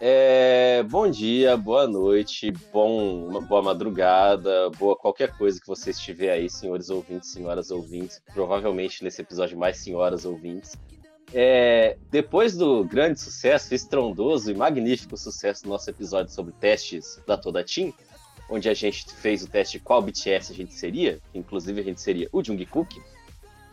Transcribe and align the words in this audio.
É, 0.00 0.84
bom 0.84 1.10
dia, 1.10 1.56
boa 1.56 1.88
noite, 1.88 2.52
bom, 2.72 3.26
uma 3.26 3.40
boa 3.40 3.60
madrugada, 3.60 4.70
boa 4.78 4.94
qualquer 4.94 5.36
coisa 5.36 5.60
que 5.60 5.66
você 5.66 5.90
estiver 5.90 6.30
aí, 6.30 6.48
senhores 6.48 6.88
ouvintes, 6.88 7.32
senhoras 7.32 7.72
ouvintes. 7.72 8.22
Provavelmente 8.32 9.02
nesse 9.02 9.20
episódio 9.20 9.58
mais 9.58 9.78
senhoras 9.78 10.24
ouvintes. 10.24 10.76
É, 11.34 11.96
depois 12.08 12.56
do 12.56 12.84
grande 12.84 13.18
sucesso, 13.18 13.74
estrondoso 13.74 14.48
e 14.48 14.54
magnífico 14.54 15.16
sucesso 15.16 15.64
do 15.64 15.70
nosso 15.70 15.90
episódio 15.90 16.32
sobre 16.32 16.52
testes 16.52 17.20
da 17.26 17.36
Toda 17.36 17.64
Team, 17.64 17.92
onde 18.48 18.68
a 18.68 18.74
gente 18.74 19.12
fez 19.12 19.42
o 19.42 19.48
teste 19.48 19.78
de 19.78 19.84
qual 19.84 20.00
BTS 20.00 20.52
a 20.52 20.54
gente 20.54 20.72
seria, 20.72 21.18
inclusive 21.34 21.80
a 21.80 21.84
gente 21.84 22.00
seria 22.00 22.28
o 22.30 22.44
Jungkook, 22.44 23.02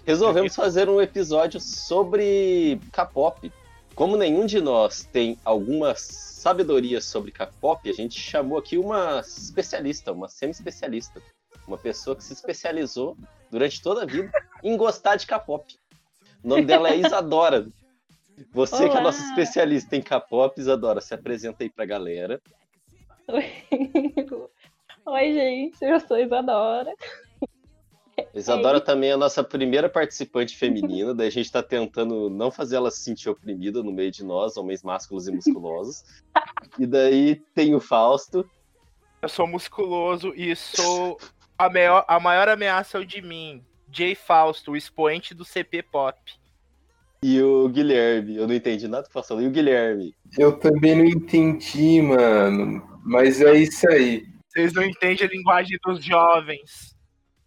resolvemos 0.04 0.56
fazer 0.58 0.90
um 0.90 1.00
episódio 1.00 1.60
sobre 1.60 2.80
K-pop. 2.92 3.52
Como 3.96 4.18
nenhum 4.18 4.46
de 4.46 4.60
nós 4.60 5.08
tem 5.12 5.38
alguma 5.46 5.94
sabedoria 5.96 7.00
sobre 7.00 7.32
K-pop, 7.32 7.88
a 7.88 7.94
gente 7.94 8.20
chamou 8.20 8.58
aqui 8.58 8.78
uma 8.78 9.20
especialista, 9.20 10.12
uma 10.12 10.28
semi-especialista, 10.28 11.22
uma 11.68 11.78
pessoa 11.78 12.16
que 12.16 12.24
se 12.24 12.34
especializou 12.34 13.16
durante 13.52 13.82
toda 13.82 14.02
a 14.02 14.06
vida 14.06 14.32
em 14.64 14.76
gostar 14.76 15.16
de 15.16 15.28
K-pop. 15.28 15.76
O 16.44 16.48
nome 16.48 16.66
dela 16.66 16.90
é 16.90 16.98
Isadora. 16.98 17.68
Você 18.52 18.78
que 18.78 18.84
é 18.84 18.90
Olá. 18.90 19.02
nossa 19.02 19.24
especialista 19.24 19.96
em 19.96 20.02
K-pop, 20.02 20.60
Isadora, 20.60 21.00
se 21.00 21.14
apresenta 21.14 21.64
aí 21.64 21.70
pra 21.70 21.86
galera. 21.86 22.42
Oi. 23.28 23.46
Oi, 25.06 25.34
gente, 25.34 25.78
eu 25.84 26.00
sou 26.00 26.18
Isadora. 26.18 26.92
Isadora 28.34 28.80
também 28.82 29.10
é 29.10 29.14
a 29.14 29.18
nossa 29.18 29.44
primeira 29.44 29.90
participante 29.90 30.58
feminina, 30.58 31.14
daí 31.14 31.28
a 31.28 31.32
gente 31.32 31.52
tá 31.52 31.64
tentando 31.64 32.30
não 32.30 32.52
fazer 32.52 32.76
ela 32.76 32.92
se 32.92 33.00
sentir 33.00 33.30
oprimida 33.30 33.82
no 33.82 33.92
meio 33.92 34.12
de 34.12 34.24
nós, 34.24 34.58
homens 34.58 34.84
másculos 34.84 35.28
e 35.28 35.32
musculosos. 35.32 36.04
E 36.78 36.86
daí 36.86 37.36
tem 37.54 37.76
o 37.76 37.80
Fausto, 37.80 38.48
Eu 39.22 39.30
sou 39.30 39.48
musculoso 39.48 40.34
e 40.36 40.56
sou 40.56 41.18
a 41.58 41.70
maior, 41.70 42.04
a 42.08 42.20
maior 42.20 42.50
ameaça 42.50 42.98
é 42.98 43.02
o 43.02 43.06
de 43.06 43.22
mim. 43.22 43.64
Jay 43.92 44.16
Fausto, 44.16 44.72
o 44.72 44.78
expoente 44.78 45.34
do 45.34 45.46
CP 45.46 45.84
Pop. 45.84 46.18
e 47.22 47.42
o 47.42 47.70
Guilherme. 47.70 48.36
Eu 48.36 48.48
não 48.48 48.56
entendi 48.56 48.88
nada 48.88 49.08
que 49.08 49.14
passou. 49.14 49.42
E 49.42 49.48
o 49.48 49.52
Guilherme. 49.52 50.14
Eu 50.38 50.60
também 50.60 50.96
não 50.96 51.06
entendi, 51.06 52.02
mano. 52.02 52.84
Mas 53.06 53.40
é 53.40 53.54
isso 53.54 53.88
aí. 53.90 54.26
Vocês 54.50 54.74
não 54.74 54.84
entendem 54.84 55.26
a 55.26 55.30
linguagem 55.30 55.78
dos 55.86 56.04
jovens. 56.04 56.93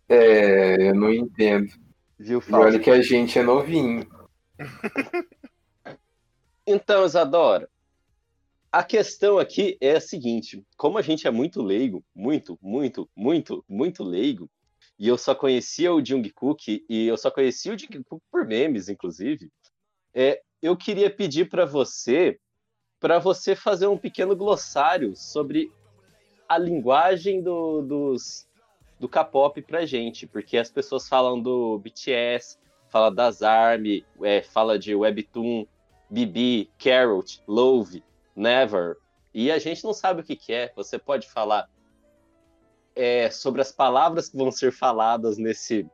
É, 0.09 0.91
eu 0.91 0.95
não 0.95 1.13
entendo. 1.13 1.73
Viu, 2.19 2.43
E 2.47 2.53
olha 2.53 2.79
que 2.79 2.91
a 2.91 3.03
gente 3.03 3.39
é 3.39 3.43
novinho. 3.43 4.07
Então, 6.69 7.05
Isadora, 7.05 7.71
a 8.73 8.83
questão 8.83 9.39
aqui 9.39 9.77
é 9.81 9.97
a 9.97 10.01
seguinte: 10.01 10.65
como 10.77 10.99
a 10.99 11.03
gente 11.03 11.25
é 11.25 11.31
muito 11.31 11.63
leigo, 11.63 12.05
muito, 12.13 12.59
muito, 12.61 13.09
muito, 13.15 13.65
muito 13.69 14.03
leigo, 14.03 14.51
e 14.99 15.07
eu 15.07 15.17
só 15.17 15.33
conhecia 15.33 15.95
o 15.95 16.05
Jungkook, 16.05 16.85
e 16.89 17.07
eu 17.07 17.17
só 17.17 17.31
conhecia 17.31 17.73
o 17.73 17.79
Jungkook 17.79 18.21
por 18.31 18.45
memes, 18.45 18.89
inclusive, 18.89 19.49
é, 20.13 20.43
eu 20.61 20.77
queria 20.77 21.09
pedir 21.09 21.49
para 21.49 21.65
você, 21.65 22.39
para 22.99 23.21
você 23.21 23.55
fazer 23.55 23.87
um 23.87 23.97
pequeno 23.97 24.35
glossário 24.35 25.15
sobre 25.15 25.71
a 26.49 26.59
linguagem 26.59 27.43
do, 27.43 27.83
dos, 27.83 28.46
do 28.99 29.09
K-pop 29.09 29.61
pra 29.63 29.85
gente, 29.85 30.27
porque 30.27 30.57
as 30.57 30.71
pessoas 30.71 31.09
falam 31.09 31.41
do 31.41 31.79
BTS, 31.79 32.59
fala 32.89 33.11
das 33.11 33.43
ARMY, 33.43 34.05
é, 34.23 34.43
fala 34.43 34.79
de 34.79 34.95
Webtoon, 34.95 35.67
Bibi, 36.09 36.71
Carrot, 36.79 37.43
Love, 37.47 38.03
Never. 38.35 38.97
E 39.35 39.51
a 39.51 39.59
gente 39.59 39.85
não 39.85 39.93
sabe 39.93 40.21
o 40.21 40.25
que, 40.25 40.37
que 40.37 40.53
é. 40.53 40.73
Você 40.75 40.99
pode 40.99 41.29
falar 41.29 41.69
é, 42.95 43.31
sobre 43.31 43.61
as 43.61 43.71
palavras 43.71 44.29
que 44.29 44.37
vão 44.37 44.51
ser 44.51 44.73
faladas 44.73 45.37
nesse 45.37 45.87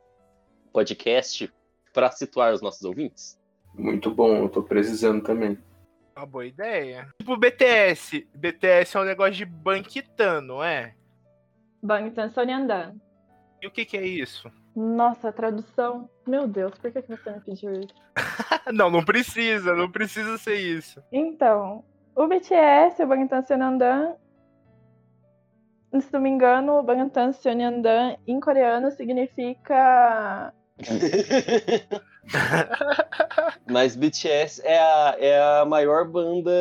podcast 0.71 1.51
para 1.93 2.09
situar 2.11 2.53
os 2.53 2.61
nossos 2.61 2.83
ouvintes? 2.83 3.37
Muito 3.73 4.09
bom, 4.11 4.43
eu 4.43 4.49
tô 4.49 4.63
precisando 4.63 5.21
também. 5.21 5.57
Uma 6.15 6.25
boa 6.25 6.45
ideia. 6.45 7.09
Tipo 7.19 7.35
BTS. 7.35 8.27
BTS 8.35 8.95
é 8.95 8.99
um 8.99 9.03
negócio 9.03 9.33
de 9.33 9.45
banquitano, 9.45 10.47
não 10.47 10.63
é? 10.63 10.95
Bangtan 11.83 12.29
Sonyeondan. 12.29 12.95
E 13.61 13.67
o 13.67 13.71
que, 13.71 13.85
que 13.85 13.97
é 13.97 14.05
isso? 14.05 14.51
Nossa, 14.75 15.29
a 15.29 15.33
tradução. 15.33 16.09
Meu 16.25 16.47
Deus, 16.47 16.73
por 16.79 16.91
que 16.91 17.01
que 17.01 17.15
você 17.15 17.31
me 17.31 17.41
pediu 17.41 17.73
isso? 17.73 17.93
Não, 18.73 18.89
não 18.89 19.03
precisa, 19.03 19.75
não 19.75 19.91
precisa 19.91 20.37
ser 20.37 20.55
isso. 20.55 21.03
Então, 21.11 21.83
o 22.15 22.27
BTS, 22.27 23.03
o 23.03 23.07
Bangtan 23.07 23.41
Sonyeondan, 23.41 24.15
se 25.99 26.13
não 26.13 26.21
me 26.21 26.29
engano, 26.29 26.79
o 26.79 26.83
Bangtan 26.83 27.33
Sonyeondan 27.33 28.15
em 28.25 28.39
coreano 28.39 28.89
significa 28.91 30.53
Mas 33.69 33.95
BTS 33.95 34.61
é 34.63 34.79
a, 34.79 35.15
é 35.19 35.59
a 35.59 35.65
maior 35.65 36.07
banda 36.07 36.51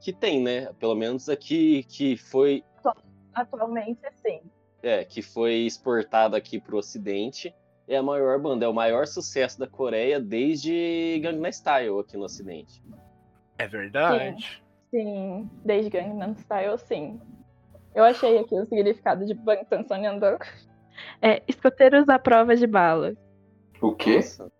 que 0.00 0.12
tem, 0.12 0.42
né? 0.42 0.72
Pelo 0.78 0.94
menos 0.94 1.28
aqui 1.28 1.82
que 1.84 2.16
foi 2.16 2.62
atualmente 3.34 4.00
sim. 4.24 4.40
É, 4.82 5.04
que 5.04 5.22
foi 5.22 5.54
exportada 5.66 6.36
aqui 6.36 6.60
para 6.60 6.74
o 6.74 6.78
Ocidente. 6.78 7.54
É 7.86 7.96
a 7.96 8.02
maior 8.02 8.38
banda, 8.38 8.66
é 8.66 8.68
o 8.68 8.74
maior 8.74 9.06
sucesso 9.06 9.58
da 9.58 9.66
Coreia 9.66 10.20
desde 10.20 11.18
Gangnam 11.22 11.50
Style 11.50 11.98
aqui 12.00 12.16
no 12.16 12.24
Ocidente. 12.24 12.82
É 13.56 13.66
verdade. 13.66 14.62
Sim, 14.90 15.48
desde 15.64 15.90
Gangnam 15.90 16.34
Style, 16.36 16.78
sim. 16.78 17.20
Eu 17.94 18.04
achei 18.04 18.38
aqui 18.38 18.54
o 18.54 18.66
significado 18.66 19.24
de 19.24 19.34
Bangtan 19.34 19.82
Sonyeondan. 19.84 20.38
É 21.22 21.42
escoteiros 21.48 22.08
à 22.08 22.18
prova 22.18 22.54
de 22.56 22.66
bala. 22.66 23.14
O 23.80 23.94
quê? 23.94 24.16
Nossa, 24.16 24.50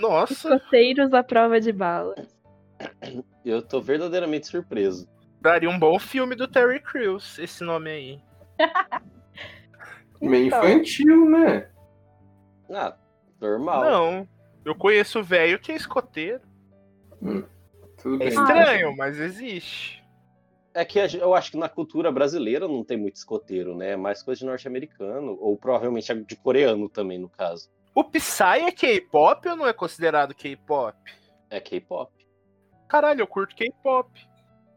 Nossa, 0.00 0.32
Escoteiros 0.32 1.12
à 1.12 1.22
prova 1.22 1.60
de 1.60 1.72
bala. 1.72 2.14
eu 3.44 3.60
tô 3.60 3.80
verdadeiramente 3.80 4.46
surpreso. 4.46 5.08
daria 5.40 5.68
um 5.68 5.78
bom 5.78 5.98
filme 5.98 6.34
do 6.34 6.48
Terry 6.48 6.80
Crews, 6.80 7.38
esse 7.38 7.62
nome 7.62 7.90
aí. 7.90 8.20
Meio 10.20 10.46
Então, 10.46 10.58
infantil, 10.68 11.28
né? 11.30 11.70
Ah, 12.70 12.96
normal. 13.40 13.84
Não, 13.84 14.28
eu 14.64 14.74
conheço 14.74 15.20
o 15.20 15.24
velho 15.24 15.58
que 15.58 15.72
é 15.72 15.76
escoteiro. 15.76 16.42
Tudo 18.02 18.22
É 18.22 18.26
bem. 18.26 18.28
estranho, 18.28 18.96
mas 18.96 19.18
existe. 19.18 20.00
É 20.72 20.84
que 20.84 20.98
eu 20.98 21.34
acho 21.34 21.50
que 21.50 21.56
na 21.56 21.68
cultura 21.68 22.12
brasileira 22.12 22.68
não 22.68 22.84
tem 22.84 22.96
muito 22.96 23.16
escoteiro, 23.16 23.74
né? 23.76 23.90
É 23.92 23.96
mais 23.96 24.22
coisa 24.22 24.38
de 24.38 24.46
norte-americano, 24.46 25.36
ou 25.40 25.56
provavelmente 25.56 26.14
de 26.14 26.36
coreano 26.36 26.88
também, 26.88 27.18
no 27.18 27.28
caso. 27.28 27.68
O 27.94 28.04
Psy 28.04 28.60
é 28.66 28.70
K-pop 28.70 29.48
ou 29.48 29.56
não 29.56 29.66
é 29.66 29.72
considerado 29.72 30.32
K-pop? 30.34 30.96
É 31.50 31.58
K-pop. 31.60 32.12
Caralho, 32.88 33.22
eu 33.22 33.26
curto 33.26 33.56
K-pop. 33.56 34.08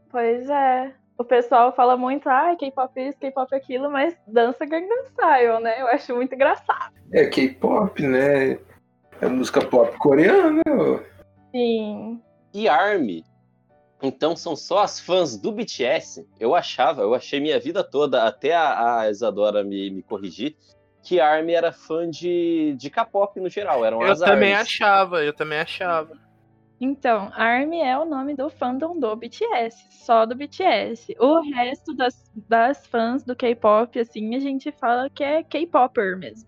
Pois 0.10 0.50
é. 0.50 0.96
O 1.18 1.24
pessoal 1.24 1.74
fala 1.75 1.96
muito, 1.96 2.28
ah, 2.28 2.56
K-pop 2.57 3.00
isso, 3.00 3.19
K-pop 3.19 3.53
aquilo, 3.56 3.90
mas 3.91 4.16
dança 4.28 4.66
Gangnam 4.66 5.06
Style, 5.06 5.59
né? 5.62 5.81
Eu 5.81 5.88
acho 5.88 6.16
muito 6.16 6.34
engraçado. 6.34 6.94
É 7.12 7.25
K-pop, 7.25 8.01
né? 8.01 8.57
É 9.21 9.27
música 9.27 9.63
pop 9.63 9.95
coreana. 9.98 10.62
ó. 10.68 11.00
Sim. 11.51 12.19
E 12.54 12.68
ARMY, 12.68 13.24
então 14.01 14.36
são 14.36 14.56
só 14.56 14.80
as 14.80 15.00
fãs 15.00 15.38
do 15.38 15.51
BTS. 15.51 16.27
Eu 16.39 16.54
achava, 16.54 17.04
eu 17.04 17.16
achei 17.16 17.39
minha 17.39 17.59
vida 17.59 17.83
toda, 17.83 18.24
até 18.24 18.54
a, 18.54 19.00
a 19.00 19.09
Isadora 19.09 19.63
me, 19.63 19.89
me 19.89 20.04
corrigir, 20.04 20.56
que 21.01 21.19
ARMY 21.19 21.54
era 21.54 21.71
fã 21.71 22.09
de, 22.09 22.75
de 22.77 22.89
K-pop 22.89 23.39
no 23.39 23.50
geral. 23.50 23.86
Eram 23.86 24.01
Eu 24.01 24.12
as 24.12 24.19
também 24.19 24.54
achava, 24.54 25.24
eu 25.24 25.33
também 25.33 25.59
achava. 25.59 26.18
Então, 26.83 27.31
ARMY 27.33 27.80
é 27.80 27.97
o 27.97 28.03
nome 28.03 28.35
do 28.35 28.50
fandom 28.50 29.00
do 29.00 29.15
BTS, 29.15 29.88
só 29.89 30.25
do 30.25 30.35
BTS. 30.35 31.15
O 31.18 31.39
resto 31.39 31.95
das, 31.95 32.30
das 32.50 32.85
fãs 32.85 33.24
do 33.24 33.33
K-pop, 33.33 33.97
assim, 33.97 34.35
a 34.35 34.39
gente 34.41 34.69
fala 34.69 35.09
que 35.09 35.24
é 35.24 35.41
K-popper 35.44 36.18
mesmo. 36.18 36.45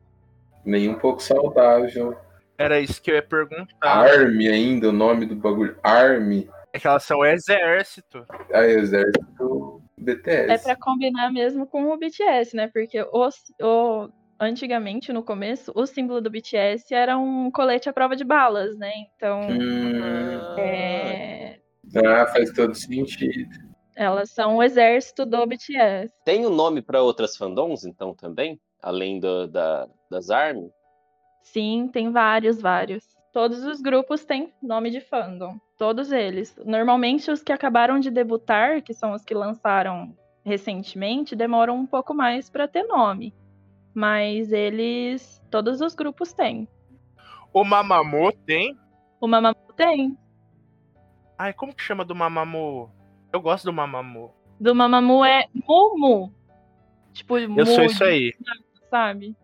Nem 0.65 0.89
um 0.89 0.99
pouco 0.99 1.23
saudável. 1.23 2.17
Era 2.57 2.81
isso 2.81 3.01
que 3.01 3.11
eu 3.11 3.15
ia 3.15 3.23
perguntar. 3.23 3.65
Army 3.81 4.49
ainda, 4.49 4.89
o 4.89 4.91
nome 4.91 5.25
do 5.25 5.37
bagulho. 5.37 5.77
Army. 5.81 6.49
É 6.73 6.79
que 6.79 6.85
elas 6.85 7.03
são 7.03 7.23
exército. 7.23 8.25
Aí, 8.51 8.71
exército 8.71 9.81
BTS. 9.97 10.51
É 10.51 10.57
pra 10.57 10.75
combinar 10.75 11.31
mesmo 11.31 11.65
com 11.65 11.93
o 11.93 11.97
BTS, 11.97 12.57
né? 12.57 12.69
Porque 12.73 13.01
o, 13.01 13.29
o 13.61 14.09
antigamente, 14.39 15.11
no 15.13 15.23
começo, 15.23 15.71
o 15.75 15.85
símbolo 15.85 16.21
do 16.21 16.29
BTS 16.29 16.93
era 16.93 17.17
um 17.17 17.49
colete 17.51 17.89
à 17.89 17.93
prova 17.93 18.15
de 18.15 18.23
balas, 18.23 18.75
né? 18.77 18.91
Então, 19.15 19.39
Hum, 19.49 20.39
é, 20.57 21.59
ah, 22.05 22.27
faz 22.27 22.51
todo 22.53 22.73
sentido. 22.75 23.49
elas 23.95 24.31
são 24.31 24.57
o 24.57 24.63
exército 24.63 25.25
do 25.25 25.45
BTS. 25.45 26.13
Tem 26.25 26.45
um 26.45 26.49
nome 26.53 26.81
para 26.81 27.01
outras 27.01 27.37
fandoms, 27.37 27.85
então, 27.85 28.13
também? 28.13 28.59
Além 28.81 29.19
do- 29.19 29.47
da, 29.47 29.87
das 30.09 30.29
ARMY? 30.29 30.69
Sim, 31.41 31.89
tem 31.91 32.11
vários, 32.11 32.61
vários. 32.61 33.05
Todos 33.31 33.63
os 33.63 33.81
grupos 33.81 34.23
têm 34.25 34.53
nome 34.61 34.89
de 34.89 35.01
fandom. 35.01 35.57
Todos 35.77 36.11
eles. 36.11 36.55
Normalmente, 36.65 37.29
os 37.29 37.43
que 37.43 37.51
acabaram 37.51 37.99
de 37.99 38.09
debutar, 38.09 38.81
que 38.81 38.93
são 38.93 39.11
os 39.13 39.23
que 39.23 39.33
lançaram 39.33 40.15
recentemente, 40.43 41.35
demoram 41.35 41.75
um 41.75 41.85
pouco 41.85 42.13
mais 42.13 42.49
para 42.49 42.67
ter 42.67 42.83
nome. 42.83 43.33
Mas 43.95 44.51
eles. 44.51 45.41
Todos 45.49 45.79
os 45.81 45.95
grupos 45.95 46.33
têm. 46.33 46.67
O 47.53 47.63
Mamamoo 47.63 48.31
tem. 48.31 48.77
O 49.21 49.27
Mamamoo 49.27 49.71
tem. 49.75 50.17
Ai, 51.37 51.53
como 51.53 51.73
que 51.73 51.81
chama 51.81 52.03
do 52.03 52.13
Mamamoo? 52.13 52.91
Eu 53.31 53.39
gosto 53.41 53.63
do 53.65 53.73
Mamamoo. 53.73 54.31
Do 54.59 54.75
Mamamoo 54.75 55.23
é 55.23 55.47
Mumu. 55.67 56.33
Tipo, 57.13 57.37
Eu 57.37 57.65
sou 57.65 57.83
isso 57.85 58.03
aí. 58.03 58.33
sabe? 58.89 59.35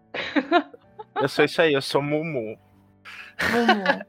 Eu 1.16 1.30
sou 1.30 1.46
isso 1.46 1.62
aí, 1.62 1.74
eu 1.74 1.82
sou 1.82 2.02
Mumu. 2.02 2.58
Mumu. 3.52 4.06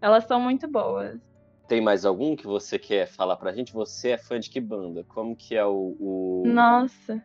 Elas 0.00 0.24
são 0.24 0.40
muito 0.40 0.66
boas. 0.66 1.20
Tem 1.68 1.80
mais 1.80 2.04
algum 2.06 2.34
que 2.34 2.46
você 2.46 2.78
quer 2.78 3.06
falar 3.06 3.36
pra 3.36 3.52
gente? 3.52 3.72
Você 3.74 4.10
é 4.10 4.18
fã 4.18 4.40
de 4.40 4.48
que 4.50 4.60
banda? 4.60 5.04
Como 5.04 5.36
que 5.36 5.54
é 5.54 5.64
o. 5.64 5.94
o- 6.00 6.42
Nossa. 6.46 7.22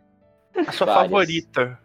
A 0.67 0.71
sua 0.71 0.85
Várias. 0.87 1.03
favorita. 1.11 1.79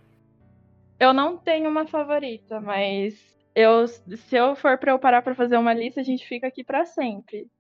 Eu 1.01 1.15
não 1.15 1.39
tenho 1.39 1.71
uma 1.71 1.87
favorita, 1.87 2.61
mas 2.61 3.19
eu, 3.55 3.89
se 3.89 4.37
eu 4.37 4.55
for 4.55 4.77
pra 4.77 4.93
eu 4.93 4.99
parar 4.99 5.23
pra 5.23 5.35
fazer 5.35 5.57
uma 5.57 5.73
lista, 5.73 6.03
a 6.03 6.05
gente 6.05 6.27
fica 6.27 6.47
aqui 6.47 6.63
pra 6.63 6.85
sempre. 6.85 7.51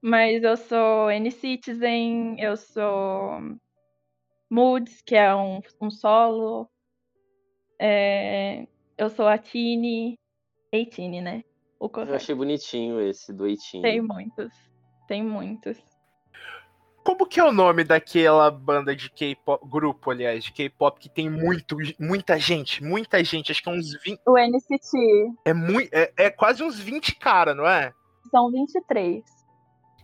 Mas 0.00 0.42
eu 0.42 0.56
sou 0.58 1.10
N-Citizen, 1.10 2.36
eu 2.38 2.54
sou 2.54 3.40
Moods, 4.50 5.00
que 5.00 5.16
é 5.16 5.34
um, 5.34 5.60
um 5.80 5.90
solo. 5.90 6.68
É, 7.80 8.66
eu 8.98 9.08
sou 9.08 9.26
a 9.26 9.38
Tini. 9.38 10.18
Eitine, 10.70 11.22
né? 11.22 11.44
O 11.80 11.90
Eu 11.94 12.14
achei 12.14 12.34
bonitinho 12.34 13.00
esse 13.00 13.32
do 13.32 13.46
Eitinho. 13.46 13.82
Tem 13.82 14.00
muitos. 14.00 14.52
Tem 15.08 15.22
muitos. 15.22 15.82
Como 17.04 17.26
que 17.26 17.40
é 17.40 17.44
o 17.44 17.52
nome 17.52 17.84
daquela 17.84 18.50
banda 18.50 18.94
de 18.94 19.10
K-pop, 19.10 19.66
grupo, 19.68 20.10
aliás, 20.10 20.44
de 20.44 20.52
K-pop 20.52 21.00
que 21.00 21.08
tem 21.08 21.28
muito, 21.28 21.76
muita 21.98 22.38
gente, 22.38 22.82
muita 22.82 23.22
gente, 23.24 23.50
acho 23.50 23.62
que 23.62 23.68
é 23.68 23.72
uns 23.72 23.94
20, 24.02 24.20
O 24.26 24.38
NCT 24.38 25.32
é, 25.44 25.52
muito, 25.52 25.88
é, 25.92 26.12
é 26.16 26.30
quase 26.30 26.62
uns 26.62 26.78
20 26.78 27.16
cara, 27.16 27.54
não 27.54 27.66
é? 27.66 27.92
são 28.32 28.50
23. 28.50 29.41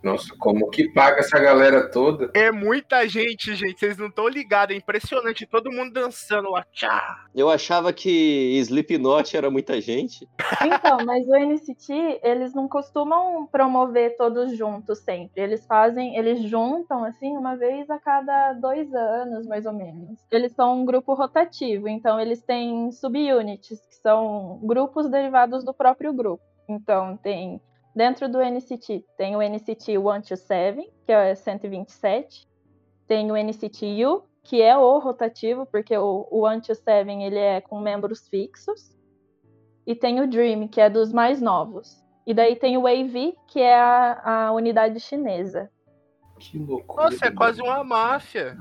Nossa, 0.02 0.34
como 0.38 0.70
que 0.70 0.88
paga 0.92 1.18
essa 1.18 1.38
galera 1.38 1.90
toda? 1.90 2.30
É 2.32 2.52
muita 2.52 3.06
gente, 3.08 3.54
gente, 3.56 3.78
vocês 3.78 3.98
não 3.98 4.06
estão 4.06 4.28
ligados, 4.28 4.74
é 4.74 4.78
impressionante, 4.78 5.46
todo 5.46 5.72
mundo 5.72 5.92
dançando 5.92 6.50
lá, 6.50 6.64
tchá. 6.72 7.26
Eu 7.34 7.50
achava 7.50 7.92
que 7.92 8.58
Slipknot 8.60 9.36
era 9.36 9.50
muita 9.50 9.80
gente. 9.80 10.28
Então, 10.64 10.98
mas 11.04 11.26
o 11.26 11.34
NCT, 11.34 12.20
eles 12.22 12.54
não 12.54 12.68
costumam 12.68 13.46
promover 13.46 14.16
todos 14.16 14.56
juntos 14.56 14.98
sempre. 15.00 15.42
Eles 15.42 15.66
fazem, 15.66 16.16
eles 16.16 16.42
juntam, 16.42 17.04
assim, 17.04 17.36
uma 17.36 17.56
vez 17.56 17.90
a 17.90 17.98
cada 17.98 18.52
dois 18.52 18.92
anos, 18.94 19.46
mais 19.46 19.66
ou 19.66 19.72
menos. 19.72 20.20
Eles 20.30 20.52
são 20.52 20.80
um 20.80 20.84
grupo 20.84 21.14
rotativo, 21.14 21.88
então 21.88 22.20
eles 22.20 22.40
têm 22.42 22.92
subunits, 22.92 23.80
que 23.88 23.96
são 23.96 24.60
grupos 24.62 25.10
derivados 25.10 25.64
do 25.64 25.74
próprio 25.74 26.12
grupo. 26.12 26.42
Então, 26.68 27.16
tem, 27.16 27.60
dentro 27.98 28.28
do 28.28 28.38
NCT, 28.40 29.04
tem 29.16 29.34
o 29.34 29.42
NCT 29.42 29.94
127, 29.98 30.88
que 31.04 31.10
é 31.10 31.34
127. 31.34 32.48
Tem 33.08 33.32
o 33.32 33.36
NCT 33.36 34.06
U, 34.06 34.22
que 34.44 34.62
é 34.62 34.76
o 34.78 35.00
rotativo, 35.00 35.66
porque 35.66 35.98
o, 35.98 36.28
o 36.30 36.48
127, 36.48 37.10
ele 37.24 37.38
é 37.40 37.60
com 37.60 37.80
membros 37.80 38.28
fixos 38.28 38.96
e 39.84 39.96
tem 39.96 40.20
o 40.20 40.28
Dream, 40.28 40.68
que 40.68 40.80
é 40.80 40.88
dos 40.88 41.12
mais 41.12 41.40
novos. 41.40 42.00
E 42.24 42.32
daí 42.32 42.54
tem 42.54 42.76
o 42.76 42.86
AV, 42.86 43.34
que 43.48 43.60
é 43.60 43.74
a, 43.74 44.46
a 44.46 44.52
unidade 44.52 45.00
chinesa. 45.00 45.68
Que 46.38 46.56
loucura. 46.56 47.10
Nossa, 47.10 47.26
é 47.26 47.30
quase 47.32 47.60
uma 47.60 47.82
máfia. 47.82 48.56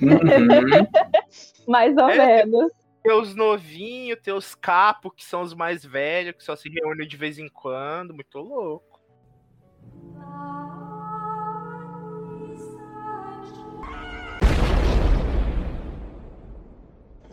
Uhum. 0.00 0.86
Mais 1.66 1.96
ou 1.96 2.08
É. 2.08 2.44
menos. 2.44 2.72
Tem 3.10 3.20
os 3.20 3.34
novinhos, 3.34 4.20
tem 4.22 4.32
os 4.32 4.54
capos, 4.54 5.10
que 5.16 5.24
são 5.24 5.42
os 5.42 5.52
mais 5.52 5.84
velhos, 5.84 6.36
que 6.36 6.44
só 6.44 6.54
se 6.54 6.68
reúnem 6.68 7.08
de 7.08 7.16
vez 7.16 7.40
em 7.40 7.48
quando, 7.48 8.14
muito 8.14 8.38
louco. 8.38 9.00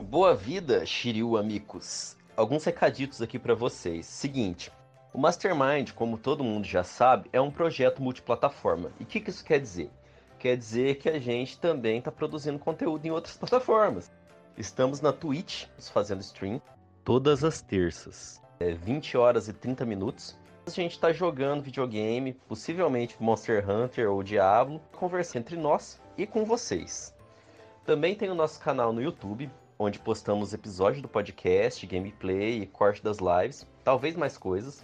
Boa 0.01 0.33
vida, 0.33 0.83
Shiryu 0.83 1.37
amigos. 1.37 2.17
Alguns 2.35 2.65
recaditos 2.65 3.21
aqui 3.21 3.37
pra 3.37 3.53
vocês. 3.53 4.07
Seguinte, 4.07 4.71
o 5.13 5.19
Mastermind, 5.19 5.91
como 5.91 6.17
todo 6.17 6.43
mundo 6.43 6.65
já 6.65 6.83
sabe, 6.83 7.29
é 7.31 7.39
um 7.39 7.51
projeto 7.51 8.01
multiplataforma. 8.01 8.91
E 8.99 9.03
o 9.03 9.05
que, 9.05 9.21
que 9.21 9.29
isso 9.29 9.45
quer 9.45 9.59
dizer? 9.59 9.91
Quer 10.39 10.57
dizer 10.57 10.95
que 10.95 11.07
a 11.07 11.19
gente 11.19 11.59
também 11.59 11.99
está 11.99 12.11
produzindo 12.11 12.57
conteúdo 12.57 13.05
em 13.05 13.11
outras 13.11 13.37
plataformas. 13.37 14.11
Estamos 14.57 15.01
na 15.01 15.13
Twitch, 15.13 15.67
fazendo 15.93 16.21
stream 16.21 16.59
todas 17.03 17.43
as 17.43 17.61
terças. 17.61 18.41
É 18.59 18.73
20 18.73 19.15
horas 19.15 19.47
e 19.47 19.53
30 19.53 19.85
minutos. 19.85 20.35
A 20.65 20.71
gente 20.71 20.93
está 20.93 21.13
jogando 21.13 21.61
videogame, 21.61 22.33
possivelmente 22.33 23.15
Monster 23.19 23.63
Hunter 23.69 24.11
ou 24.11 24.23
Diablo, 24.23 24.81
conversando 24.93 25.41
entre 25.41 25.55
nós 25.55 26.01
e 26.17 26.25
com 26.25 26.43
vocês. 26.43 27.15
Também 27.85 28.15
tem 28.15 28.31
o 28.31 28.35
nosso 28.35 28.59
canal 28.59 28.91
no 28.91 28.99
YouTube, 28.99 29.47
onde 29.77 29.99
postamos 29.99 30.55
episódios 30.55 31.03
do 31.03 31.07
podcast, 31.07 31.85
gameplay 31.85 32.63
e 32.63 32.65
corte 32.65 33.03
das 33.03 33.19
lives, 33.19 33.67
talvez 33.83 34.15
mais 34.15 34.39
coisas. 34.39 34.83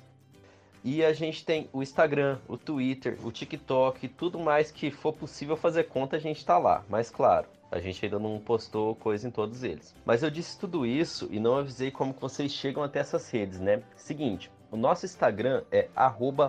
E 0.84 1.04
a 1.04 1.14
gente 1.14 1.46
tem 1.46 1.70
o 1.72 1.82
Instagram, 1.82 2.40
o 2.48 2.58
Twitter, 2.58 3.18
o 3.26 3.32
TikTok, 3.32 4.08
tudo 4.10 4.38
mais 4.38 4.70
que 4.70 4.92
for 4.92 5.14
possível 5.14 5.56
fazer 5.56 5.86
conta, 5.86 6.18
a 6.18 6.20
gente 6.20 6.46
tá 6.46 6.58
lá. 6.58 6.84
Mas 6.90 7.10
claro, 7.10 7.48
a 7.72 7.80
gente 7.80 8.04
ainda 8.04 8.20
não 8.20 8.38
postou 8.38 8.94
coisa 8.94 9.28
em 9.28 9.32
todos 9.32 9.64
eles. 9.64 9.96
Mas 10.06 10.22
eu 10.22 10.30
disse 10.30 10.60
tudo 10.60 10.86
isso 10.86 11.30
e 11.32 11.40
não 11.40 11.58
avisei 11.58 11.90
como 11.90 12.14
que 12.14 12.22
vocês 12.22 12.52
chegam 12.52 12.84
até 12.84 13.00
essas 13.00 13.30
redes, 13.30 13.60
né? 13.60 13.82
Seguinte, 13.96 14.52
o 14.74 14.76
nosso 14.76 15.06
Instagram 15.06 15.64
é 15.72 15.88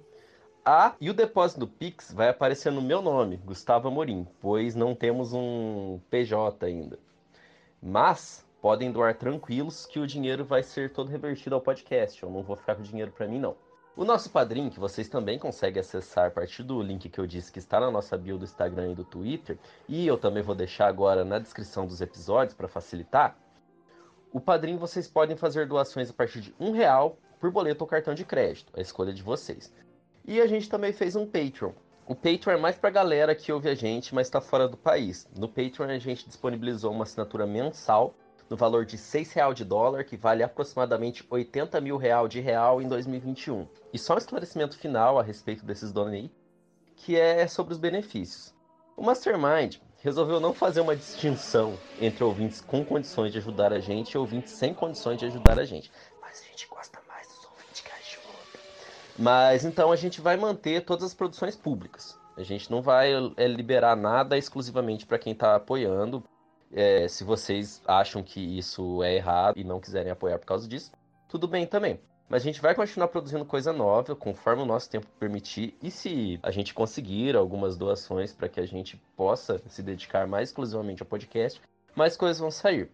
Ah, 0.64 0.94
e 1.00 1.08
o 1.08 1.14
depósito 1.14 1.60
do 1.60 1.68
Pix 1.68 2.12
vai 2.12 2.28
aparecer 2.28 2.72
no 2.72 2.82
meu 2.82 3.00
nome, 3.00 3.36
Gustavo 3.38 3.88
Amorim, 3.88 4.26
pois 4.40 4.74
não 4.74 4.94
temos 4.94 5.32
um 5.32 6.00
PJ 6.10 6.66
ainda. 6.66 6.98
Mas 7.80 8.45
podem 8.66 8.90
doar 8.90 9.14
tranquilos 9.14 9.86
que 9.86 10.00
o 10.00 10.06
dinheiro 10.08 10.44
vai 10.44 10.60
ser 10.60 10.90
todo 10.90 11.08
revertido 11.08 11.54
ao 11.54 11.60
podcast. 11.60 12.20
Eu 12.20 12.28
não 12.28 12.42
vou 12.42 12.56
ficar 12.56 12.74
com 12.74 12.82
dinheiro 12.82 13.12
para 13.12 13.28
mim, 13.28 13.38
não. 13.38 13.54
O 13.96 14.04
nosso 14.04 14.28
padrinho, 14.28 14.72
que 14.72 14.80
vocês 14.80 15.08
também 15.08 15.38
conseguem 15.38 15.78
acessar 15.78 16.26
a 16.26 16.30
partir 16.32 16.64
do 16.64 16.82
link 16.82 17.08
que 17.08 17.20
eu 17.20 17.28
disse 17.28 17.52
que 17.52 17.60
está 17.60 17.78
na 17.78 17.92
nossa 17.92 18.18
bio 18.18 18.36
do 18.36 18.42
Instagram 18.42 18.90
e 18.90 18.94
do 18.96 19.04
Twitter, 19.04 19.56
e 19.88 20.04
eu 20.04 20.18
também 20.18 20.42
vou 20.42 20.52
deixar 20.52 20.88
agora 20.88 21.24
na 21.24 21.38
descrição 21.38 21.86
dos 21.86 22.00
episódios 22.00 22.56
para 22.56 22.66
facilitar. 22.66 23.38
O 24.32 24.40
padrinho 24.40 24.80
vocês 24.80 25.06
podem 25.06 25.36
fazer 25.36 25.68
doações 25.68 26.10
a 26.10 26.12
partir 26.12 26.40
de 26.40 26.52
um 26.58 26.72
real 26.72 27.18
por 27.38 27.52
boleto 27.52 27.84
ou 27.84 27.88
cartão 27.88 28.14
de 28.14 28.24
crédito, 28.24 28.72
a 28.76 28.80
escolha 28.80 29.12
de 29.12 29.22
vocês. 29.22 29.72
E 30.24 30.40
a 30.40 30.46
gente 30.48 30.68
também 30.68 30.92
fez 30.92 31.14
um 31.14 31.24
Patreon. 31.24 31.70
O 32.04 32.16
Patreon 32.16 32.54
é 32.54 32.56
mais 32.56 32.76
pra 32.76 32.90
galera 32.90 33.32
que 33.32 33.52
ouve 33.52 33.68
a 33.68 33.76
gente, 33.76 34.12
mas 34.12 34.26
está 34.26 34.40
fora 34.40 34.66
do 34.66 34.76
país. 34.76 35.28
No 35.38 35.46
Patreon 35.48 35.88
a 35.88 35.98
gente 35.98 36.26
disponibilizou 36.26 36.90
uma 36.90 37.04
assinatura 37.04 37.46
mensal 37.46 38.12
no 38.48 38.56
valor 38.56 38.84
de 38.84 38.96
R$ 38.96 39.26
real 39.34 39.52
de 39.52 39.64
dólar, 39.64 40.04
que 40.04 40.16
vale 40.16 40.42
aproximadamente 40.42 41.26
80 41.28 41.80
mil 41.80 41.96
real 41.96 42.28
de 42.28 42.40
real 42.40 42.80
em 42.80 42.88
2021. 42.88 43.66
E 43.92 43.98
só 43.98 44.14
um 44.14 44.18
esclarecimento 44.18 44.78
final 44.78 45.18
a 45.18 45.22
respeito 45.22 45.64
desses 45.64 45.92
donate, 45.92 46.30
que 46.94 47.16
é 47.16 47.46
sobre 47.46 47.72
os 47.72 47.78
benefícios. 47.78 48.54
O 48.96 49.02
Mastermind 49.02 49.76
resolveu 49.98 50.40
não 50.40 50.54
fazer 50.54 50.80
uma 50.80 50.96
distinção 50.96 51.76
entre 52.00 52.22
ouvintes 52.22 52.60
com 52.60 52.84
condições 52.84 53.32
de 53.32 53.38
ajudar 53.38 53.72
a 53.72 53.80
gente 53.80 54.12
e 54.12 54.18
ouvintes 54.18 54.52
sem 54.52 54.72
condições 54.72 55.18
de 55.18 55.26
ajudar 55.26 55.58
a 55.58 55.64
gente. 55.64 55.90
Mas 56.20 56.40
a 56.40 56.44
gente 56.44 56.66
gosta 56.68 56.98
mais 57.08 57.26
dos 57.26 57.44
ouvintes 57.44 57.80
que 57.80 57.90
ajudam. 57.90 58.40
Mas 59.18 59.64
então 59.64 59.90
a 59.90 59.96
gente 59.96 60.20
vai 60.20 60.36
manter 60.36 60.84
todas 60.84 61.04
as 61.04 61.14
produções 61.14 61.56
públicas. 61.56 62.18
A 62.36 62.42
gente 62.42 62.70
não 62.70 62.82
vai 62.82 63.12
é, 63.36 63.48
liberar 63.48 63.96
nada 63.96 64.36
exclusivamente 64.36 65.06
para 65.06 65.18
quem 65.18 65.32
está 65.32 65.56
apoiando. 65.56 66.22
É, 66.72 67.06
se 67.08 67.24
vocês 67.24 67.82
acham 67.86 68.22
que 68.22 68.40
isso 68.40 69.02
é 69.02 69.14
errado 69.14 69.58
e 69.58 69.64
não 69.64 69.80
quiserem 69.80 70.10
apoiar 70.10 70.38
por 70.38 70.46
causa 70.46 70.68
disso, 70.68 70.92
tudo 71.28 71.46
bem 71.46 71.66
também. 71.66 72.00
Mas 72.28 72.42
a 72.42 72.44
gente 72.44 72.60
vai 72.60 72.74
continuar 72.74 73.08
produzindo 73.08 73.44
coisa 73.44 73.72
nova 73.72 74.16
conforme 74.16 74.62
o 74.62 74.66
nosso 74.66 74.90
tempo 74.90 75.06
permitir. 75.18 75.76
E 75.80 75.90
se 75.90 76.40
a 76.42 76.50
gente 76.50 76.74
conseguir 76.74 77.36
algumas 77.36 77.76
doações 77.76 78.32
para 78.32 78.48
que 78.48 78.58
a 78.58 78.66
gente 78.66 78.96
possa 79.16 79.62
se 79.68 79.82
dedicar 79.82 80.26
mais 80.26 80.48
exclusivamente 80.48 81.02
ao 81.02 81.06
podcast, 81.06 81.60
mais 81.94 82.16
coisas 82.16 82.40
vão 82.40 82.50
sair. 82.50 82.90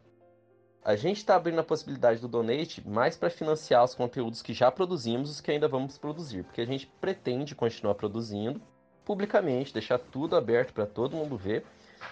A 0.84 0.96
gente 0.96 1.18
está 1.18 1.36
abrindo 1.36 1.60
a 1.60 1.64
possibilidade 1.64 2.20
do 2.20 2.28
donate 2.28 2.86
mais 2.86 3.16
para 3.16 3.30
financiar 3.30 3.84
os 3.84 3.94
conteúdos 3.94 4.42
que 4.42 4.52
já 4.52 4.70
produzimos 4.70 5.30
os 5.30 5.40
que 5.40 5.50
ainda 5.50 5.68
vamos 5.68 5.96
produzir, 5.96 6.42
porque 6.42 6.60
a 6.60 6.66
gente 6.66 6.88
pretende 7.00 7.54
continuar 7.54 7.94
produzindo 7.94 8.60
publicamente, 9.04 9.72
deixar 9.72 9.98
tudo 9.98 10.36
aberto 10.36 10.72
para 10.72 10.84
todo 10.84 11.16
mundo 11.16 11.36
ver. 11.36 11.64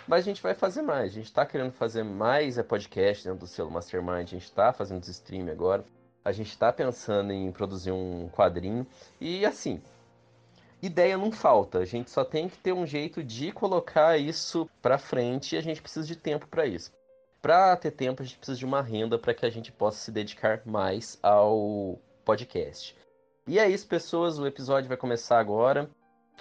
Mas 0.06 0.20
a 0.20 0.24
gente 0.24 0.42
vai 0.42 0.54
fazer 0.54 0.82
mais. 0.82 1.12
A 1.12 1.14
gente 1.14 1.26
está 1.26 1.46
querendo 1.46 1.72
fazer 1.72 2.02
mais 2.02 2.58
é, 2.58 2.62
podcast 2.62 3.24
dentro 3.24 3.40
do 3.40 3.46
selo 3.46 3.70
Mastermind. 3.70 4.28
A 4.28 4.30
gente 4.30 4.44
está 4.44 4.72
fazendo 4.72 5.04
stream 5.04 5.48
agora. 5.50 5.84
A 6.24 6.32
gente 6.32 6.50
está 6.50 6.72
pensando 6.72 7.32
em 7.32 7.50
produzir 7.50 7.92
um 7.92 8.28
quadrinho. 8.28 8.86
E 9.20 9.46
assim, 9.46 9.80
ideia 10.82 11.16
não 11.16 11.32
falta. 11.32 11.78
A 11.78 11.84
gente 11.84 12.10
só 12.10 12.24
tem 12.24 12.48
que 12.48 12.58
ter 12.58 12.72
um 12.72 12.86
jeito 12.86 13.22
de 13.22 13.52
colocar 13.52 14.18
isso 14.18 14.68
para 14.82 14.98
frente 14.98 15.54
e 15.54 15.58
a 15.58 15.62
gente 15.62 15.80
precisa 15.80 16.06
de 16.06 16.16
tempo 16.16 16.46
para 16.46 16.66
isso. 16.66 16.92
Para 17.40 17.74
ter 17.76 17.90
tempo, 17.90 18.22
a 18.22 18.26
gente 18.26 18.36
precisa 18.36 18.58
de 18.58 18.66
uma 18.66 18.82
renda 18.82 19.18
para 19.18 19.32
que 19.32 19.46
a 19.46 19.50
gente 19.50 19.72
possa 19.72 19.98
se 19.98 20.10
dedicar 20.10 20.60
mais 20.66 21.18
ao 21.22 21.98
podcast. 22.24 22.94
E 23.46 23.58
é 23.58 23.68
isso, 23.68 23.86
pessoas. 23.86 24.38
O 24.38 24.46
episódio 24.46 24.88
vai 24.88 24.96
começar 24.96 25.38
agora 25.38 25.88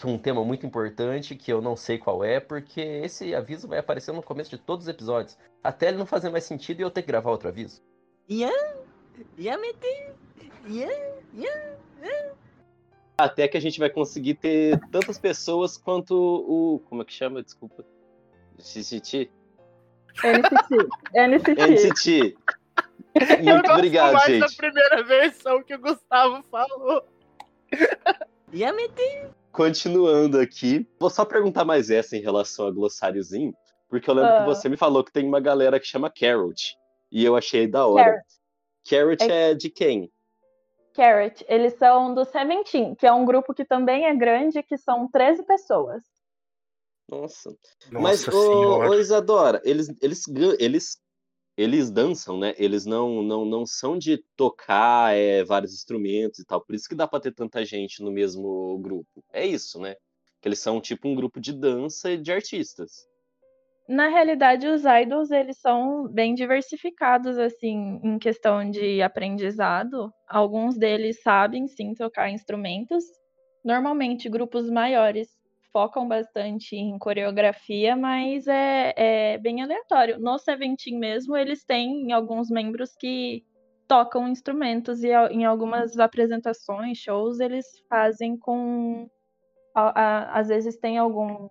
um 0.07 0.17
tema 0.17 0.43
muito 0.45 0.65
importante 0.65 1.35
que 1.35 1.51
eu 1.51 1.61
não 1.61 1.75
sei 1.75 1.97
qual 1.97 2.23
é, 2.23 2.39
porque 2.39 2.79
esse 2.79 3.33
aviso 3.35 3.67
vai 3.67 3.79
aparecer 3.79 4.11
no 4.13 4.23
começo 4.23 4.49
de 4.49 4.57
todos 4.57 4.85
os 4.85 4.89
episódios. 4.89 5.37
Até 5.63 5.87
ele 5.89 5.97
não 5.97 6.05
fazer 6.05 6.29
mais 6.29 6.43
sentido 6.43 6.79
e 6.79 6.83
eu 6.83 6.91
ter 6.91 7.01
que 7.01 7.07
gravar 7.07 7.31
outro 7.31 7.49
aviso. 7.49 7.81
Ian, 8.29 8.49
Yamete, 9.37 10.11
Ian, 10.67 10.89
Ian. 11.33 11.79
Até 13.17 13.47
que 13.49 13.57
a 13.57 13.59
gente 13.59 13.79
vai 13.79 13.89
conseguir 13.89 14.35
ter 14.35 14.79
tantas 14.91 15.17
pessoas 15.17 15.77
quanto 15.77 16.13
o. 16.15 16.79
Como 16.87 17.01
é 17.01 17.05
que 17.05 17.11
chama? 17.11 17.43
Desculpa. 17.43 17.83
NCT. 18.57 19.29
NCT. 21.13 21.61
NCT. 21.67 22.37
eu 23.15 23.55
Muito 23.55 23.61
gosto 23.63 23.73
obrigado, 23.73 24.13
mais 24.13 24.39
da 24.39 24.47
gente. 24.47 24.55
primeira 24.55 25.03
versão 25.03 25.61
que 25.63 25.75
o 25.75 25.79
Gustavo 25.79 26.41
falou. 26.43 27.03
Yamete. 28.53 29.27
Continuando 29.51 30.39
aqui, 30.39 30.87
vou 30.99 31.09
só 31.09 31.25
perguntar 31.25 31.65
mais 31.65 31.89
essa 31.89 32.15
em 32.15 32.21
relação 32.21 32.67
a 32.67 32.71
glossáriozinho, 32.71 33.53
porque 33.87 34.09
eu 34.09 34.13
lembro 34.13 34.31
Ah. 34.31 34.39
que 34.39 34.45
você 34.45 34.69
me 34.69 34.77
falou 34.77 35.03
que 35.03 35.11
tem 35.11 35.25
uma 35.27 35.39
galera 35.39 35.79
que 35.79 35.87
chama 35.87 36.09
Carrot, 36.11 36.77
e 37.11 37.25
eu 37.25 37.35
achei 37.35 37.67
da 37.67 37.85
hora. 37.85 38.21
Carrot 38.87 39.23
é 39.23 39.53
de 39.53 39.69
quem? 39.69 40.11
Carrot, 40.93 41.45
eles 41.47 41.73
são 41.75 42.13
do 42.13 42.25
Seventeen, 42.25 42.95
que 42.95 43.07
é 43.07 43.11
um 43.11 43.25
grupo 43.25 43.53
que 43.53 43.65
também 43.65 44.05
é 44.05 44.15
grande, 44.15 44.61
que 44.63 44.77
são 44.77 45.07
13 45.07 45.43
pessoas. 45.43 46.03
Nossa. 47.07 47.49
Nossa 47.91 47.99
Mas, 47.99 48.27
ô, 48.27 48.79
ô 48.79 48.93
Isadora, 48.95 49.61
eles, 49.63 49.87
eles, 50.01 50.23
eles, 50.59 50.97
eles 51.59 51.91
dançam, 51.91 52.39
né? 52.39 52.53
Eles 52.57 52.85
não, 52.85 53.21
não, 53.21 53.43
não 53.43 53.65
são 53.65 53.97
de 53.97 54.23
tocar 54.37 55.13
é, 55.13 55.43
vários 55.43 55.73
instrumentos 55.73 56.39
e 56.39 56.45
tal. 56.45 56.61
Por 56.61 56.73
isso 56.73 56.87
que 56.87 56.95
dá 56.95 57.05
pra 57.05 57.19
ter 57.19 57.33
tanta 57.33 57.65
gente 57.65 58.01
no 58.01 58.13
mesmo 58.13 58.79
grupo. 58.79 59.21
É 59.33 59.45
isso, 59.45 59.77
né? 59.77 59.95
Que 60.41 60.47
eles 60.47 60.59
são 60.59 60.79
tipo 60.79 61.09
um 61.09 61.13
grupo 61.13 61.37
de 61.37 61.51
dança 61.51 62.17
de 62.17 62.31
artistas. 62.31 63.05
Na 63.89 64.07
realidade, 64.07 64.67
os 64.67 64.83
idols, 64.85 65.31
eles 65.31 65.59
são 65.59 66.07
bem 66.07 66.33
diversificados, 66.33 67.37
assim, 67.37 67.99
em 68.05 68.17
questão 68.17 68.71
de 68.71 69.01
aprendizado. 69.01 70.13
Alguns 70.29 70.77
deles 70.77 71.21
sabem, 71.21 71.67
sim, 71.67 71.93
tocar 71.93 72.29
instrumentos. 72.29 73.03
Normalmente, 73.65 74.29
grupos 74.29 74.69
maiores 74.69 75.27
focam 75.71 76.07
bastante 76.07 76.75
em 76.75 76.97
coreografia, 76.97 77.95
mas 77.95 78.47
é, 78.47 78.93
é 78.95 79.37
bem 79.37 79.61
aleatório. 79.61 80.19
No 80.19 80.37
Seventeen 80.37 80.97
mesmo, 80.97 81.35
eles 81.37 81.63
têm 81.63 82.11
alguns 82.11 82.49
membros 82.49 82.95
que 82.95 83.43
tocam 83.87 84.27
instrumentos 84.27 85.03
e 85.03 85.09
em 85.31 85.45
algumas 85.45 85.97
apresentações, 85.97 86.97
shows, 86.97 87.39
eles 87.39 87.65
fazem 87.89 88.37
com... 88.37 89.09
a- 89.75 89.99
a- 90.01 90.39
Às 90.39 90.47
vezes 90.49 90.77
tem 90.77 90.97
algum 90.97 91.49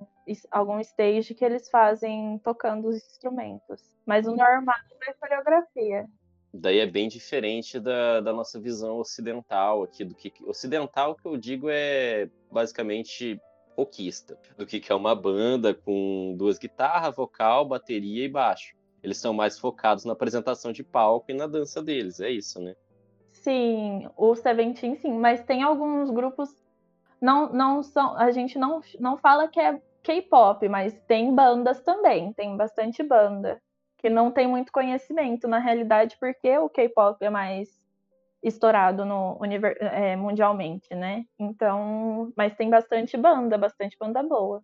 algum 0.51 0.79
stage 0.81 1.35
que 1.35 1.43
eles 1.45 1.71
fazem 1.71 2.39
tocando 2.45 2.89
os 2.89 2.97
instrumentos. 2.97 3.83
Mas 4.05 4.27
o 4.27 4.37
normal 4.37 4.77
é 5.07 5.13
coreografia. 5.15 6.07
Daí 6.53 6.79
é 6.79 6.87
bem 6.87 7.09
diferente 7.09 7.79
da, 7.81 8.21
da 8.21 8.33
nossa 8.33 8.61
visão 8.61 8.99
ocidental 8.99 9.83
aqui, 9.83 10.05
do 10.05 10.15
que 10.15 10.33
ocidental 10.45 11.15
que 11.15 11.27
eu 11.27 11.37
digo 11.37 11.69
é 11.71 12.29
basicamente 12.51 13.41
rockista, 13.79 14.37
do 14.57 14.67
que 14.67 14.83
é 14.91 14.95
uma 14.95 15.15
banda 15.15 15.73
com 15.73 16.35
duas 16.37 16.59
guitarras, 16.59 17.15
vocal, 17.15 17.65
bateria 17.65 18.25
e 18.25 18.29
baixo. 18.29 18.75
Eles 19.01 19.19
são 19.19 19.33
mais 19.33 19.57
focados 19.57 20.05
na 20.05 20.15
apresentação 20.15 20.73
de 20.73 20.83
palco 20.83 21.31
e 21.31 21.35
na 21.35 21.47
dança 21.47 21.81
deles, 21.81 22.19
é 22.19 22.29
isso, 22.29 22.61
né? 22.61 22.75
Sim, 23.33 24.09
o 24.17 24.35
Seventeen 24.35 24.97
sim, 24.97 25.13
mas 25.13 25.45
tem 25.45 25.63
alguns 25.63 26.11
grupos 26.11 26.51
não 27.21 27.53
não 27.53 27.83
são, 27.83 28.17
a 28.17 28.33
gente 28.33 28.59
não 28.59 28.81
não 28.99 29.17
fala 29.17 29.47
que 29.47 29.61
é 29.61 29.81
K-pop, 30.03 30.69
mas 30.69 30.99
tem 31.07 31.33
bandas 31.33 31.81
também, 31.81 32.33
tem 32.33 32.57
bastante 32.57 33.03
banda 33.03 33.61
que 33.99 34.11
não 34.11 34.31
tem 34.31 34.49
muito 34.49 34.73
conhecimento 34.73 35.47
na 35.47 35.59
realidade 35.59 36.17
porque 36.19 36.59
o 36.59 36.69
K-pop 36.69 37.25
é 37.25 37.31
mais 37.31 37.69
estourado 38.43 39.05
no 39.05 39.37
univer- 39.41 39.77
é, 39.81 40.17
mundialmente, 40.17 40.95
né? 40.95 41.25
Então, 41.39 42.33
mas 42.37 42.55
tem 42.55 42.71
bastante 42.71 43.17
banda, 43.17 43.59
bastante 43.59 43.97
banda 43.99 44.23
boa. 44.23 44.63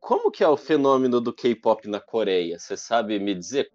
Como 0.00 0.30
que 0.30 0.42
é 0.42 0.48
o 0.48 0.56
fenômeno 0.56 1.20
do 1.20 1.32
K-pop 1.32 1.86
na 1.86 2.00
Coreia? 2.00 2.58
Você 2.58 2.76
sabe 2.76 3.18
me 3.18 3.34
dizer? 3.34 3.70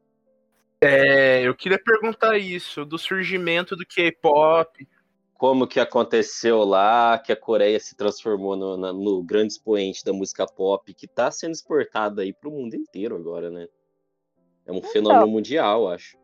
É, 0.81 1.41
eu 1.41 1.55
queria 1.55 1.79
perguntar 1.81 2.37
isso, 2.37 2.83
do 2.83 2.97
surgimento 2.97 3.75
do 3.75 3.85
K-pop. 3.85 4.87
Como 5.35 5.67
que 5.67 5.79
aconteceu 5.79 6.63
lá, 6.63 7.19
que 7.19 7.31
a 7.31 7.35
Coreia 7.35 7.79
se 7.79 7.95
transformou 7.95 8.55
no, 8.55 8.77
no 8.93 9.23
grande 9.23 9.53
expoente 9.53 10.03
da 10.03 10.13
música 10.13 10.45
pop, 10.45 10.93
que 10.93 11.07
tá 11.07 11.29
sendo 11.29 11.51
exportada 11.51 12.21
aí 12.21 12.33
pro 12.33 12.51
mundo 12.51 12.75
inteiro 12.75 13.15
agora, 13.15 13.49
né? 13.49 13.67
É 14.65 14.71
um 14.71 14.81
fenômeno 14.81 15.27
mundial, 15.27 15.87
acho. 15.89 16.17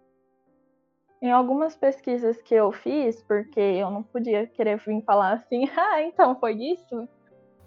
Em 1.22 1.32
algumas 1.32 1.76
pesquisas 1.76 2.42
que 2.42 2.56
eu 2.56 2.72
fiz, 2.72 3.22
porque 3.24 3.60
eu 3.60 3.92
não 3.92 4.02
podia 4.02 4.48
querer 4.48 4.78
vir 4.78 5.04
falar 5.04 5.34
assim, 5.34 5.70
ah, 5.78 6.02
então 6.02 6.36
foi 6.40 6.54
isso. 6.54 7.08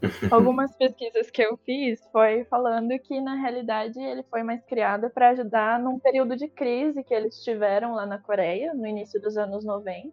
Algumas 0.31 0.75
pesquisas 0.77 1.31
que 1.31 1.41
eu 1.41 1.57
fiz 1.59 2.05
foi 2.11 2.45
falando 2.45 2.99
que 2.99 3.21
na 3.21 3.37
realidade 3.37 3.99
ele 3.99 4.23
foi 4.25 4.43
mais 4.43 4.63
criado 4.65 5.09
para 5.09 5.31
ajudar 5.31 5.79
num 5.79 5.99
período 5.99 6.37
de 6.37 6.49
crise 6.49 7.03
que 7.05 7.15
eles 7.15 7.43
tiveram 7.43 7.95
lá 7.95 8.05
na 8.05 8.19
Coreia, 8.19 8.75
no 8.75 8.87
início 8.87 9.21
dos 9.21 9.37
anos 9.37 9.65
90. 9.65 10.13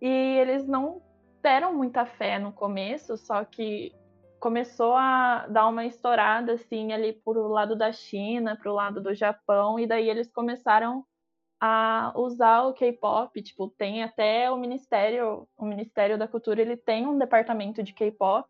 E 0.00 0.06
eles 0.06 0.66
não 0.66 1.00
deram 1.42 1.74
muita 1.74 2.04
fé 2.04 2.38
no 2.38 2.52
começo, 2.52 3.16
só 3.16 3.44
que 3.44 3.92
começou 4.38 4.94
a 4.94 5.46
dar 5.48 5.66
uma 5.68 5.86
estourada 5.86 6.52
assim 6.52 6.92
ali 6.92 7.12
pro 7.12 7.48
lado 7.48 7.74
da 7.74 7.90
China, 7.92 8.56
pro 8.56 8.74
lado 8.74 9.00
do 9.00 9.14
Japão, 9.14 9.78
e 9.80 9.86
daí 9.86 10.08
eles 10.08 10.30
começaram 10.30 11.04
a 11.60 12.12
usar 12.14 12.62
o 12.64 12.74
K-pop, 12.74 13.40
tipo, 13.42 13.68
tem 13.68 14.02
até 14.02 14.50
o 14.50 14.56
Ministério, 14.56 15.48
o 15.56 15.64
Ministério 15.64 16.18
da 16.18 16.28
Cultura, 16.28 16.60
ele 16.60 16.76
tem 16.76 17.06
um 17.06 17.18
departamento 17.18 17.82
de 17.82 17.92
K-pop 17.92 18.46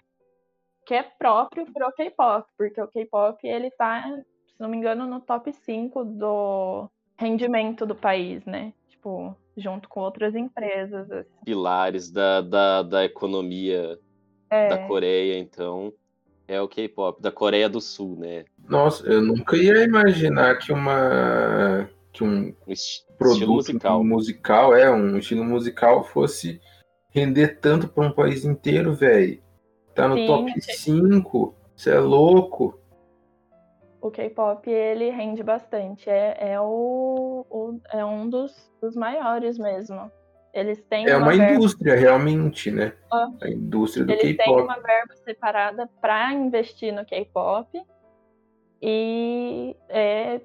que 0.86 0.94
é 0.94 1.02
próprio 1.02 1.66
pro 1.72 1.92
K-pop, 1.92 2.48
porque 2.56 2.80
o 2.80 2.86
K-pop 2.86 3.46
ele 3.46 3.70
tá, 3.72 4.02
se 4.46 4.54
não 4.60 4.68
me 4.68 4.76
engano, 4.76 5.04
no 5.06 5.20
top 5.20 5.52
5 5.52 6.04
do 6.04 6.88
rendimento 7.18 7.84
do 7.84 7.94
país, 7.94 8.44
né? 8.44 8.72
Tipo, 8.88 9.36
junto 9.56 9.88
com 9.88 10.00
outras 10.00 10.36
empresas. 10.36 11.10
Assim. 11.10 11.30
Pilares 11.44 12.10
da, 12.10 12.40
da, 12.40 12.82
da 12.82 13.04
economia 13.04 13.98
É, 14.48 14.68
da 14.68 14.86
Coreia, 14.86 15.36
então, 15.38 15.92
é 16.46 16.60
o 16.60 16.68
K-pop, 16.68 17.20
da 17.20 17.32
Coreia 17.32 17.68
do 17.68 17.80
Sul, 17.80 18.16
né? 18.16 18.44
Nossa, 18.68 19.04
eu 19.08 19.20
nunca 19.20 19.56
ia 19.56 19.82
imaginar 19.82 20.58
que 20.58 20.72
uma 20.72 21.90
que 22.16 22.24
um 22.24 22.54
produto 23.18 23.48
musical. 23.52 24.04
musical, 24.04 24.74
é 24.74 24.90
um 24.90 25.18
estilo 25.18 25.44
musical 25.44 26.04
fosse 26.04 26.60
render 27.10 27.58
tanto 27.60 27.88
para 27.88 28.06
um 28.06 28.12
país 28.12 28.44
inteiro, 28.44 28.94
velho. 28.94 29.42
Tá 29.94 30.06
no 30.08 30.16
Sim, 30.16 30.26
top 30.26 30.50
achei- 30.50 30.74
5. 30.74 31.54
Você 31.74 31.90
é 31.90 31.98
louco. 31.98 32.78
o 34.00 34.10
K-pop 34.10 34.70
ele 34.70 35.10
rende 35.10 35.42
bastante. 35.42 36.08
É, 36.08 36.36
é, 36.52 36.60
o, 36.60 37.44
o- 37.50 37.80
é 37.92 38.04
um 38.04 38.28
dos, 38.28 38.52
dos 38.80 38.94
maiores 38.94 39.58
mesmo. 39.58 40.10
Eles 40.54 40.80
têm 40.84 41.06
É 41.08 41.16
uma 41.16 41.32
verba- 41.34 41.52
indústria, 41.54 41.96
realmente, 41.96 42.70
né? 42.70 42.92
Ah. 43.12 43.28
A 43.42 43.48
indústria 43.50 44.04
do 44.06 44.12
Eles 44.12 44.22
têm 44.22 44.36
K-pop. 44.36 44.62
uma 44.62 44.78
verba 44.80 45.14
separada 45.24 45.90
para 46.00 46.32
investir 46.32 46.92
no 46.94 47.04
K-pop 47.04 47.68
e 48.80 49.76
é 49.88 50.40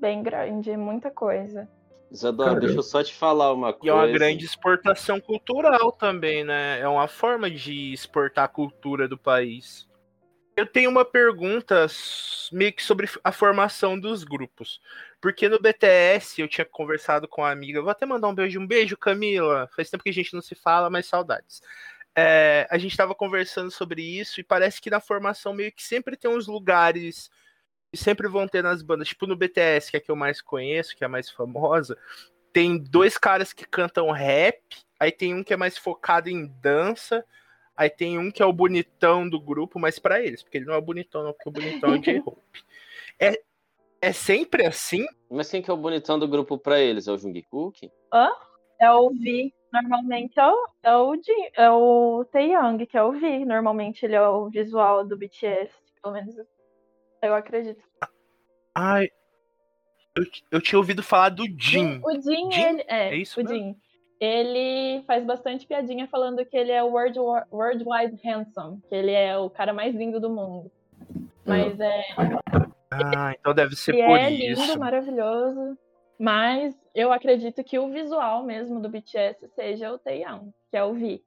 bem 0.00 0.22
grande, 0.22 0.76
muita 0.76 1.10
coisa. 1.10 1.68
Isadora, 2.10 2.48
Caramba. 2.50 2.66
deixa 2.66 2.78
eu 2.78 2.82
só 2.82 3.04
te 3.04 3.14
falar 3.14 3.52
uma 3.52 3.68
E 3.68 3.70
é 3.70 3.74
coisa. 3.74 3.94
uma 3.94 4.06
grande 4.08 4.44
exportação 4.44 5.20
cultural 5.20 5.92
também, 5.92 6.42
né? 6.42 6.80
É 6.80 6.88
uma 6.88 7.06
forma 7.06 7.48
de 7.48 7.92
exportar 7.92 8.46
a 8.46 8.48
cultura 8.48 9.06
do 9.06 9.16
país. 9.16 9.88
Eu 10.56 10.66
tenho 10.66 10.90
uma 10.90 11.04
pergunta 11.04 11.86
meio 12.50 12.72
que 12.72 12.82
sobre 12.82 13.08
a 13.22 13.30
formação 13.30 13.98
dos 13.98 14.24
grupos. 14.24 14.80
Porque 15.20 15.48
no 15.48 15.60
BTS 15.60 16.40
eu 16.40 16.48
tinha 16.48 16.64
conversado 16.64 17.28
com 17.28 17.42
uma 17.42 17.50
amiga. 17.50 17.80
Vou 17.80 17.90
até 17.90 18.04
mandar 18.04 18.26
um 18.28 18.34
beijo. 18.34 18.58
Um 18.58 18.66
beijo, 18.66 18.96
Camila. 18.96 19.68
Faz 19.76 19.88
tempo 19.88 20.02
que 20.02 20.10
a 20.10 20.12
gente 20.12 20.34
não 20.34 20.42
se 20.42 20.54
fala, 20.56 20.90
mas 20.90 21.06
saudades. 21.06 21.62
É, 22.16 22.66
a 22.68 22.76
gente 22.76 22.90
estava 22.90 23.14
conversando 23.14 23.70
sobre 23.70 24.02
isso 24.02 24.40
e 24.40 24.44
parece 24.44 24.80
que 24.80 24.90
na 24.90 24.98
formação 25.00 25.54
meio 25.54 25.70
que 25.70 25.82
sempre 25.82 26.16
tem 26.16 26.28
uns 26.28 26.48
lugares 26.48 27.30
sempre 27.94 28.28
vão 28.28 28.46
ter 28.46 28.62
nas 28.62 28.82
bandas. 28.82 29.08
Tipo 29.08 29.26
no 29.26 29.36
BTS, 29.36 29.90
que 29.90 29.96
é 29.96 30.00
a 30.00 30.02
que 30.02 30.10
eu 30.10 30.16
mais 30.16 30.40
conheço, 30.40 30.96
que 30.96 31.04
é 31.04 31.06
a 31.06 31.10
mais 31.10 31.30
famosa 31.30 31.96
tem 32.52 32.78
dois 32.78 33.16
caras 33.16 33.52
que 33.52 33.66
cantam 33.66 34.10
rap, 34.10 34.60
aí 34.98 35.12
tem 35.12 35.34
um 35.34 35.42
que 35.44 35.52
é 35.52 35.56
mais 35.56 35.78
focado 35.78 36.28
em 36.28 36.46
dança, 36.60 37.24
aí 37.76 37.88
tem 37.88 38.18
um 38.18 38.30
que 38.30 38.42
é 38.42 38.46
o 38.46 38.52
bonitão 38.52 39.28
do 39.28 39.40
grupo, 39.40 39.78
mas 39.78 39.98
pra 39.98 40.20
eles, 40.20 40.42
porque 40.42 40.58
ele 40.58 40.66
não 40.66 40.74
é 40.74 40.78
o 40.78 40.82
bonitão, 40.82 41.22
não, 41.22 41.32
porque 41.32 41.48
o 41.48 41.52
bonitão 41.52 41.94
é 41.94 41.98
o 41.98 42.02
J-Hope. 42.02 42.40
É, 43.22 43.38
é 44.00 44.12
sempre 44.12 44.64
assim? 44.64 45.06
Mas 45.30 45.50
quem 45.50 45.60
que 45.60 45.70
é 45.70 45.74
o 45.74 45.76
bonitão 45.76 46.18
do 46.18 46.26
grupo 46.26 46.56
pra 46.56 46.80
eles? 46.80 47.06
É 47.06 47.12
o 47.12 47.18
Jungkook? 47.18 47.90
É 48.80 48.90
o 48.90 49.10
V, 49.10 49.52
normalmente 49.70 50.40
é 50.40 50.46
o, 50.46 50.66
é 50.82 50.96
o, 50.96 51.14
Jin- 51.16 51.50
é 51.54 51.70
o 51.70 52.24
Taeyang, 52.32 52.86
que 52.86 52.96
é 52.96 53.02
o 53.02 53.12
V. 53.12 53.44
Normalmente 53.44 54.06
ele 54.06 54.14
é 54.14 54.26
o 54.26 54.48
visual 54.48 55.04
do 55.06 55.18
BTS, 55.18 55.70
pelo 56.02 56.14
menos 56.14 56.34
eu 57.22 57.34
acredito. 57.34 57.82
Ai, 58.74 59.08
eu, 60.16 60.24
eu 60.52 60.60
tinha 60.60 60.78
ouvido 60.78 61.02
falar 61.02 61.30
do 61.30 61.44
Jin. 61.58 62.00
O 62.04 62.12
Jin, 62.20 62.50
Jin? 62.50 62.62
ele, 62.62 62.84
é, 62.88 63.08
É 63.10 63.16
isso 63.16 63.40
o 63.40 63.44
mesmo? 63.44 63.56
Jin. 63.58 63.76
Ele 64.20 65.02
faz 65.06 65.24
bastante 65.24 65.66
piadinha 65.66 66.06
falando 66.06 66.44
que 66.44 66.56
ele 66.56 66.70
é 66.72 66.82
o 66.82 66.88
world, 66.88 67.18
worldwide 67.50 68.20
handsome, 68.22 68.80
que 68.88 68.94
ele 68.94 69.12
é 69.12 69.36
o 69.38 69.48
cara 69.48 69.72
mais 69.72 69.94
lindo 69.94 70.20
do 70.20 70.28
mundo. 70.28 70.70
Mas 71.46 71.80
é, 71.80 72.02
Ah, 72.90 73.34
então 73.38 73.54
deve 73.54 73.74
ser 73.76 73.94
ele 73.94 74.06
por 74.06 74.18
é 74.18 74.30
isso. 74.30 74.60
lindo, 74.62 74.78
maravilhoso. 74.78 75.78
Mas 76.18 76.76
eu 76.94 77.10
acredito 77.10 77.64
que 77.64 77.78
o 77.78 77.90
visual 77.90 78.42
mesmo 78.44 78.78
do 78.78 78.90
BTS 78.90 79.48
seja 79.54 79.90
o 79.90 79.98
Taeyang, 79.98 80.52
que 80.70 80.76
é 80.76 80.84
o 80.84 80.92
V. 80.92 81.22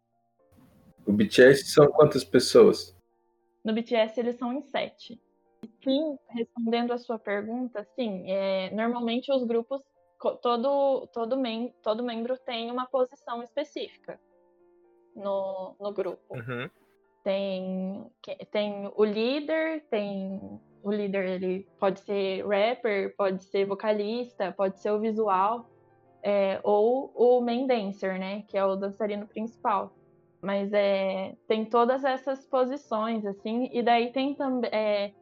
O 1.08 1.12
BTS 1.12 1.66
são 1.74 1.88
quantas 1.88 2.24
pessoas? 2.24 2.96
No 3.64 3.74
BTS 3.74 4.20
eles 4.20 4.36
são 4.36 4.54
em 4.54 4.62
sete. 4.62 5.20
Sim, 5.84 6.18
respondendo 6.30 6.94
a 6.94 6.98
sua 6.98 7.20
pergunta, 7.20 7.84
sim. 7.96 8.30
é, 8.30 8.70
normalmente 8.72 9.32
os 9.32 9.44
grupos, 9.44 9.82
todo, 10.42 11.08
todo, 11.08 11.38
mem 11.38 11.74
todo 11.82 12.04
membro 12.04 12.38
tem 12.38 12.72
uma 12.72 12.86
posição 12.86 13.44
específica 13.44 14.20
no, 15.16 15.76
no 15.80 15.92
grupo. 15.94 16.36
Uhum. 16.36 16.70
Tem, 17.24 18.12
tem 18.52 18.92
o 18.96 19.04
líder, 19.04 19.86
tem 19.90 20.60
o 20.84 20.92
líder, 20.92 21.26
ele 21.26 21.68
pode 21.80 22.02
ser 22.02 22.46
rapper, 22.46 23.16
pode 23.16 23.44
ser 23.46 23.66
vocalista, 23.66 24.52
pode 24.52 24.80
ser 24.82 24.92
o 24.92 25.00
visual, 25.00 25.70
é, 26.22 26.60
ou 26.64 27.12
o 27.16 27.42
main 27.42 27.66
dancer, 27.66 28.20
né? 28.20 28.44
Que 28.48 28.58
é 28.58 28.66
o 28.66 28.76
dançarino 28.76 29.26
principal. 29.28 29.94
Mas 30.42 30.74
é, 30.74 31.36
tem 31.48 31.64
todas 31.64 32.04
essas 32.04 32.46
posições, 32.46 33.26
assim, 33.26 33.70
e 33.72 33.82
daí 33.82 34.12
tem 34.12 34.34
também. 34.34 35.16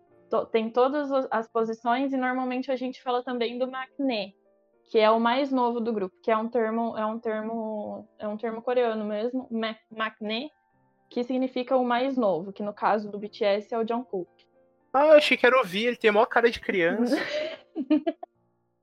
Tem 0.51 0.69
todas 0.69 1.11
as 1.29 1.47
posições, 1.47 2.13
e 2.13 2.17
normalmente 2.17 2.71
a 2.71 2.75
gente 2.75 3.01
fala 3.01 3.23
também 3.23 3.57
do 3.57 3.69
maknae, 3.69 4.33
que 4.89 4.97
é 4.99 5.09
o 5.09 5.19
mais 5.19 5.51
novo 5.51 5.79
do 5.79 5.93
grupo, 5.93 6.15
que 6.21 6.31
é 6.31 6.37
um 6.37 6.47
termo, 6.47 6.97
é 6.97 7.05
um 7.05 7.19
termo, 7.19 8.07
é 8.17 8.27
um 8.27 8.37
termo 8.37 8.61
coreano 8.61 9.05
mesmo, 9.05 9.47
ma- 9.51 9.77
maknae, 9.89 10.49
que 11.09 11.23
significa 11.23 11.75
o 11.75 11.83
mais 11.83 12.17
novo, 12.17 12.53
que 12.53 12.63
no 12.63 12.73
caso 12.73 13.09
do 13.11 13.19
BTS 13.19 13.73
é 13.73 13.77
o 13.77 13.87
Jungkook. 13.87 14.29
Ah, 14.93 15.07
eu 15.07 15.13
achei 15.13 15.37
que 15.37 15.45
era 15.45 15.57
ouvir, 15.57 15.87
ele 15.87 15.95
tem 15.97 16.09
a 16.09 16.13
maior 16.13 16.25
cara 16.25 16.49
de 16.49 16.59
criança. 16.59 17.15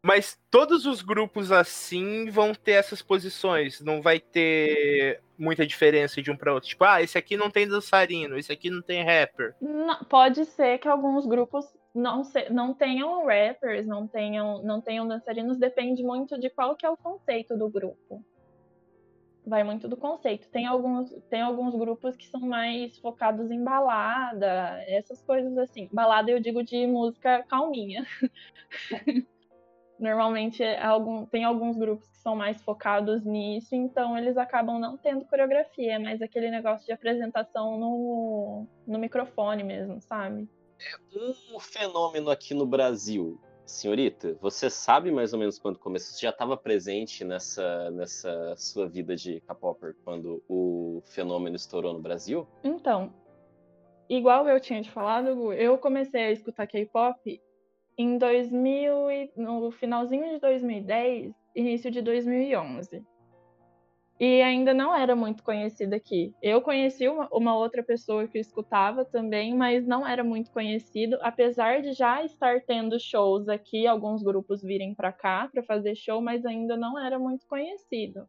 Mas 0.04 0.38
todos 0.50 0.86
os 0.86 1.02
grupos 1.02 1.50
assim 1.50 2.30
vão 2.30 2.54
ter 2.54 2.72
essas 2.72 3.02
posições, 3.02 3.80
não 3.80 4.00
vai 4.00 4.20
ter 4.20 5.22
muita 5.38 5.66
diferença 5.66 6.20
de 6.20 6.30
um 6.30 6.36
para 6.36 6.52
outro. 6.52 6.68
Tipo, 6.68 6.84
ah, 6.84 7.00
esse 7.02 7.16
aqui 7.16 7.36
não 7.36 7.50
tem 7.50 7.66
dançarino, 7.68 8.36
esse 8.36 8.52
aqui 8.52 8.68
não 8.70 8.82
tem 8.82 9.04
rapper. 9.04 9.54
Não- 9.60 10.02
pode 10.04 10.44
ser 10.44 10.78
que 10.78 10.88
alguns 10.88 11.24
grupos 11.26 11.64
não, 11.94 12.24
se- 12.24 12.50
não 12.50 12.74
tenham 12.74 13.24
rappers, 13.26 13.86
não 13.86 14.06
tenham, 14.06 14.62
não 14.62 14.80
tenham 14.80 15.06
dançarinos, 15.06 15.58
depende 15.58 16.02
muito 16.02 16.38
de 16.38 16.50
qual 16.50 16.74
que 16.76 16.84
é 16.84 16.90
o 16.90 16.96
conceito 16.96 17.56
do 17.56 17.68
grupo. 17.70 18.24
Vai 19.46 19.64
muito 19.64 19.88
do 19.88 19.96
conceito. 19.96 20.46
Tem 20.50 20.66
alguns, 20.66 21.10
tem 21.30 21.40
alguns 21.40 21.74
grupos 21.74 22.14
que 22.16 22.26
são 22.28 22.40
mais 22.40 22.98
focados 22.98 23.50
em 23.50 23.64
balada, 23.64 24.82
essas 24.86 25.22
coisas 25.22 25.56
assim. 25.56 25.88
Balada 25.90 26.30
eu 26.30 26.38
digo 26.38 26.62
de 26.62 26.86
música 26.86 27.42
calminha. 27.48 28.04
Normalmente 29.98 30.62
é 30.62 30.82
algum, 30.82 31.26
tem 31.26 31.44
alguns 31.44 31.76
grupos 31.76 32.08
que 32.08 32.18
são 32.18 32.36
mais 32.36 32.62
focados 32.62 33.24
nisso, 33.24 33.74
então 33.74 34.16
eles 34.16 34.36
acabam 34.36 34.78
não 34.78 34.96
tendo 34.96 35.24
coreografia, 35.24 35.94
é 35.94 35.98
mais 35.98 36.22
aquele 36.22 36.50
negócio 36.50 36.86
de 36.86 36.92
apresentação 36.92 37.76
no, 37.78 38.66
no 38.86 38.98
microfone 38.98 39.64
mesmo, 39.64 40.00
sabe? 40.00 40.48
Um 41.52 41.58
fenômeno 41.58 42.30
aqui 42.30 42.54
no 42.54 42.64
Brasil, 42.64 43.40
senhorita, 43.66 44.36
você 44.40 44.70
sabe 44.70 45.10
mais 45.10 45.32
ou 45.32 45.38
menos 45.38 45.58
quando 45.58 45.78
começou? 45.78 46.14
Você 46.14 46.22
já 46.22 46.30
estava 46.30 46.56
presente 46.56 47.24
nessa, 47.24 47.90
nessa 47.90 48.54
sua 48.56 48.88
vida 48.88 49.16
de 49.16 49.40
K-popper 49.40 49.96
quando 50.04 50.42
o 50.48 51.02
fenômeno 51.06 51.56
estourou 51.56 51.92
no 51.92 52.00
Brasil? 52.00 52.46
Então, 52.62 53.12
igual 54.08 54.48
eu 54.48 54.60
tinha 54.60 54.80
te 54.80 54.90
falado, 54.90 55.52
eu 55.52 55.76
comecei 55.76 56.22
a 56.22 56.30
escutar 56.30 56.68
K-pop 56.68 57.40
em 57.98 58.16
2000 58.16 59.10
e, 59.10 59.32
no 59.36 59.72
finalzinho 59.72 60.30
de 60.30 60.38
2010, 60.38 61.34
início 61.54 61.90
de 61.90 62.00
2011. 62.00 63.04
e 64.20 64.42
ainda 64.42 64.72
não 64.74 64.94
era 64.94 65.14
muito 65.14 65.42
conhecido 65.42 65.94
aqui. 65.94 66.32
Eu 66.42 66.60
conheci 66.60 67.08
uma, 67.08 67.28
uma, 67.32 67.56
outra 67.56 67.82
pessoa 67.82 68.26
que 68.26 68.38
escutava 68.38 69.04
também, 69.04 69.54
mas 69.54 69.86
não 69.86 70.06
era 70.06 70.24
muito 70.24 70.50
conhecido, 70.50 71.18
apesar 71.22 71.82
de 71.82 71.92
já 71.92 72.24
estar 72.24 72.60
tendo 72.62 72.98
shows 72.98 73.48
aqui, 73.48 73.86
alguns 73.86 74.22
grupos 74.22 74.62
virem 74.62 74.94
para 74.94 75.12
cá 75.12 75.48
para 75.52 75.62
fazer 75.62 75.94
show, 75.94 76.20
mas 76.20 76.44
ainda 76.46 76.76
não 76.76 76.98
era 76.98 77.18
muito 77.18 77.46
conhecido. 77.46 78.28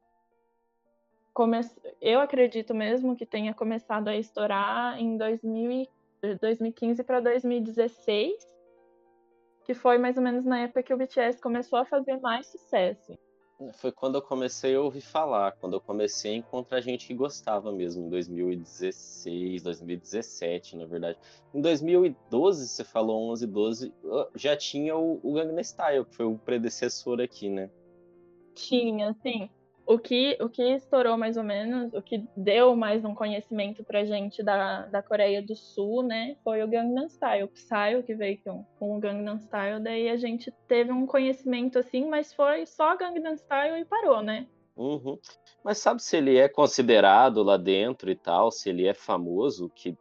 Come... 1.33 1.59
Eu 2.01 2.19
acredito 2.19 2.73
mesmo 2.73 3.15
que 3.15 3.25
tenha 3.25 3.53
começado 3.53 4.09
a 4.09 4.15
estourar 4.15 4.99
em 4.99 5.17
2000, 5.17 5.87
2015 6.39 7.03
para 7.03 7.19
2016, 7.19 8.58
que 9.69 9.75
foi 9.75 9.99
mais 9.99 10.17
ou 10.17 10.23
menos 10.23 10.43
na 10.45 10.61
época 10.61 10.81
que 10.81 10.91
o 10.91 10.97
BTS 10.97 11.39
começou 11.39 11.77
a 11.77 11.85
fazer 11.85 12.19
mais 12.19 12.47
sucesso 12.47 13.15
foi 13.73 13.91
quando 13.91 14.15
eu 14.15 14.21
comecei 14.21 14.73
a 14.73 14.81
ouvir 14.81 15.01
falar, 15.01 15.51
quando 15.51 15.73
eu 15.73 15.81
comecei 15.81 16.31
a 16.31 16.37
encontrar 16.37 16.81
gente 16.81 17.05
que 17.05 17.13
gostava 17.13 17.71
mesmo, 17.73 18.05
em 18.05 18.09
2016, 18.09 19.61
2017, 19.61 20.77
na 20.77 20.85
verdade. 20.85 21.19
Em 21.53 21.59
2012, 21.59 22.69
você 22.69 22.85
falou 22.85 23.29
11, 23.31 23.45
12, 23.45 23.93
já 24.33 24.55
tinha 24.55 24.95
o, 24.95 25.19
o 25.21 25.33
Gangnam 25.33 25.61
Style, 25.61 26.05
que 26.05 26.15
foi 26.15 26.25
o 26.25 26.37
predecessor 26.37 27.19
aqui, 27.19 27.49
né? 27.49 27.69
Tinha, 28.55 29.13
sim 29.21 29.49
o 29.89 29.97
que, 29.97 30.37
o 30.39 30.47
que 30.47 30.61
estourou 30.61 31.17
mais 31.17 31.35
ou 31.35 31.43
menos, 31.43 31.91
o 31.95 32.01
que 32.01 32.23
deu 32.37 32.75
mais 32.75 33.03
um 33.03 33.15
conhecimento 33.15 33.83
pra 33.83 34.05
gente 34.05 34.43
da, 34.43 34.85
da 34.85 35.01
Coreia 35.01 35.41
do 35.41 35.55
Sul, 35.55 36.03
né, 36.03 36.37
foi 36.43 36.61
o 36.61 36.67
Gangnam 36.67 37.09
Style, 37.09 37.45
o 37.45 37.47
Psy, 37.47 38.03
que 38.05 38.13
veio 38.13 38.39
com, 38.43 38.63
com 38.77 38.95
o 38.95 38.99
Gangnam 38.99 39.39
Style, 39.39 39.81
daí 39.81 40.07
a 40.07 40.15
gente 40.15 40.51
teve 40.67 40.91
um 40.91 41.07
conhecimento 41.07 41.79
assim, 41.79 42.07
mas 42.07 42.31
foi 42.31 42.67
só 42.67 42.95
Gangnam 42.95 43.35
Style 43.35 43.81
e 43.81 43.85
parou, 43.85 44.21
né? 44.21 44.45
Uhum. 44.77 45.17
Mas 45.63 45.79
sabe 45.79 46.03
se 46.03 46.17
ele 46.17 46.37
é 46.37 46.47
considerado 46.47 47.41
lá 47.41 47.57
dentro 47.57 48.11
e 48.11 48.15
tal, 48.15 48.51
se 48.51 48.69
ele 48.69 48.85
é 48.85 48.93
famoso, 48.93 49.71
que 49.73 49.97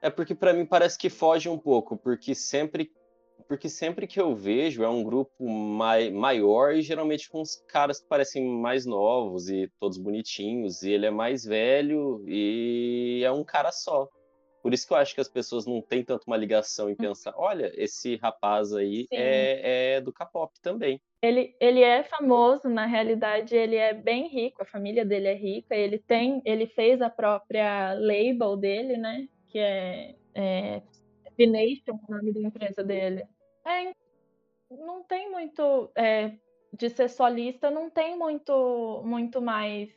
é 0.00 0.08
porque 0.08 0.34
para 0.34 0.54
mim 0.54 0.64
parece 0.64 0.96
que 0.96 1.10
foge 1.10 1.46
um 1.46 1.58
pouco, 1.58 1.94
porque 1.94 2.34
sempre 2.34 2.90
porque 3.48 3.68
sempre 3.68 4.06
que 4.06 4.20
eu 4.20 4.34
vejo 4.34 4.82
é 4.82 4.88
um 4.88 5.02
grupo 5.02 5.48
mai, 5.48 6.10
maior 6.10 6.74
e 6.74 6.82
geralmente 6.82 7.28
com 7.28 7.40
uns 7.40 7.56
caras 7.68 8.00
que 8.00 8.08
parecem 8.08 8.46
mais 8.46 8.84
novos 8.84 9.48
e 9.48 9.70
todos 9.78 9.98
bonitinhos, 9.98 10.82
e 10.82 10.90
ele 10.90 11.06
é 11.06 11.10
mais 11.10 11.44
velho 11.44 12.24
e 12.26 13.22
é 13.24 13.30
um 13.30 13.44
cara 13.44 13.70
só. 13.72 14.08
Por 14.62 14.74
isso 14.74 14.84
que 14.84 14.92
eu 14.92 14.96
acho 14.96 15.14
que 15.14 15.20
as 15.20 15.28
pessoas 15.28 15.64
não 15.64 15.80
têm 15.80 16.02
tanto 16.02 16.24
uma 16.26 16.36
ligação 16.36 16.90
em 16.90 16.94
hum. 16.94 16.96
pensar, 16.96 17.32
olha, 17.36 17.70
esse 17.76 18.16
rapaz 18.16 18.72
aí 18.72 19.06
é, 19.12 19.94
é, 19.94 20.00
do 20.00 20.12
K-pop 20.12 20.52
também. 20.60 21.00
Ele, 21.22 21.54
ele 21.60 21.82
é 21.82 22.02
famoso, 22.02 22.68
na 22.68 22.84
realidade 22.84 23.54
ele 23.54 23.76
é 23.76 23.94
bem 23.94 24.26
rico, 24.28 24.62
a 24.62 24.66
família 24.66 25.04
dele 25.04 25.28
é 25.28 25.34
rica, 25.34 25.74
ele 25.74 25.98
tem, 25.98 26.42
ele 26.44 26.66
fez 26.66 27.00
a 27.00 27.08
própria 27.08 27.94
label 27.94 28.56
dele, 28.56 28.96
né? 28.96 29.28
Que 29.46 29.58
é, 29.60 30.14
é 30.34 30.82
Vination, 31.38 32.00
o 32.08 32.12
nome 32.12 32.32
da 32.32 32.40
empresa 32.40 32.82
dele. 32.82 33.24
É, 33.66 33.92
não 34.70 35.02
tem 35.02 35.30
muito. 35.30 35.90
É, 35.94 36.32
de 36.72 36.90
ser 36.90 37.08
solista, 37.08 37.70
não 37.70 37.88
tem 37.88 38.16
muito, 38.18 39.02
muito 39.04 39.40
mais 39.40 39.88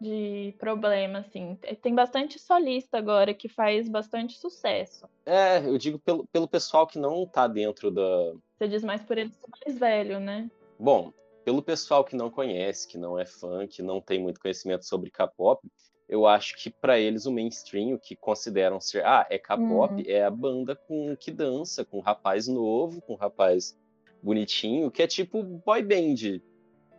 de 0.00 0.54
problema, 0.58 1.20
assim. 1.20 1.58
Tem 1.80 1.94
bastante 1.94 2.38
solista 2.38 2.98
agora 2.98 3.32
que 3.32 3.48
faz 3.48 3.88
bastante 3.88 4.38
sucesso. 4.38 5.08
É, 5.24 5.58
eu 5.58 5.78
digo 5.78 5.98
pelo, 5.98 6.26
pelo 6.26 6.48
pessoal 6.48 6.86
que 6.86 6.98
não 6.98 7.26
tá 7.26 7.46
dentro 7.46 7.90
da. 7.90 8.34
Você 8.56 8.68
diz 8.68 8.84
mais 8.84 9.02
por 9.02 9.18
eles 9.18 9.38
mais 9.60 9.78
velho, 9.78 10.20
né? 10.20 10.50
Bom, 10.78 11.12
pelo 11.44 11.62
pessoal 11.62 12.04
que 12.04 12.16
não 12.16 12.30
conhece, 12.30 12.86
que 12.86 12.98
não 12.98 13.18
é 13.18 13.24
fã, 13.24 13.66
que 13.66 13.82
não 13.82 14.00
tem 14.00 14.20
muito 14.20 14.40
conhecimento 14.40 14.84
sobre 14.84 15.10
K-pop, 15.10 15.66
eu 16.08 16.26
acho 16.26 16.56
que 16.56 16.70
para 16.70 16.98
eles 16.98 17.26
o 17.26 17.32
mainstream, 17.32 17.94
o 17.94 17.98
que 17.98 18.14
consideram 18.14 18.80
ser, 18.80 19.04
ah, 19.04 19.26
é 19.30 19.38
K-pop, 19.38 19.94
uhum. 19.94 20.02
é 20.06 20.22
a 20.22 20.30
banda 20.30 20.76
com 20.76 21.16
que 21.16 21.30
dança, 21.30 21.84
com 21.84 21.98
um 21.98 22.02
rapaz 22.02 22.46
novo, 22.46 23.00
com 23.00 23.14
um 23.14 23.16
rapaz 23.16 23.76
bonitinho, 24.22 24.90
que 24.90 25.02
é 25.02 25.06
tipo 25.06 25.42
boy 25.42 25.82
band. 25.82 26.40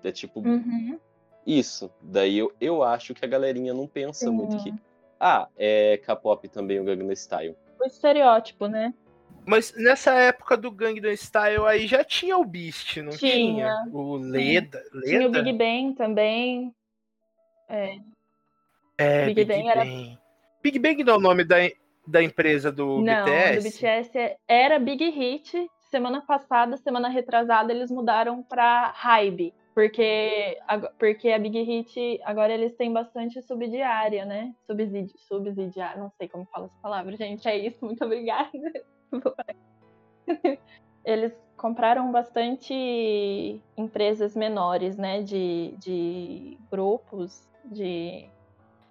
É 0.04 0.12
tipo 0.12 0.39
uhum. 0.39 1.00
isso. 1.46 1.91
Daí 2.02 2.38
eu, 2.38 2.54
eu 2.60 2.84
acho 2.84 3.13
que 3.13 3.26
a 3.26 3.28
galerinha 3.28 3.74
não 3.74 3.88
pensa 3.88 4.30
uhum. 4.30 4.36
muito 4.36 4.63
que, 4.63 4.74
ah, 5.20 5.48
é 5.56 5.98
K-pop 5.98 6.48
também 6.50 6.80
o 6.80 6.84
Gangnam 6.84 7.12
Style. 7.15 7.56
O 7.80 7.86
estereótipo, 7.86 8.68
né? 8.68 8.94
Mas 9.48 9.74
nessa 9.76 10.13
época 10.13 10.58
do 10.58 10.72
Gangnam 10.72 11.15
Style 11.15 11.65
aí 11.68 11.86
já 11.86 12.04
tinha 12.04 12.38
o 12.38 12.44
Beast, 12.44 12.98
não 12.98 13.12
tinha? 13.12 13.32
tinha? 13.32 13.86
O 13.94 14.18
Leda, 14.18 14.84
Leda? 14.91 15.06
Tinha 15.06 15.28
o 15.28 15.32
Big 15.32 15.54
Bang 15.54 15.94
também. 15.94 16.74
É. 17.70 18.00
É, 18.98 19.26
Big, 19.26 19.46
Big 19.46 19.48
Bang, 19.48 19.64
Bang, 19.64 19.70
era. 19.70 20.20
Big 20.64 20.80
Bang 20.80 21.04
não 21.04 21.14
é 21.14 21.18
o 21.18 21.22
nome 21.22 21.44
da, 21.44 21.58
da 22.08 22.24
empresa 22.24 22.72
do 22.72 23.02
não, 23.02 23.26
BTS? 23.26 23.58
do 23.58 23.64
BTS 23.64 24.38
era 24.48 24.80
Big 24.80 25.10
Hit. 25.10 25.70
Semana 25.92 26.22
passada, 26.22 26.76
semana 26.78 27.08
retrasada, 27.08 27.72
eles 27.72 27.90
mudaram 27.90 28.44
para 28.44 28.92
Hybe. 28.96 29.54
Porque, 29.74 30.58
porque 30.98 31.30
a 31.30 31.38
Big 31.38 31.62
Hit, 31.62 32.20
agora 32.24 32.54
eles 32.54 32.74
têm 32.76 32.94
bastante 32.94 33.42
subsidiária, 33.42 34.26
né? 34.26 34.54
Subsídio, 34.66 35.18
subsidiária, 35.20 36.02
não 36.02 36.10
sei 36.18 36.30
como 36.30 36.46
fala 36.46 36.68
essa 36.68 36.76
palavra, 36.82 37.16
gente. 37.18 37.48
É 37.48 37.58
isso, 37.58 37.84
muito 37.84 38.04
obrigada. 38.04 38.50
eles 41.04 41.34
compraram 41.58 42.10
bastante 42.12 43.62
empresas 43.78 44.34
menores, 44.34 44.96
né? 44.98 45.22
De, 45.22 45.76
de 45.78 46.58
grupos, 46.72 47.48
de 47.66 48.30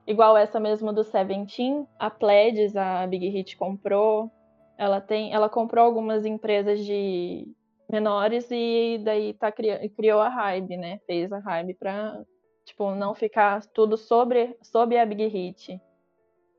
igual 0.07 0.37
essa 0.37 0.61
mesmo 0.61 0.93
do 0.93 1.05
Seventeen, 1.05 1.87
a 1.99 2.11
Pledges, 2.11 2.77
a 2.77 3.07
Big 3.07 3.29
Hit 3.29 3.57
comprou. 3.57 4.31
Ela 4.77 5.01
tem, 5.01 5.33
ela 5.33 5.49
comprou 5.49 5.85
algumas 5.85 6.27
empresas 6.27 6.85
de 6.85 7.49
menores 7.89 8.49
e 8.51 9.01
daí 9.05 9.35
tá 9.35 9.53
criou 9.53 10.21
a 10.21 10.29
Hybe, 10.29 10.77
né? 10.77 11.01
Fez 11.07 11.33
a 11.33 11.39
Hybe 11.39 11.75
para 11.75 12.25
tipo 12.65 12.95
não 12.95 13.15
ficar 13.15 13.65
tudo 13.67 13.97
sobre 13.97 14.57
sobre 14.63 14.99
a 14.99 15.07
Big 15.07 15.27
Hit. 15.27 15.81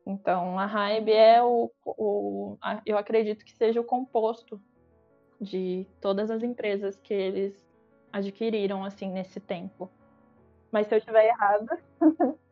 Então 0.06 0.58
a 0.58 0.66
Hybe 0.66 1.12
é 1.12 1.44
o, 1.44 1.72
o 1.86 2.58
a, 2.62 2.82
eu 2.86 2.98
acredito 2.98 3.44
que 3.44 3.54
seja 3.54 3.82
o 3.82 3.84
composto 3.84 4.62
de 5.42 5.86
todas 6.00 6.32
as 6.32 6.44
empresas 6.44 6.96
que 6.98 7.14
eles 7.14 7.66
adquiriram 8.14 8.84
assim 8.86 9.10
nesse 9.12 9.40
tempo. 9.40 9.90
Mas 10.72 10.88
se 10.88 10.96
eu 10.96 11.00
estiver 11.00 11.28
errada, 11.28 11.80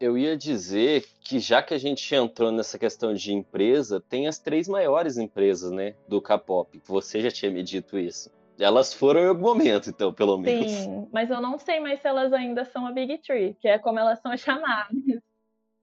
Eu 0.00 0.16
ia 0.16 0.34
dizer 0.34 1.04
que 1.20 1.38
já 1.38 1.62
que 1.62 1.74
a 1.74 1.78
gente 1.78 2.14
entrou 2.14 2.50
nessa 2.50 2.78
questão 2.78 3.12
de 3.12 3.34
empresa, 3.34 4.00
tem 4.00 4.26
as 4.26 4.38
três 4.38 4.66
maiores 4.66 5.18
empresas, 5.18 5.70
né, 5.70 5.94
do 6.08 6.22
K-pop. 6.22 6.80
Você 6.86 7.20
já 7.20 7.30
tinha 7.30 7.50
me 7.50 7.62
dito 7.62 7.98
isso. 7.98 8.30
Elas 8.58 8.94
foram 8.94 9.20
em 9.20 9.28
algum 9.28 9.42
momento, 9.42 9.90
então, 9.90 10.12
pelo 10.12 10.38
menos. 10.38 10.70
Sim, 10.70 11.08
mas 11.12 11.30
eu 11.30 11.40
não 11.40 11.58
sei 11.58 11.80
mais 11.80 12.00
se 12.00 12.08
elas 12.08 12.32
ainda 12.32 12.64
são 12.64 12.86
a 12.86 12.92
Big 12.92 13.18
Three, 13.18 13.54
que 13.60 13.68
é 13.68 13.78
como 13.78 13.98
elas 13.98 14.20
são 14.20 14.34
chamadas. 14.38 14.96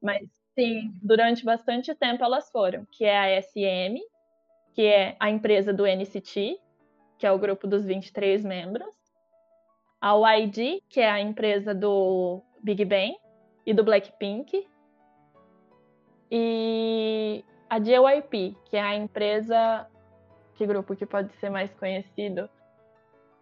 Mas 0.01 0.27
sim, 0.55 0.91
durante 1.01 1.45
bastante 1.45 1.93
tempo 1.93 2.23
elas 2.23 2.49
foram, 2.49 2.87
que 2.91 3.05
é 3.05 3.37
a 3.37 3.41
SM, 3.41 3.99
que 4.73 4.81
é 4.81 5.15
a 5.19 5.29
empresa 5.29 5.71
do 5.71 5.85
NCT, 5.85 6.59
que 7.17 7.25
é 7.25 7.31
o 7.31 7.39
grupo 7.39 7.67
dos 7.67 7.85
23 7.85 8.43
membros, 8.43 8.95
a 9.99 10.13
YG, 10.37 10.83
que 10.87 10.99
é 10.99 11.09
a 11.09 11.19
empresa 11.19 11.73
do 11.73 12.43
Big 12.61 12.83
Bang 12.85 13.15
e 13.65 13.73
do 13.73 13.83
Blackpink. 13.83 14.67
E 16.31 17.43
a 17.69 17.79
JYP, 17.79 18.57
que 18.65 18.77
é 18.77 18.81
a 18.81 18.95
empresa. 18.95 19.87
Que 20.55 20.65
grupo 20.65 20.95
que 20.95 21.05
pode 21.05 21.33
ser 21.35 21.49
mais 21.49 21.73
conhecido? 21.75 22.49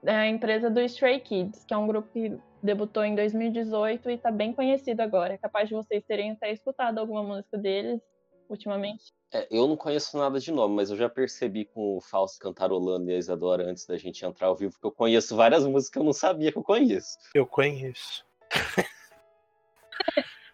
É 0.04 0.15
a 0.15 0.28
empresa 0.28 0.69
do 0.69 0.82
Stray 0.82 1.19
Kids, 1.19 1.63
que 1.63 1.73
é 1.73 1.78
um 1.78 1.88
grupo 1.88 2.10
que 2.12 2.38
debutou 2.62 3.04
em 3.04 3.15
2018 3.15 4.10
e 4.10 4.13
está 4.13 4.32
bem 4.32 4.54
conhecido 4.54 5.01
agora. 5.01 5.34
É 5.34 5.38
capaz 5.38 5.69
de 5.69 5.75
vocês 5.75 6.04
terem 6.04 6.32
até 6.32 6.51
escutado 6.51 6.99
alguma 6.99 7.23
música 7.23 7.58
deles 7.58 8.01
ultimamente. 8.49 9.13
É, 9.34 9.47
eu 9.49 9.67
não 9.67 9.75
conheço 9.75 10.17
nada 10.17 10.39
de 10.39 10.51
nome, 10.51 10.75
mas 10.75 10.91
eu 10.91 10.97
já 10.97 11.10
percebi 11.10 11.65
com 11.65 11.97
o 11.97 12.01
Fausto 12.01 12.39
cantarolando 12.39 13.10
e 13.10 13.15
a 13.15 13.17
Isadora 13.17 13.69
antes 13.69 13.86
da 13.86 13.97
gente 13.97 14.25
entrar 14.25 14.47
ao 14.47 14.56
vivo 14.56 14.80
que 14.80 14.86
eu 14.86 14.91
conheço 14.91 15.36
várias 15.36 15.65
músicas 15.65 15.89
que 15.89 15.99
eu 15.99 16.04
não 16.04 16.13
sabia 16.13 16.51
que 16.51 16.58
eu 16.58 16.63
conheço. 16.63 17.17
Eu 17.34 17.45
conheço. 17.45 18.25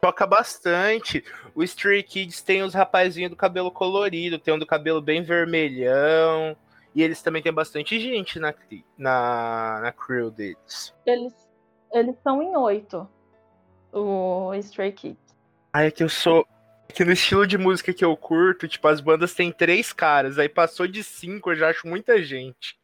Toca 0.02 0.26
bastante. 0.26 1.24
O 1.54 1.64
Stray 1.64 2.02
Kids 2.02 2.42
tem 2.42 2.64
os 2.64 2.74
rapazinhos 2.74 3.30
do 3.30 3.36
cabelo 3.36 3.72
colorido, 3.72 4.40
tem 4.40 4.54
um 4.54 4.60
do 4.60 4.66
cabelo 4.66 5.00
bem 5.00 5.22
vermelhão. 5.22 6.58
E 6.94 7.02
eles 7.02 7.22
também 7.22 7.42
têm 7.42 7.54
bastante 7.54 8.00
gente 8.00 8.40
na, 8.40 8.54
na, 8.98 9.80
na 9.82 9.92
crew 9.92 10.30
deles. 10.32 10.94
Eles, 11.06 11.34
eles 11.94 12.18
são 12.24 12.42
em 12.42 12.56
oito, 12.58 13.08
o 13.94 14.54
Stray 14.56 14.92
Kids. 14.92 15.36
Ah, 15.72 15.84
é 15.84 15.92
que 15.92 16.04
eu 16.04 16.10
sou. 16.10 16.46
Que 16.94 17.06
no 17.06 17.14
estilo 17.14 17.48
de 17.48 17.58
música 17.58 17.94
que 17.94 18.04
eu 18.04 18.18
curto, 18.18 18.68
tipo, 18.68 18.86
as 18.86 19.00
bandas 19.00 19.34
têm 19.34 19.50
três 19.50 19.94
caras, 19.94 20.38
aí 20.38 20.50
passou 20.50 20.86
de 20.86 21.02
cinco, 21.02 21.52
eu 21.52 21.56
já 21.56 21.70
acho 21.70 21.88
muita 21.88 22.22
gente. 22.22 22.78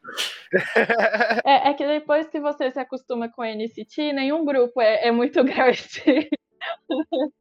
É, 1.44 1.68
é 1.68 1.74
que 1.74 1.86
depois 1.86 2.26
que 2.26 2.40
você 2.40 2.70
se 2.70 2.78
acostuma 2.78 3.28
com 3.28 3.44
NCT, 3.44 4.14
nenhum 4.14 4.46
grupo 4.46 4.80
é, 4.80 5.08
é 5.08 5.12
muito 5.12 5.44
grande. 5.44 6.30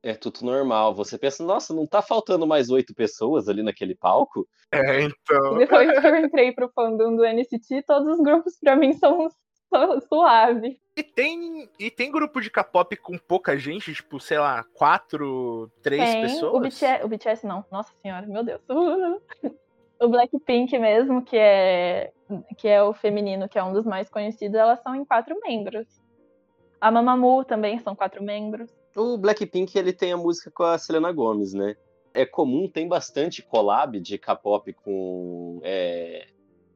É 0.03 0.13
tudo 0.13 0.39
normal. 0.45 0.93
Você 0.95 1.17
pensa, 1.17 1.43
nossa, 1.43 1.73
não 1.73 1.85
tá 1.87 2.01
faltando 2.01 2.45
mais 2.47 2.69
oito 2.69 2.93
pessoas 2.93 3.47
ali 3.47 3.63
naquele 3.63 3.95
palco? 3.95 4.47
É, 4.71 5.01
então. 5.01 5.57
Depois 5.57 5.99
que 5.99 6.07
eu 6.07 6.15
entrei 6.17 6.51
pro 6.51 6.71
fandom 6.73 7.15
do 7.15 7.25
NCT, 7.25 7.83
todos 7.85 8.17
os 8.17 8.23
grupos 8.23 8.57
pra 8.59 8.75
mim 8.75 8.93
são 8.93 9.29
su- 9.29 10.07
suave. 10.07 10.79
E 10.95 11.03
tem, 11.03 11.69
e 11.77 11.91
tem 11.91 12.11
grupo 12.11 12.41
de 12.41 12.49
K-pop 12.49 12.95
com 12.97 13.17
pouca 13.17 13.57
gente, 13.57 13.93
tipo, 13.93 14.19
sei 14.19 14.39
lá, 14.39 14.63
quatro, 14.73 15.71
três 15.83 16.11
Tem 16.11 16.21
pessoas? 16.21 16.53
o 16.53 16.59
BTS, 16.59 17.03
o 17.03 17.07
BTS 17.07 17.45
não, 17.47 17.63
nossa 17.71 17.93
senhora, 18.01 18.25
meu 18.25 18.43
Deus. 18.43 18.61
O 19.99 20.07
Blackpink 20.09 20.77
mesmo, 20.77 21.23
que 21.23 21.35
é, 21.35 22.11
que 22.55 22.67
é 22.67 22.83
o 22.83 22.93
feminino, 22.93 23.49
que 23.49 23.57
é 23.57 23.63
um 23.63 23.73
dos 23.73 23.83
mais 23.83 24.07
conhecidos, 24.07 24.55
elas 24.55 24.79
são 24.83 24.93
em 24.93 25.03
quatro 25.03 25.35
membros. 25.41 25.87
A 26.79 26.91
Mamamoo 26.91 27.43
também 27.43 27.79
são 27.79 27.95
quatro 27.95 28.21
membros. 28.23 28.69
O 28.97 29.15
Blackpink 29.15 29.77
ele 29.77 29.93
tem 29.93 30.11
a 30.11 30.17
música 30.17 30.49
com 30.49 30.63
a 30.63 30.75
Selena 30.75 31.11
Gomez, 31.11 31.53
né? 31.53 31.75
É 32.15 32.25
comum, 32.25 32.67
tem 32.67 32.87
bastante 32.87 33.43
collab 33.43 33.99
de 33.99 34.17
K-pop 34.17 34.73
com 34.73 35.59
é, 35.61 36.25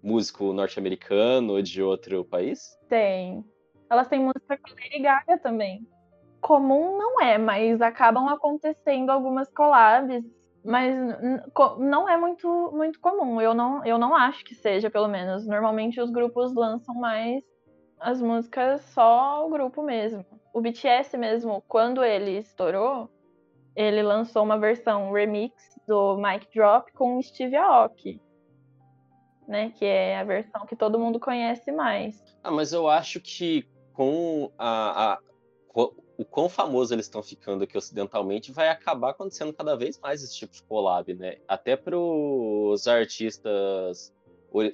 músico 0.04 0.54
norte-americano 0.54 1.54
ou 1.54 1.62
de 1.64 1.82
outro 1.82 2.24
país? 2.24 2.78
Tem. 2.88 3.44
Elas 3.90 4.08
têm 4.08 4.20
música 4.20 4.56
com 4.56 4.70
Lady 4.70 5.00
Gaga 5.00 5.40
também. 5.40 5.84
Comum 6.40 6.96
não 6.96 7.20
é, 7.20 7.40
mas 7.40 7.82
acabam 7.82 8.28
acontecendo 8.28 9.10
algumas 9.10 9.52
collabs. 9.52 10.24
Mas 10.64 10.96
não 11.80 12.08
é 12.08 12.16
muito, 12.18 12.72
muito 12.72 13.00
comum. 13.00 13.42
Eu 13.42 13.56
não, 13.56 13.84
eu 13.84 13.98
não 13.98 14.16
acho 14.16 14.46
que 14.46 14.54
seja, 14.54 14.92
pelo 14.92 15.08
menos. 15.08 15.48
Normalmente 15.48 16.00
os 16.00 16.12
grupos 16.12 16.54
lançam 16.54 16.94
mais 16.94 17.44
as 18.00 18.22
músicas 18.22 18.82
só 18.94 19.48
o 19.48 19.50
grupo 19.50 19.82
mesmo. 19.82 20.24
O 20.54 20.62
BTS 20.62 21.18
mesmo, 21.18 21.64
quando 21.68 22.04
ele 22.04 22.38
estourou, 22.38 23.10
ele 23.76 24.04
lançou 24.04 24.44
uma 24.44 24.60
versão 24.60 25.12
remix 25.12 25.54
do 25.88 26.18
Mic 26.18 26.48
Drop 26.54 26.92
com 26.94 27.22
Steve 27.22 27.56
Aoki. 27.56 28.22
Né, 29.48 29.72
que 29.72 29.84
é 29.84 30.18
a 30.18 30.24
versão 30.24 30.66
que 30.66 30.76
todo 30.76 31.00
mundo 31.00 31.20
conhece 31.20 31.72
mais. 31.72 32.22
Ah, 32.44 32.52
mas 32.52 32.72
eu 32.72 32.88
acho 32.88 33.20
que 33.20 33.68
com 33.92 34.50
a, 34.58 35.14
a- 35.14 35.20
o 36.18 36.26
quão 36.26 36.48
famoso 36.48 36.94
eles 36.94 37.06
estão 37.06 37.24
ficando 37.24 37.64
aqui 37.64 37.78
ocidentalmente, 37.78 38.52
vai 38.52 38.70
acabar 38.70 39.10
acontecendo 39.10 39.54
cada 39.54 39.76
vez 39.76 40.00
mais 40.00 40.24
esse 40.24 40.36
tipo 40.36 40.54
de 40.54 40.64
collab, 40.64 41.14
né? 41.16 41.38
Até 41.48 41.76
para 41.76 41.98
os 41.98 42.88
artistas 42.88 44.14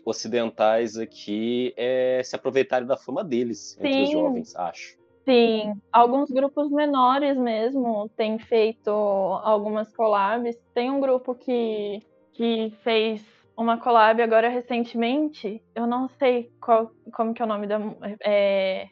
ocidentais 0.06 0.98
aqui 0.98 1.74
é, 1.78 2.22
se 2.24 2.36
aproveitarem 2.36 2.88
da 2.88 2.98
fama 2.98 3.24
deles 3.24 3.78
entre 3.80 4.02
os 4.02 4.10
Sim. 4.10 4.14
jovens, 4.14 4.56
acho. 4.56 4.97
Sim, 5.28 5.74
alguns 5.92 6.32
grupos 6.32 6.72
menores 6.72 7.38
mesmo 7.38 8.08
têm 8.16 8.40
feito 8.40 8.90
algumas 8.90 9.92
collabs. 9.94 10.56
Tem 10.74 10.90
um 10.90 11.02
grupo 11.02 11.36
que, 11.36 12.02
que 12.32 12.72
fez 12.82 13.22
uma 13.58 13.78
collab 13.78 14.22
agora 14.22 14.48
recentemente. 14.48 15.62
Eu 15.76 15.86
não 15.86 16.08
sei 16.08 16.50
qual, 16.62 16.92
como 17.12 17.34
que 17.34 17.42
é 17.42 17.46
o 17.46 17.48
nome 17.48 17.68
da. 17.68 17.78
É, 18.24 18.88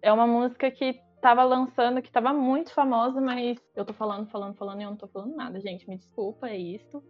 é 0.00 0.10
uma 0.10 0.26
música 0.26 0.70
que 0.70 0.98
tava 1.20 1.44
lançando, 1.44 2.00
que 2.00 2.10
tava 2.10 2.32
muito 2.32 2.72
famosa, 2.72 3.20
mas 3.20 3.58
eu 3.76 3.84
tô 3.84 3.92
falando, 3.92 4.26
falando, 4.30 4.56
falando 4.56 4.80
e 4.80 4.84
eu 4.84 4.90
não 4.90 4.96
tô 4.96 5.06
falando 5.08 5.36
nada, 5.36 5.60
gente. 5.60 5.86
Me 5.86 5.98
desculpa, 5.98 6.48
é 6.48 6.56
isso. 6.56 7.02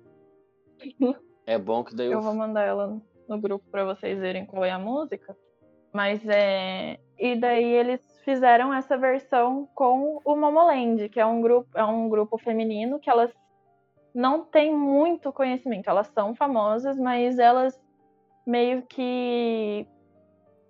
É 1.47 1.57
bom 1.57 1.85
que 1.85 1.95
daí 1.95 2.09
Eu 2.09 2.15
eu 2.15 2.23
vou 2.23 2.35
mandar 2.35 2.63
ela 2.63 3.01
no 3.29 3.41
grupo 3.41 3.65
para 3.71 3.85
vocês 3.85 4.19
verem 4.19 4.45
qual 4.45 4.65
é 4.65 4.73
a 4.73 4.81
música. 4.81 5.37
Mas 5.93 6.27
é. 6.27 6.99
E 7.19 7.37
daí 7.37 7.65
eles 7.65 8.01
fizeram 8.29 8.75
essa 8.75 8.95
versão 8.99 9.67
com 9.75 10.21
o 10.23 10.37
Momoland, 10.37 11.09
que 11.09 11.19
é 11.19 11.25
um 11.25 11.41
grupo, 11.41 11.67
é 11.75 11.83
um 11.83 12.11
grupo 12.11 12.37
feminino 12.37 13.01
que 13.01 13.09
elas 13.09 13.33
não 14.15 14.45
têm 14.45 14.71
muito 14.77 15.33
conhecimento. 15.33 15.89
Elas 15.89 16.09
são 16.09 16.35
famosas, 16.35 16.99
mas 16.99 17.39
elas 17.39 17.81
meio 18.47 18.83
que 18.83 19.87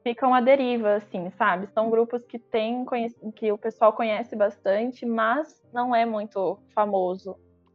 ficam 0.05 0.33
à 0.33 0.41
deriva, 0.41 0.95
assim, 0.95 1.31
sabe? 1.31 1.67
São 1.73 1.91
grupos 1.91 2.25
que 2.27 2.41
conhec- 2.87 3.33
que 3.35 3.51
o 3.51 3.59
pessoal 3.59 3.93
conhece 3.93 4.37
bastante, 4.37 5.05
mas 5.05 5.61
não 5.73 5.93
é 5.93 6.07
muito 6.07 6.61
famoso. 6.73 7.35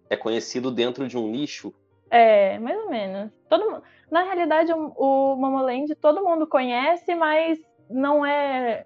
é 0.10 0.15
conhecido 0.15 0.72
dentro 0.72 1.10
de 1.10 1.17
um 1.17 1.28
nicho. 1.28 1.74
É, 2.10 2.58
mais 2.60 2.78
ou 2.78 2.89
menos. 2.89 3.34
Todo, 3.50 3.84
na 4.10 4.24
realidade, 4.24 4.72
o, 4.72 4.93
o 4.96 5.36
Momoland 5.36 5.93
todo 5.96 6.24
mundo 6.24 6.48
conhece, 6.48 7.13
mas 7.15 7.60
não 7.89 8.26
é 8.26 8.86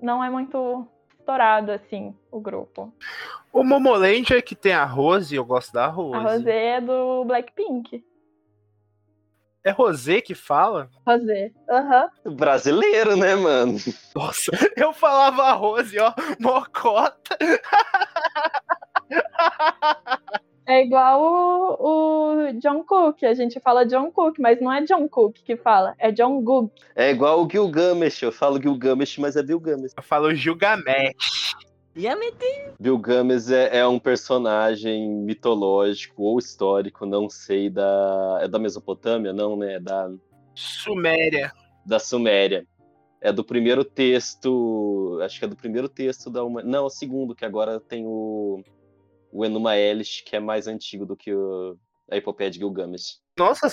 não 0.00 0.22
é 0.22 0.30
muito 0.30 0.86
estourado 1.18 1.72
assim 1.72 2.14
o 2.30 2.40
grupo. 2.40 2.92
O 3.52 3.64
Momoland 3.64 4.34
é 4.34 4.42
que 4.42 4.54
tem 4.54 4.72
a 4.72 4.84
Rose, 4.84 5.34
eu 5.34 5.44
gosto 5.44 5.72
da 5.72 5.86
Rose. 5.86 6.16
A 6.16 6.20
Rosé 6.20 6.66
é 6.76 6.80
do 6.80 7.24
Blackpink. 7.24 8.04
É 9.62 9.70
Rosé 9.70 10.20
que 10.20 10.34
fala? 10.34 10.88
Rosé. 11.06 11.52
Aham. 11.68 12.10
Brasileiro, 12.24 13.16
né, 13.16 13.34
mano? 13.34 13.76
Nossa, 14.14 14.50
eu 14.76 14.92
falava 14.92 15.42
a 15.42 15.52
Rose, 15.52 15.98
ó, 15.98 16.14
mocota. 16.38 17.36
É 20.70 20.84
igual 20.84 21.20
o, 21.20 22.46
o 22.48 22.52
John 22.60 22.84
Cook. 22.84 23.24
A 23.24 23.34
gente 23.34 23.58
fala 23.58 23.84
John 23.84 24.08
Cook, 24.12 24.38
mas 24.38 24.60
não 24.60 24.72
é 24.72 24.80
John 24.82 25.08
Cook 25.08 25.38
que 25.44 25.56
fala, 25.56 25.96
é 25.98 26.12
John 26.12 26.40
Gook. 26.42 26.70
É 26.94 27.10
igual 27.10 27.44
o 27.44 27.50
Gilgamesh. 27.50 28.22
Eu 28.22 28.30
falo 28.30 28.62
Gilgamesh, 28.62 29.18
mas 29.18 29.34
é 29.34 29.44
Gilgamesh. 29.44 29.92
Eu 29.96 30.02
falo 30.04 30.32
Gilgamesh. 30.32 31.16
Gilgamesh 32.80 33.50
é, 33.50 33.78
é 33.78 33.86
um 33.86 33.98
personagem 33.98 35.10
mitológico 35.10 36.22
ou 36.22 36.38
histórico, 36.38 37.04
não 37.04 37.28
sei, 37.28 37.68
da. 37.68 38.38
É 38.40 38.46
da 38.46 38.60
Mesopotâmia? 38.60 39.32
Não, 39.32 39.56
né? 39.56 39.74
É 39.74 39.80
da, 39.80 40.08
Suméria. 40.54 41.52
da 41.84 41.98
Suméria. 41.98 42.64
É 43.20 43.32
do 43.32 43.42
primeiro 43.42 43.84
texto. 43.84 45.18
Acho 45.20 45.40
que 45.40 45.44
é 45.44 45.48
do 45.48 45.56
primeiro 45.56 45.88
texto 45.88 46.30
da 46.30 46.44
uma. 46.44 46.62
Não, 46.62 46.84
é 46.84 46.86
o 46.86 46.90
segundo, 46.90 47.34
que 47.34 47.44
agora 47.44 47.80
tem 47.80 48.06
o. 48.06 48.62
O 49.32 49.44
Enuma 49.44 49.76
Elish, 49.76 50.22
que 50.22 50.36
é 50.36 50.40
mais 50.40 50.66
antigo 50.66 51.06
do 51.06 51.16
que 51.16 51.32
o, 51.32 51.76
a 52.10 52.16
epopeia 52.16 52.50
de 52.50 52.58
Gilgamesh. 52.58 53.20
Nossa, 53.38 53.68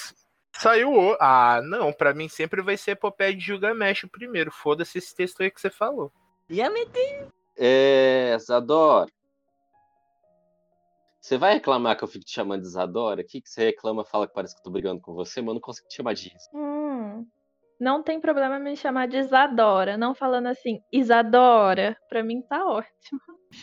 saiu 0.54 0.92
o. 0.94 1.18
Ah, 1.20 1.62
não, 1.64 1.92
pra 1.92 2.14
mim 2.14 2.30
sempre 2.30 2.62
vai 2.62 2.78
ser 2.78 2.92
Epopeia 2.92 3.34
de 3.34 3.44
Gilgamesh 3.44 4.04
o 4.04 4.10
primeiro. 4.10 4.52
Foda-se 4.52 4.98
esse 4.98 5.16
texto 5.16 5.42
aí 5.42 5.52
que 5.52 5.60
você 5.60 5.70
falou. 5.70 6.12
É. 7.58 8.38
Zadora. 8.40 9.10
Você 11.20 11.38
vai 11.38 11.56
reclamar 11.56 11.98
que 11.98 12.04
eu 12.04 12.08
fico 12.08 12.24
te 12.24 12.32
chamando 12.32 12.62
de 12.62 12.70
Zadora? 12.70 13.22
O 13.22 13.26
que, 13.26 13.42
que 13.42 13.50
você 13.50 13.66
reclama? 13.66 14.06
Fala 14.06 14.28
que 14.28 14.34
parece 14.34 14.54
que 14.54 14.60
eu 14.62 14.64
tô 14.64 14.70
brigando 14.70 15.02
com 15.02 15.14
você, 15.14 15.42
mas 15.42 15.50
eu 15.50 15.54
não 15.56 15.62
consigo 15.62 15.88
te 15.90 15.96
chamar 15.96 16.14
disso. 16.14 16.50
Hum, 16.54 17.28
não 17.78 18.02
tem 18.02 18.22
problema 18.22 18.58
me 18.60 18.78
chamar 18.78 19.08
de 19.08 19.18
Isadora, 19.18 19.98
não 19.98 20.16
falando 20.16 20.48
assim, 20.48 20.82
Isadora. 20.90 21.98
Pra 22.08 22.24
mim 22.24 22.42
tá 22.42 22.66
ótimo. 22.66 23.20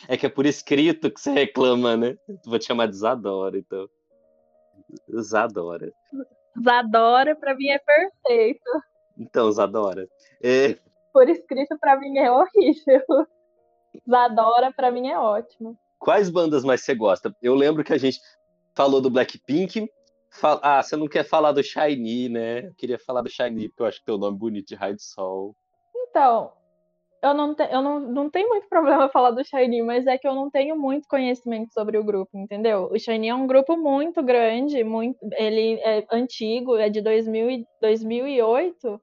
É 0.09 0.17
que 0.17 0.27
é 0.27 0.29
por 0.29 0.47
escrito 0.47 1.11
que 1.11 1.21
você 1.21 1.31
reclama, 1.31 1.97
né? 1.97 2.17
Vou 2.47 2.59
te 2.59 2.67
chamar 2.67 2.87
de 2.87 2.97
Zadora, 2.97 3.59
então. 3.59 3.89
Zadora. 5.21 5.93
Zadora 6.63 7.35
pra 7.37 7.55
mim 7.55 7.69
é 7.69 7.79
perfeito. 7.79 8.71
Então, 9.19 9.51
Zadora. 9.53 10.09
É, 10.43 10.77
Por 11.13 11.29
escrito 11.29 11.77
pra 11.79 11.99
mim 11.99 12.19
é 12.19 12.31
horrível. 12.31 13.03
Zadora 14.09 14.73
pra 14.73 14.91
mim 14.91 15.09
é 15.09 15.19
ótimo. 15.19 15.79
quais 15.99 16.29
bandas 16.29 16.65
mais 16.65 16.83
você 16.83 16.95
gosta? 16.95 17.35
Eu 17.41 17.55
lembro 17.55 17.85
que 17.85 17.93
a 17.93 17.99
gente 17.99 18.19
falou 18.75 19.01
do 19.01 19.11
Blackpink. 19.11 19.89
Fal- 20.31 20.61
Ah, 20.63 20.83
você 20.83 20.97
não 20.97 21.07
quer 21.07 21.25
falar 21.25 21.53
do 21.53 21.63
Shiny, 21.63 22.29
né? 22.29 22.67
Eu 22.67 22.75
queria 22.75 22.99
falar 22.99 23.23
do 23.23 23.31
Shiny, 23.31 23.69
porque 23.69 23.83
eu 23.83 23.87
acho 23.87 23.99
que 24.01 24.05
tem 24.07 24.15
o 24.15 24.19
nome 24.19 24.37
bonito 24.37 24.67
de 24.69 24.75
Raio 24.75 24.97
de 24.97 25.03
Sol. 25.05 25.55
Então, 25.95 26.53
eu 27.25 27.35
não, 27.35 27.55
te- 27.55 27.69
eu 27.71 27.81
não, 27.83 28.01
não 28.01 28.31
tenho 28.31 28.49
muito 28.49 28.69
problema 28.71 29.09
falar 29.09 29.31
do 29.33 29.45
Shiny, 29.45 29.83
mas 29.83 30.07
é 30.07 30.17
que 30.19 30.29
eu 30.29 30.35
não 30.35 30.51
tenho 30.51 30.77
muito 30.79 31.09
conhecimento 31.09 31.73
sobre 31.73 31.97
o 31.99 32.05
grupo, 32.05 32.37
entendeu? 32.39 32.89
O 32.93 32.99
Shiny 32.99 33.29
é 33.29 33.35
um 33.35 33.47
grupo 33.47 33.77
muito 33.77 34.23
grande, 34.23 34.85
muito, 34.85 35.19
ele 35.39 35.81
é 35.81 36.05
antigo, 36.13 36.77
é 36.77 36.89
de 36.89 37.01
2000 37.01 37.51
e- 37.51 37.67
2008, 37.81 39.01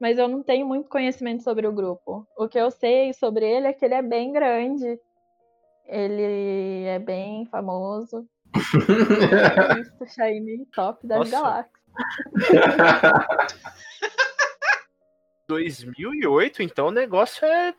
mas 0.00 0.18
eu 0.18 0.28
não 0.28 0.42
tenho 0.42 0.66
muito 0.66 0.88
conhecimento 0.88 1.42
sobre 1.42 1.66
o 1.66 1.72
grupo. 1.72 2.26
O 2.36 2.48
que 2.48 2.58
eu 2.58 2.70
sei 2.70 3.12
sobre 3.14 3.46
ele 3.48 3.66
é 3.68 3.72
que 3.72 3.84
ele 3.84 3.94
é 3.94 4.02
bem 4.02 4.32
grande, 4.32 4.98
ele 5.86 6.84
é 6.86 6.98
bem 6.98 7.46
famoso. 7.46 8.26
Isso, 9.80 10.06
Shiny, 10.14 10.66
top 10.74 11.06
das 11.06 11.30
Nossa. 11.30 11.30
galáxias. 11.30 11.82
2008, 15.48 16.62
então 16.62 16.88
o 16.88 16.92
negócio 16.92 17.44
é 17.44 17.74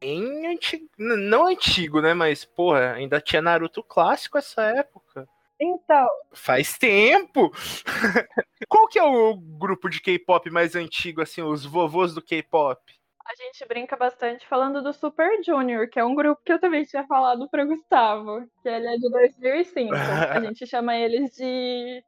bem 0.00 0.46
antigo. 0.46 0.86
Não 0.98 1.46
antigo, 1.46 2.00
né? 2.00 2.14
Mas, 2.14 2.44
porra, 2.44 2.92
ainda 2.92 3.20
tinha 3.20 3.42
Naruto 3.42 3.82
clássico 3.82 4.38
essa 4.38 4.62
época. 4.62 5.28
Então, 5.60 6.08
Faz 6.32 6.76
tempo! 6.76 7.52
Qual 8.68 8.88
que 8.88 8.98
é 8.98 9.04
o 9.04 9.36
grupo 9.36 9.88
de 9.88 10.00
K-pop 10.00 10.50
mais 10.50 10.74
antigo, 10.74 11.22
assim, 11.22 11.40
os 11.40 11.64
vovôs 11.64 12.14
do 12.14 12.22
K-pop? 12.22 12.80
a 13.24 13.34
gente 13.34 13.66
brinca 13.66 13.96
bastante 13.96 14.46
falando 14.46 14.82
do 14.82 14.92
Super 14.92 15.42
Junior, 15.42 15.88
que 15.88 15.98
é 15.98 16.04
um 16.04 16.14
grupo 16.14 16.42
que 16.44 16.52
eu 16.52 16.58
também 16.58 16.84
tinha 16.84 17.06
falado 17.06 17.48
pro 17.48 17.66
Gustavo, 17.66 18.46
que 18.62 18.68
ele 18.68 18.86
é 18.86 18.96
de 18.96 19.10
2005. 19.10 19.90
A 20.36 20.40
gente 20.40 20.66
chama 20.66 20.96
eles 20.96 21.30
de 21.34 22.04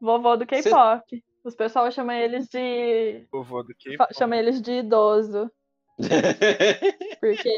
vovô 0.00 0.36
do 0.36 0.46
K-pop. 0.46 1.24
Os 1.44 1.54
pessoal 1.54 1.90
chama 1.90 2.14
eles 2.14 2.48
de 2.48 3.26
Vovô 3.32 3.62
do 3.62 3.74
chama 4.16 4.36
eles 4.36 4.60
de 4.62 4.72
idoso, 4.78 5.50
porque 7.20 7.50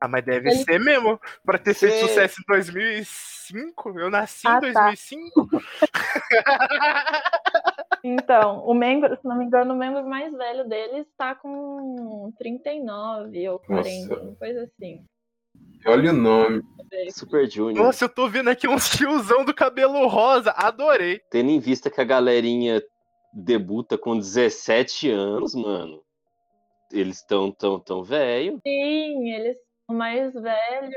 Ah, 0.00 0.08
mas 0.08 0.24
deve 0.24 0.48
Ele- 0.50 0.64
ser 0.64 0.80
mesmo. 0.80 1.20
Pra 1.44 1.58
ter 1.58 1.74
feito 1.74 1.94
Sim. 1.96 2.08
sucesso 2.08 2.40
em 2.40 2.44
2005. 2.48 4.00
Eu 4.00 4.10
nasci 4.10 4.46
Ah, 4.48 4.58
em 4.64 4.72
tá. 4.72 4.84
2005. 4.86 5.48
então, 8.02 8.64
o 8.66 8.72
membro, 8.74 9.14
se 9.16 9.24
não 9.26 9.36
me 9.36 9.44
engano, 9.44 9.74
o 9.74 9.76
membro 9.76 10.04
mais 10.06 10.32
velho 10.32 10.66
deles 10.68 11.06
tá 11.18 11.34
com 11.34 12.32
39 12.38 13.48
ou 13.50 13.58
40, 13.58 14.22
uma 14.22 14.34
coisa 14.36 14.62
assim. 14.64 15.04
Olha 15.86 16.10
o 16.10 16.14
nome. 16.14 16.62
Super 17.10 17.48
Junior. 17.48 17.84
Nossa, 17.84 18.04
eu 18.04 18.08
tô 18.08 18.28
vendo 18.28 18.50
aqui 18.50 18.66
um 18.68 18.76
tiozão 18.76 19.44
do 19.44 19.54
cabelo 19.54 20.06
rosa. 20.08 20.50
Adorei. 20.52 21.20
Tendo 21.30 21.50
em 21.50 21.60
vista 21.60 21.90
que 21.90 22.00
a 22.00 22.04
galerinha 22.04 22.82
debuta 23.32 23.96
com 23.96 24.18
17 24.18 25.10
anos, 25.10 25.54
mano. 25.54 26.02
Eles 26.92 27.18
estão 27.18 27.52
tão, 27.52 27.78
tão 27.78 28.02
velho. 28.02 28.60
Sim, 28.66 29.32
eles, 29.32 29.56
o 29.88 29.94
mais 29.94 30.34
velho 30.34 30.96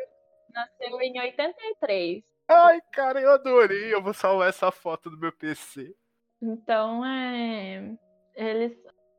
nasceu 0.51 1.01
em 1.01 1.19
83. 1.19 2.23
Ai, 2.47 2.81
cara, 2.91 3.21
eu 3.21 3.31
adorei. 3.31 3.93
Eu 3.93 4.01
vou 4.01 4.13
salvar 4.13 4.49
essa 4.49 4.71
foto 4.71 5.09
do 5.09 5.17
meu 5.17 5.31
PC. 5.31 5.93
Então, 6.41 7.05
é, 7.05 7.95
eles 8.35 8.73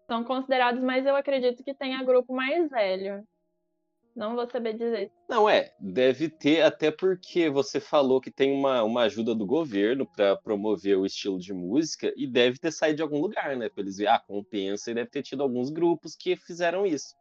são 0.06 0.24
considerados, 0.24 0.82
mas 0.82 1.06
eu 1.06 1.16
acredito 1.16 1.62
que 1.62 1.74
tenha 1.74 2.04
grupo 2.04 2.34
mais 2.34 2.68
velho. 2.68 3.24
Não 4.14 4.36
vou 4.36 4.48
saber 4.48 4.74
dizer. 4.74 5.10
Não, 5.28 5.48
é, 5.48 5.74
deve 5.78 6.28
ter, 6.28 6.62
até 6.62 6.90
porque 6.90 7.48
você 7.48 7.80
falou 7.80 8.20
que 8.20 8.30
tem 8.30 8.52
uma, 8.52 8.82
uma 8.84 9.02
ajuda 9.02 9.34
do 9.34 9.44
governo 9.46 10.06
para 10.06 10.36
promover 10.36 10.96
o 10.98 11.06
estilo 11.06 11.38
de 11.38 11.52
música 11.52 12.12
e 12.16 12.26
deve 12.26 12.58
ter 12.58 12.70
saído 12.70 12.96
de 12.96 13.02
algum 13.02 13.20
lugar, 13.20 13.56
né? 13.56 13.68
Pra 13.68 13.82
eles 13.82 13.96
verem, 13.96 14.12
ah, 14.12 14.18
compensa 14.20 14.90
e 14.90 14.94
deve 14.94 15.10
ter 15.10 15.22
tido 15.22 15.42
alguns 15.42 15.70
grupos 15.70 16.14
que 16.14 16.36
fizeram 16.36 16.86
isso. 16.86 17.16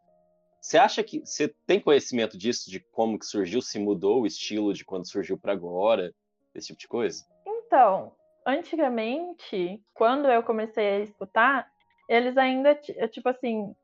Você 0.62 0.78
acha 0.78 1.04
que 1.04 1.20
você 1.26 1.54
tem 1.66 1.80
conhecimento 1.80 2.38
disso, 2.38 2.70
de 2.70 2.80
como 2.80 3.18
que 3.18 3.26
surgiu, 3.26 3.62
se 3.62 3.80
mudou 3.80 4.22
o 4.22 4.28
estilo 4.28 4.74
de 4.74 4.86
quando 4.86 5.10
surgiu 5.10 5.38
para 5.38 5.52
agora, 5.52 6.14
esse 6.54 6.68
tipo 6.68 6.80
de 6.80 6.88
coisa? 6.88 7.26
Então, 7.46 8.14
antigamente, 8.46 9.82
quando 9.94 10.30
eu 10.30 10.44
comecei 10.44 10.88
a 10.88 11.00
escutar, 11.00 11.68
eles 12.08 12.38
ainda, 12.38 12.76
ti- 12.76 12.96
tipo 13.10 13.28
assim, 13.28 13.76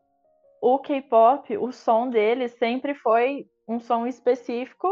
o 0.62 0.80
K-pop, 0.80 1.58
o 1.58 1.72
som 1.72 2.10
deles 2.10 2.52
sempre 2.54 2.94
foi 2.94 3.48
um 3.68 3.80
som 3.80 4.06
específico 4.06 4.88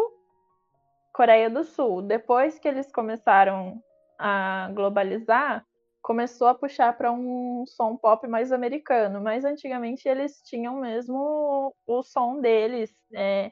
Coreia 1.14 1.50
do 1.50 1.64
Sul. 1.64 2.02
Depois 2.04 2.60
que 2.60 2.68
eles 2.68 2.92
começaram 2.92 3.82
a 4.20 4.70
globalizar, 4.74 5.66
começou 6.02 6.48
a 6.48 6.56
puxar 6.56 6.96
para 6.96 7.12
um 7.12 7.66
som 7.66 7.98
pop 7.98 8.28
mais 8.28 8.52
americano. 8.52 9.20
Mas 9.20 9.44
antigamente 9.44 10.08
eles 10.08 10.42
tinham 10.44 10.80
mesmo 10.80 11.74
o, 11.88 12.00
o 12.00 12.04
som 12.04 12.40
deles. 12.40 12.92
É, 13.14 13.52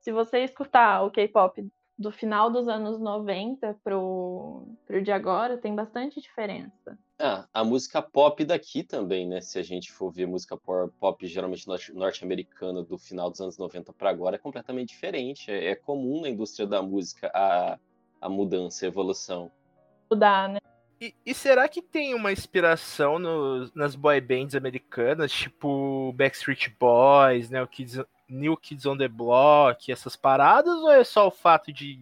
se 0.00 0.12
você 0.12 0.40
escutar 0.40 1.02
o 1.02 1.10
K-pop 1.10 1.66
do 1.98 2.12
final 2.12 2.50
dos 2.50 2.68
anos 2.68 3.00
90 3.00 3.76
pro, 3.82 4.66
pro 4.86 5.02
de 5.02 5.10
agora, 5.10 5.56
tem 5.56 5.74
bastante 5.74 6.20
diferença. 6.20 6.98
Ah, 7.18 7.46
a 7.52 7.64
música 7.64 8.02
pop 8.02 8.44
daqui 8.44 8.82
também, 8.82 9.26
né? 9.26 9.40
Se 9.40 9.58
a 9.58 9.62
gente 9.62 9.90
for 9.90 10.10
ver 10.12 10.26
música 10.26 10.56
pop 10.56 11.26
geralmente 11.26 11.66
norte- 11.66 11.92
norte-americana 11.94 12.82
do 12.82 12.98
final 12.98 13.30
dos 13.30 13.40
anos 13.40 13.56
90 13.56 13.92
para 13.92 14.10
agora, 14.10 14.36
é 14.36 14.38
completamente 14.38 14.90
diferente. 14.90 15.50
É, 15.50 15.70
é 15.70 15.74
comum 15.74 16.20
na 16.20 16.28
indústria 16.28 16.66
da 16.66 16.82
música 16.82 17.30
a, 17.34 17.78
a 18.20 18.28
mudança, 18.28 18.84
a 18.84 18.88
evolução. 18.88 19.50
Mudar, 20.10 20.50
né? 20.50 20.58
E, 21.00 21.14
e 21.24 21.34
será 21.34 21.68
que 21.68 21.80
tem 21.82 22.14
uma 22.14 22.32
inspiração 22.32 23.18
nos- 23.18 23.72
nas 23.74 23.94
boy 23.94 24.20
bands 24.20 24.54
americanas, 24.54 25.32
tipo 25.32 26.12
Backstreet 26.12 26.68
Boys, 26.78 27.50
né, 27.50 27.62
o 27.62 27.66
Kids, 27.68 27.98
New 28.28 28.56
Kids 28.56 28.86
on 28.86 28.96
the 28.96 29.08
Block, 29.08 29.90
essas 29.90 30.16
paradas, 30.16 30.74
ou 30.74 30.90
é 30.90 31.04
só 31.04 31.26
o 31.26 31.30
fato 31.30 31.72
de 31.72 32.00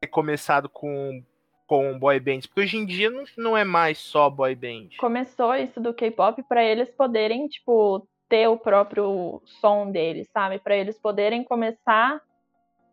ter 0.00 0.08
começado 0.08 0.68
com, 0.68 1.22
com 1.66 1.98
boy 1.98 2.18
bands? 2.20 2.46
Porque 2.46 2.60
hoje 2.60 2.76
em 2.76 2.86
dia 2.86 3.10
não, 3.10 3.24
não 3.36 3.56
é 3.56 3.64
mais 3.64 3.98
só 3.98 4.30
boy 4.30 4.54
band. 4.54 4.88
Começou 4.98 5.54
isso 5.54 5.80
do 5.80 5.94
K-pop 5.94 6.42
para 6.44 6.62
eles 6.64 6.90
poderem, 6.90 7.48
tipo, 7.48 8.06
ter 8.28 8.48
o 8.48 8.56
próprio 8.56 9.42
som 9.44 9.90
deles, 9.90 10.28
sabe? 10.32 10.58
Para 10.58 10.76
eles 10.76 10.98
poderem 10.98 11.44
começar 11.44 12.20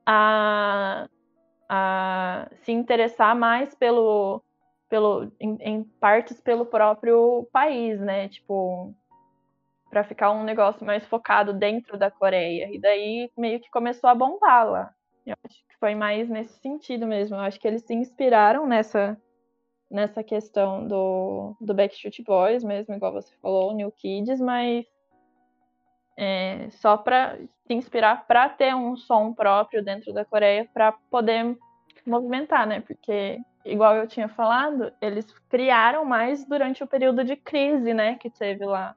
a, 0.05 1.07
a 1.69 2.49
se 2.63 2.71
interessar 2.71 3.35
mais 3.35 3.73
pelo, 3.75 4.43
pelo 4.89 5.31
em, 5.39 5.57
em 5.61 5.83
partes 5.83 6.39
pelo 6.39 6.65
próprio 6.65 7.47
país, 7.51 7.99
né? 7.99 8.29
Tipo, 8.29 8.93
para 9.93 10.03
ficar 10.03 10.31
um 10.31 10.43
negócio 10.43 10.83
mais 10.83 11.05
focado 11.05 11.53
dentro 11.53 11.99
da 11.99 12.09
Coreia. 12.09 12.67
E 12.73 12.79
daí 12.79 13.29
meio 13.37 13.59
que 13.59 13.69
começou 13.69 14.09
a 14.09 14.15
bombar 14.15 14.67
lá. 14.67 14.93
Eu 15.23 15.35
acho 15.45 15.55
que 15.67 15.77
foi 15.79 15.93
mais 15.93 16.27
nesse 16.27 16.59
sentido 16.59 17.05
mesmo. 17.05 17.35
Eu 17.35 17.41
acho 17.41 17.59
que 17.59 17.67
eles 17.67 17.83
se 17.83 17.93
inspiraram 17.93 18.65
nessa 18.65 19.15
nessa 19.91 20.23
questão 20.23 20.87
do, 20.87 21.55
do 21.61 21.71
Backstreet 21.71 22.23
Boys 22.23 22.63
mesmo, 22.63 22.95
igual 22.95 23.13
você 23.13 23.31
falou, 23.39 23.75
New 23.75 23.91
Kids, 23.91 24.41
mas 24.41 24.87
é, 26.17 26.67
só 26.71 26.97
para 26.97 27.37
se 27.67 27.73
inspirar 27.75 28.25
para 28.25 28.49
ter 28.49 28.73
um 28.73 28.95
som 28.95 29.31
próprio 29.31 29.83
dentro 29.85 30.11
da 30.11 30.25
Coreia 30.25 30.67
para 30.73 30.93
poder 31.11 31.55
movimentar, 32.07 32.65
né? 32.65 32.81
Porque 32.81 33.39
igual 33.63 33.95
eu 33.95 34.07
tinha 34.07 34.27
falado, 34.27 34.91
eles 34.99 35.31
criaram 35.47 36.03
mais 36.03 36.43
durante 36.43 36.83
o 36.83 36.87
período 36.87 37.23
de 37.23 37.35
crise, 37.35 37.93
né, 37.93 38.15
que 38.15 38.31
teve 38.31 38.65
lá. 38.65 38.95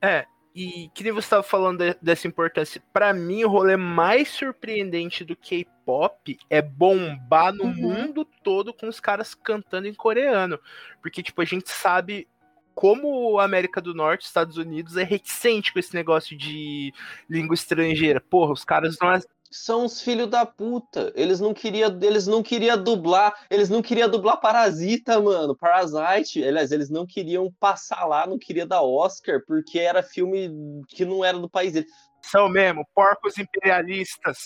É, 0.00 0.26
e 0.54 0.90
que 0.94 1.04
nem 1.04 1.12
você 1.12 1.26
estava 1.26 1.42
falando 1.42 1.78
de- 1.78 1.96
dessa 2.02 2.26
importância, 2.26 2.82
pra 2.92 3.12
mim 3.12 3.44
o 3.44 3.48
rolê 3.48 3.76
mais 3.76 4.28
surpreendente 4.28 5.24
do 5.24 5.36
K-pop 5.36 6.36
é 6.50 6.60
bombar 6.62 7.52
no 7.52 7.64
Uhum. 7.64 7.74
mundo 7.74 8.24
todo 8.42 8.72
com 8.74 8.88
os 8.88 8.98
caras 9.00 9.34
cantando 9.34 9.86
em 9.86 9.94
coreano. 9.94 10.58
Porque, 11.00 11.22
tipo, 11.22 11.40
a 11.40 11.44
gente 11.44 11.70
sabe 11.70 12.26
como 12.74 13.38
a 13.40 13.44
América 13.44 13.80
do 13.80 13.92
Norte, 13.92 14.24
Estados 14.26 14.56
Unidos, 14.56 14.96
é 14.96 15.02
reticente 15.02 15.72
com 15.72 15.80
esse 15.80 15.94
negócio 15.94 16.36
de 16.36 16.92
língua 17.28 17.54
estrangeira. 17.54 18.20
Porra, 18.20 18.52
os 18.52 18.64
caras 18.64 18.96
não. 19.00 19.18
São 19.50 19.84
os 19.84 20.00
filhos 20.00 20.28
da 20.28 20.44
puta. 20.44 21.12
Eles 21.14 21.40
não 21.40 21.54
queriam, 21.54 21.98
eles 22.02 22.26
não 22.26 22.42
queria 22.42 22.76
dublar, 22.76 23.34
eles 23.50 23.70
não 23.70 23.80
queriam 23.80 24.08
dublar 24.08 24.40
Parasita, 24.40 25.20
mano. 25.20 25.56
Parasite, 25.56 26.44
aliás, 26.44 26.70
eles 26.70 26.90
não 26.90 27.06
queriam 27.06 27.50
passar 27.58 28.04
lá, 28.04 28.26
não 28.26 28.38
queria 28.38 28.66
dar 28.66 28.82
Oscar 28.82 29.40
porque 29.46 29.78
era 29.78 30.02
filme 30.02 30.50
que 30.88 31.04
não 31.04 31.24
era 31.24 31.38
do 31.38 31.48
país 31.48 31.72
deles. 31.72 31.90
São 32.22 32.48
mesmo, 32.48 32.86
porcos 32.94 33.38
imperialistas. 33.38 34.38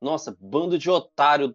Nossa, 0.00 0.36
bando 0.40 0.78
de 0.78 0.90
otário. 0.90 1.54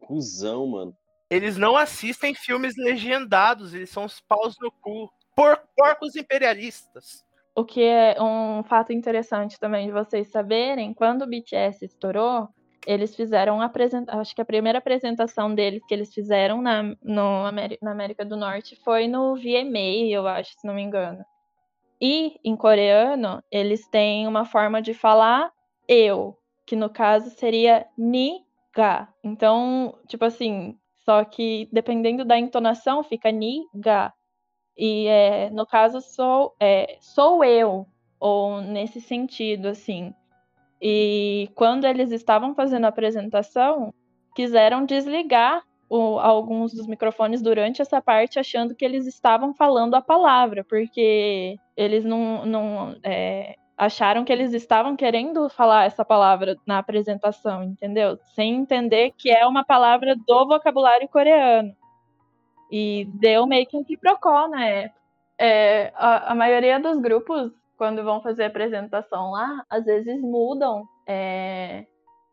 Cusão, 0.00 0.66
mano. 0.66 0.96
Eles 1.30 1.56
não 1.56 1.76
assistem 1.76 2.34
filmes 2.34 2.74
legendados, 2.76 3.72
eles 3.72 3.90
são 3.90 4.04
os 4.04 4.20
paus 4.20 4.54
no 4.60 4.70
cu. 4.70 5.10
Por, 5.34 5.58
porcos 5.76 6.14
imperialistas. 6.14 7.24
O 7.56 7.64
que 7.64 7.82
é 7.82 8.16
um 8.20 8.64
fato 8.64 8.92
interessante 8.92 9.58
também 9.60 9.86
de 9.86 9.92
vocês 9.92 10.28
saberem, 10.28 10.92
quando 10.92 11.22
o 11.22 11.26
BTS 11.26 11.84
estourou, 11.84 12.48
eles 12.86 13.14
fizeram 13.14 13.56
uma 13.56 13.66
apresentação, 13.66 14.20
acho 14.20 14.34
que 14.34 14.40
a 14.40 14.44
primeira 14.44 14.78
apresentação 14.78 15.54
deles 15.54 15.84
que 15.86 15.94
eles 15.94 16.12
fizeram 16.12 16.60
na, 16.60 16.82
no 17.02 17.50
na 17.80 17.92
América 17.92 18.24
do 18.24 18.36
Norte 18.36 18.76
foi 18.84 19.06
no 19.06 19.36
VMA, 19.36 20.10
eu 20.10 20.26
acho, 20.26 20.52
se 20.58 20.66
não 20.66 20.74
me 20.74 20.82
engano. 20.82 21.24
E 22.00 22.38
em 22.44 22.56
coreano, 22.56 23.42
eles 23.50 23.88
têm 23.88 24.26
uma 24.26 24.44
forma 24.44 24.82
de 24.82 24.92
falar 24.92 25.50
eu, 25.88 26.36
que 26.66 26.76
no 26.76 26.90
caso 26.90 27.30
seria 27.30 27.86
ni-ga. 27.96 29.08
Então, 29.22 29.96
tipo 30.08 30.24
assim, 30.24 30.76
só 31.04 31.24
que 31.24 31.68
dependendo 31.72 32.24
da 32.24 32.38
entonação 32.38 33.02
fica 33.02 33.30
ni-ga. 33.30 34.12
E 34.76 35.06
é, 35.06 35.50
no 35.50 35.66
caso 35.66 36.00
sou 36.00 36.54
é, 36.60 36.96
sou 37.00 37.44
eu, 37.44 37.86
ou 38.18 38.60
nesse 38.60 39.00
sentido, 39.00 39.68
assim. 39.68 40.12
E 40.80 41.48
quando 41.54 41.84
eles 41.86 42.10
estavam 42.12 42.54
fazendo 42.54 42.84
a 42.84 42.88
apresentação, 42.88 43.94
quiseram 44.34 44.84
desligar 44.84 45.62
o- 45.88 46.18
alguns 46.18 46.72
dos 46.74 46.86
microfones 46.86 47.40
durante 47.42 47.80
essa 47.80 48.00
parte, 48.02 48.38
achando 48.38 48.74
que 48.74 48.84
eles 48.84 49.06
estavam 49.06 49.54
falando 49.54 49.94
a 49.94 50.02
palavra, 50.02 50.64
porque 50.64 51.56
eles 51.76 52.04
não. 52.04 52.44
não 52.44 52.96
é, 53.02 53.54
acharam 53.76 54.24
que 54.24 54.32
eles 54.32 54.52
estavam 54.52 54.94
querendo 54.94 55.48
falar 55.48 55.84
essa 55.84 56.04
palavra 56.04 56.56
na 56.66 56.78
apresentação, 56.78 57.64
entendeu? 57.64 58.16
Sem 58.34 58.54
entender 58.54 59.12
que 59.18 59.30
é 59.30 59.44
uma 59.46 59.64
palavra 59.64 60.14
do 60.14 60.46
vocabulário 60.46 61.08
coreano. 61.08 61.74
E 62.70 63.06
deu 63.14 63.46
meio 63.46 63.66
que 63.66 63.76
um 63.76 63.84
quiprocó 63.84 64.48
na 64.48 64.64
época. 64.66 65.00
É, 65.38 65.92
a, 65.96 66.32
a, 66.32 66.34
maioria 66.34 66.78
dos 66.78 66.98
grupos, 66.98 67.52
quando 67.76 68.04
vão 68.04 68.22
fazer 68.22 68.44
apresentação 68.44 69.32
lá, 69.32 69.64
às 69.68 69.84
vezes 69.84 70.20
mudam 70.20 70.86
é, 71.06 71.86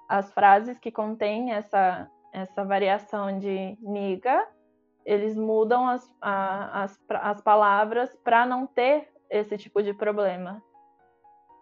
as 0.08 0.32
frases 0.34 0.80
que 0.80 0.92
contêm 0.92 1.52
essa, 1.52 2.10
essa 2.32 2.64
variação 2.64 3.40
de 3.40 3.78
niga, 3.82 4.48
eles 5.06 5.36
mudam 5.36 5.88
as, 5.88 6.16
a, 6.22 6.84
as, 6.84 7.00
as 7.10 7.42
palavras 7.42 8.16
para 8.24 8.46
não 8.46 8.68
ter 8.68 9.10
esse 9.30 9.58
tipo 9.58 9.82
de 9.82 9.94
problema. 9.94 10.62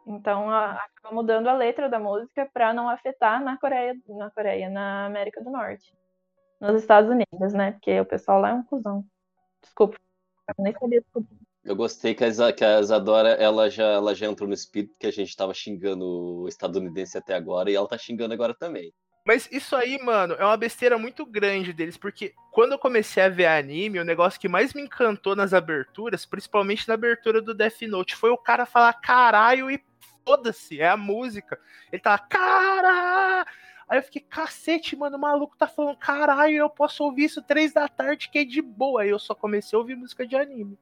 Então 0.05 0.49
a, 0.49 0.71
acaba 0.71 1.15
mudando 1.15 1.47
a 1.47 1.53
letra 1.53 1.87
da 1.87 1.99
música 1.99 2.49
para 2.51 2.73
não 2.73 2.89
afetar 2.89 3.41
na 3.43 3.57
Coreia, 3.57 3.95
na 4.07 4.29
Coreia, 4.31 4.69
na 4.69 5.05
América 5.05 5.41
do 5.41 5.51
Norte. 5.51 5.93
Nos 6.59 6.81
Estados 6.81 7.09
Unidos, 7.09 7.53
né? 7.53 7.71
Porque 7.71 7.99
o 7.99 8.05
pessoal 8.05 8.41
lá 8.41 8.49
é 8.49 8.53
um 8.53 8.63
cuzão. 8.63 9.05
Desculpa. 9.61 9.97
Eu 10.47 10.63
nem 10.63 10.73
sabia 10.73 11.01
desculpa. 11.01 11.29
Eu 11.63 11.75
gostei 11.75 12.15
que 12.15 12.23
a, 12.23 12.53
que 12.53 12.65
a 12.65 12.79
Isadora 12.79 13.29
ela 13.29 13.69
já, 13.69 13.83
ela 13.83 14.15
já 14.15 14.25
entrou 14.25 14.47
no 14.47 14.53
espírito 14.53 14.95
que 14.99 15.07
a 15.07 15.11
gente 15.11 15.35
tava 15.35 15.53
xingando 15.53 16.05
o 16.41 16.47
estadunidense 16.47 17.17
até 17.17 17.35
agora 17.35 17.69
e 17.69 17.75
ela 17.75 17.87
tá 17.87 17.97
xingando 17.97 18.33
agora 18.33 18.53
também. 18.53 18.93
Mas 19.25 19.47
isso 19.51 19.75
aí, 19.75 20.01
mano, 20.01 20.33
é 20.35 20.43
uma 20.43 20.57
besteira 20.57 20.97
muito 20.97 21.25
grande 21.25 21.73
deles, 21.73 21.97
porque 21.97 22.33
quando 22.51 22.71
eu 22.71 22.79
comecei 22.79 23.21
a 23.21 23.29
ver 23.29 23.45
anime, 23.45 23.99
o 23.99 24.05
negócio 24.05 24.39
que 24.39 24.47
mais 24.47 24.73
me 24.73 24.81
encantou 24.81 25.35
nas 25.35 25.53
aberturas, 25.53 26.25
principalmente 26.25 26.87
na 26.87 26.95
abertura 26.95 27.41
do 27.41 27.53
Death 27.53 27.81
Note, 27.83 28.15
foi 28.15 28.31
o 28.31 28.37
cara 28.37 28.65
falar 28.65 28.93
caralho 28.93 29.69
e 29.69 29.83
foda-se, 30.25 30.79
é 30.81 30.87
a 30.89 30.97
música. 30.97 31.59
Ele 31.91 32.01
tá, 32.01 32.17
cara! 32.17 33.45
Aí 33.89 33.97
eu 33.97 34.03
fiquei, 34.03 34.21
cacete, 34.21 34.95
mano, 34.95 35.17
o 35.17 35.19
maluco 35.19 35.57
tá 35.57 35.67
falando, 35.67 35.97
caralho, 35.97 36.55
eu 36.55 36.69
posso 36.69 37.03
ouvir 37.03 37.23
isso 37.23 37.41
três 37.41 37.73
da 37.73 37.87
tarde, 37.87 38.29
que 38.29 38.37
é 38.37 38.45
de 38.45 38.61
boa. 38.61 39.01
Aí 39.01 39.09
eu 39.09 39.17
só 39.17 39.33
comecei 39.33 39.75
a 39.75 39.79
ouvir 39.79 39.95
música 39.95 40.27
de 40.27 40.35
anime. 40.35 40.77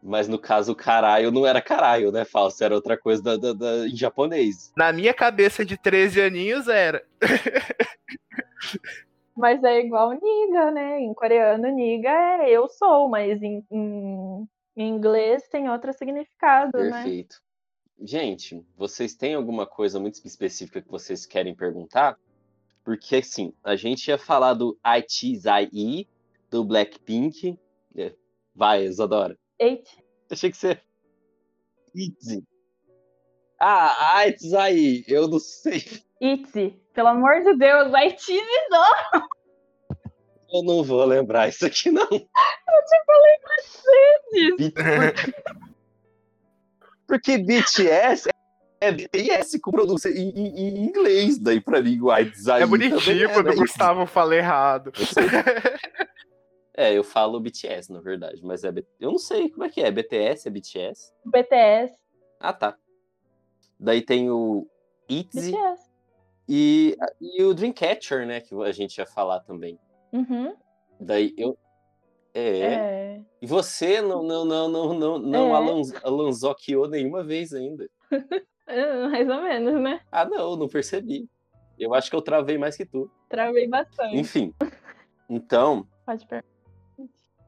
Mas 0.00 0.28
no 0.28 0.38
caso, 0.38 0.72
caralho 0.74 1.32
não 1.32 1.44
era 1.44 1.60
caralho, 1.60 2.12
né, 2.12 2.24
Falso? 2.24 2.62
Era 2.62 2.76
outra 2.76 2.96
coisa 2.96 3.20
da, 3.20 3.36
da, 3.36 3.52
da, 3.52 3.88
em 3.88 3.96
japonês. 3.96 4.72
Na 4.76 4.92
minha 4.92 5.12
cabeça 5.12 5.64
de 5.64 5.76
13 5.76 6.20
aninhos 6.20 6.68
era. 6.68 7.04
mas 9.36 9.62
é 9.64 9.80
igual 9.80 10.12
niga, 10.12 10.70
né? 10.70 11.00
Em 11.00 11.12
coreano, 11.12 11.68
niga 11.68 12.08
é 12.08 12.50
eu 12.50 12.68
sou, 12.68 13.08
mas 13.08 13.42
em, 13.42 13.66
em, 13.68 14.48
em 14.76 14.88
inglês 14.88 15.48
tem 15.48 15.68
outro 15.68 15.92
significado, 15.92 16.70
Perfeito. 16.70 16.92
né? 16.92 17.02
Perfeito. 17.02 17.36
Gente, 18.00 18.64
vocês 18.76 19.14
têm 19.14 19.34
alguma 19.34 19.66
coisa 19.66 19.98
muito 19.98 20.24
específica 20.24 20.80
que 20.80 20.88
vocês 20.88 21.26
querem 21.26 21.52
perguntar? 21.52 22.16
Porque, 22.84 23.16
assim, 23.16 23.52
a 23.62 23.76
gente 23.76 24.08
ia 24.08 24.18
falar 24.18 24.54
do 24.54 24.78
ITZI, 24.84 26.08
do 26.50 26.64
Blackpink. 26.64 27.58
É, 27.96 28.14
vai, 28.54 28.84
Isadora. 28.84 29.38
Eight. 29.58 30.02
Achei 30.30 30.50
que 30.50 30.56
você... 30.56 30.80
ITZY. 31.94 32.44
Ah, 33.60 34.26
ITZI, 34.28 35.04
eu 35.08 35.26
não 35.28 35.38
sei. 35.38 35.84
ITZY, 36.20 36.80
pelo 36.94 37.08
amor 37.08 37.42
de 37.42 37.56
Deus, 37.56 37.92
ITZY 37.92 38.40
não! 38.70 39.28
Eu 40.50 40.62
não 40.62 40.82
vou 40.82 41.04
lembrar 41.04 41.48
isso 41.48 41.66
aqui, 41.66 41.90
não. 41.90 42.04
Eu 42.04 42.08
te 42.08 43.04
falei 43.06 43.38
mais 43.44 43.82
vezes. 44.48 44.72
Porque 47.06 47.38
BTS 47.38 48.30
é 48.80 48.92
BTS 48.92 49.60
com 49.60 49.70
pronúncia 49.70 50.08
em, 50.08 50.30
em, 50.30 50.68
em, 50.68 50.84
inglês, 50.84 51.38
daí 51.38 51.60
pra 51.60 51.82
mim 51.82 52.00
o 52.00 52.24
design 52.24 52.62
É 52.62 52.66
bonitinho 52.66 53.32
quando 53.32 53.50
o 53.50 53.56
Gustavo 53.56 54.06
fala 54.06 54.36
errado. 54.36 54.92
É, 56.80 56.96
eu 56.96 57.02
falo 57.02 57.40
BTS, 57.40 57.92
na 57.92 58.00
verdade, 58.00 58.40
mas 58.44 58.62
é 58.62 58.72
eu 59.00 59.10
não 59.10 59.18
sei 59.18 59.50
como 59.50 59.64
é 59.64 59.68
que 59.68 59.80
é, 59.80 59.90
BTS, 59.90 60.46
é 60.46 60.50
BTS? 60.52 61.12
BTS. 61.24 61.92
Ah, 62.38 62.52
tá. 62.52 62.78
Daí 63.80 64.00
tem 64.00 64.30
o 64.30 64.64
ITZY 65.08 65.56
e, 66.48 66.96
e 67.20 67.42
o 67.42 67.52
Dreamcatcher, 67.52 68.24
né, 68.24 68.40
que 68.40 68.54
a 68.62 68.70
gente 68.70 68.96
ia 68.98 69.06
falar 69.06 69.40
também. 69.40 69.76
Uhum. 70.12 70.54
Daí 71.00 71.34
eu, 71.36 71.58
é. 72.32 72.58
é. 72.58 73.20
E 73.42 73.46
você 73.46 74.00
não, 74.00 74.22
não, 74.22 74.44
não, 74.44 74.68
não, 74.68 74.94
não, 74.94 75.18
não 75.18 75.56
é. 75.56 76.00
alanzoqueou 76.04 76.88
nenhuma 76.88 77.24
vez 77.24 77.52
ainda. 77.52 77.90
Mais 79.10 79.28
ou 79.28 79.42
menos, 79.42 79.80
né? 79.80 80.00
Ah, 80.12 80.24
não, 80.24 80.56
não 80.56 80.68
percebi. 80.68 81.28
Eu 81.78 81.94
acho 81.94 82.10
que 82.10 82.16
eu 82.16 82.22
travei 82.22 82.58
mais 82.58 82.76
que 82.76 82.84
tu. 82.84 83.10
Travei 83.28 83.68
bastante. 83.68 84.16
Enfim. 84.16 84.52
Então. 85.28 85.86
Pode 86.04 86.26
perguntar. 86.26 86.58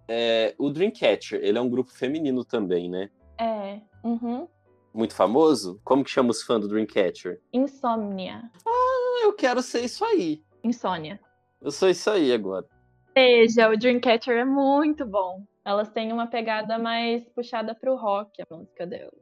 É, 0.08 0.54
o 0.58 0.70
Dreamcatcher, 0.70 1.40
ele 1.42 1.56
é 1.56 1.60
um 1.60 1.68
grupo 1.68 1.92
feminino 1.92 2.44
também, 2.44 2.88
né? 2.90 3.10
É. 3.38 3.80
Uhum. 4.02 4.48
Muito 4.92 5.14
famoso? 5.14 5.80
Como 5.84 6.02
que 6.02 6.10
chama 6.10 6.30
os 6.30 6.42
fãs 6.42 6.60
do 6.60 6.68
Dreamcatcher? 6.68 7.40
Insônia. 7.52 8.50
Ah, 8.66 9.20
eu 9.22 9.32
quero 9.34 9.62
ser 9.62 9.84
isso 9.84 10.04
aí. 10.04 10.42
Insônia. 10.64 11.20
Eu 11.60 11.70
sou 11.70 11.88
isso 11.88 12.10
aí 12.10 12.32
agora. 12.32 12.66
Veja, 13.14 13.68
o 13.68 13.76
Dreamcatcher 13.76 14.36
é 14.36 14.44
muito 14.44 15.06
bom. 15.06 15.44
Elas 15.64 15.90
têm 15.90 16.12
uma 16.12 16.26
pegada 16.26 16.78
mais 16.78 17.28
puxada 17.28 17.74
pro 17.74 17.96
rock, 17.96 18.42
a 18.42 18.46
música 18.54 18.86
dela. 18.86 19.12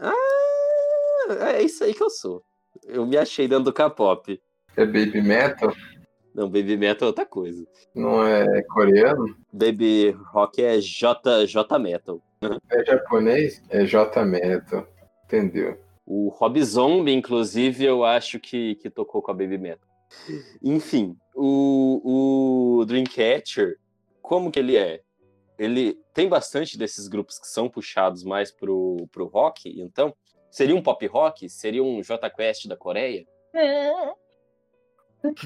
Ah, 0.00 0.12
é 1.30 1.62
isso 1.62 1.84
aí 1.84 1.94
que 1.94 2.02
eu 2.02 2.10
sou. 2.10 2.42
Eu 2.84 3.06
me 3.06 3.16
achei 3.16 3.46
dentro 3.46 3.64
do 3.64 3.72
K-pop. 3.72 4.40
É 4.76 4.84
baby 4.86 5.20
metal? 5.20 5.72
Não, 6.34 6.48
baby 6.48 6.76
metal 6.76 7.06
é 7.06 7.10
outra 7.10 7.26
coisa. 7.26 7.66
Não 7.94 8.26
é 8.26 8.62
coreano? 8.62 9.36
Baby 9.52 10.10
rock 10.32 10.62
é 10.62 10.80
J, 10.80 11.46
J 11.46 11.78
metal. 11.78 12.22
É 12.70 12.84
japonês? 12.84 13.62
É 13.68 13.84
J 13.84 14.24
metal. 14.24 14.86
Entendeu? 15.24 15.78
O 16.04 16.28
Rob 16.28 16.62
Zombie, 16.62 17.12
inclusive, 17.12 17.84
eu 17.84 18.04
acho 18.04 18.40
que, 18.40 18.74
que 18.76 18.90
tocou 18.90 19.22
com 19.22 19.30
a 19.30 19.34
baby 19.34 19.58
metal. 19.58 19.88
Enfim, 20.62 21.16
o, 21.34 22.80
o 22.80 22.84
Dreamcatcher, 22.84 23.78
como 24.20 24.50
que 24.50 24.58
ele 24.58 24.76
é? 24.76 25.00
Ele 25.58 25.98
tem 26.12 26.28
bastante 26.28 26.76
desses 26.76 27.08
grupos 27.08 27.38
que 27.38 27.46
são 27.46 27.68
puxados 27.68 28.24
mais 28.24 28.50
pro, 28.50 29.08
pro 29.12 29.26
rock, 29.26 29.80
então 29.80 30.14
seria 30.52 30.76
um 30.76 30.82
pop 30.82 31.04
rock? 31.06 31.48
Seria 31.48 31.82
um 31.82 32.02
J 32.02 32.30
Quest 32.30 32.68
da 32.68 32.76
Coreia? 32.76 33.26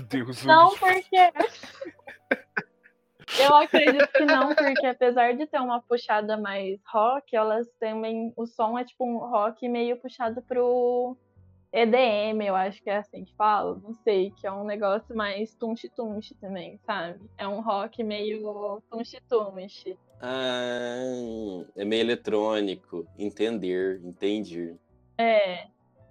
Deus 0.09 0.45
não, 0.45 0.75
porque 0.77 1.17
eu 3.41 3.55
acredito 3.55 4.13
que 4.13 4.25
não, 4.25 4.55
porque 4.55 4.87
apesar 4.87 5.35
de 5.35 5.47
ter 5.47 5.61
uma 5.61 5.81
puxada 5.81 6.37
mais 6.37 6.81
rock, 6.93 7.37
elas 7.37 7.69
também 7.79 8.33
o 8.37 8.47
som 8.47 8.79
é 8.79 8.85
tipo 8.85 9.05
um 9.05 9.19
rock 9.19 9.69
meio 9.69 9.97
puxado 9.99 10.43
pro 10.43 11.17
EDM, 11.73 12.47
eu 12.47 12.57
acho 12.57 12.83
que 12.83 12.89
é 12.89 12.97
assim 12.97 13.25
que 13.25 13.35
fala, 13.35 13.79
não 13.83 13.93
sei, 13.93 14.31
que 14.31 14.47
é 14.47 14.53
um 14.53 14.65
negócio 14.65 15.15
mais 15.15 15.55
tunchi-tunchi 15.55 16.35
também, 16.37 16.79
sabe? 16.87 17.21
É 17.37 17.47
um 17.47 17.61
rock 17.61 18.03
meio 18.03 18.83
tunchi-tunchi. 18.91 19.99
Ah, 20.21 21.63
é 21.77 21.85
meio 21.85 22.01
eletrônico, 22.01 23.07
entender, 23.19 24.01
entendi. 24.03 24.75
É, 25.19 25.67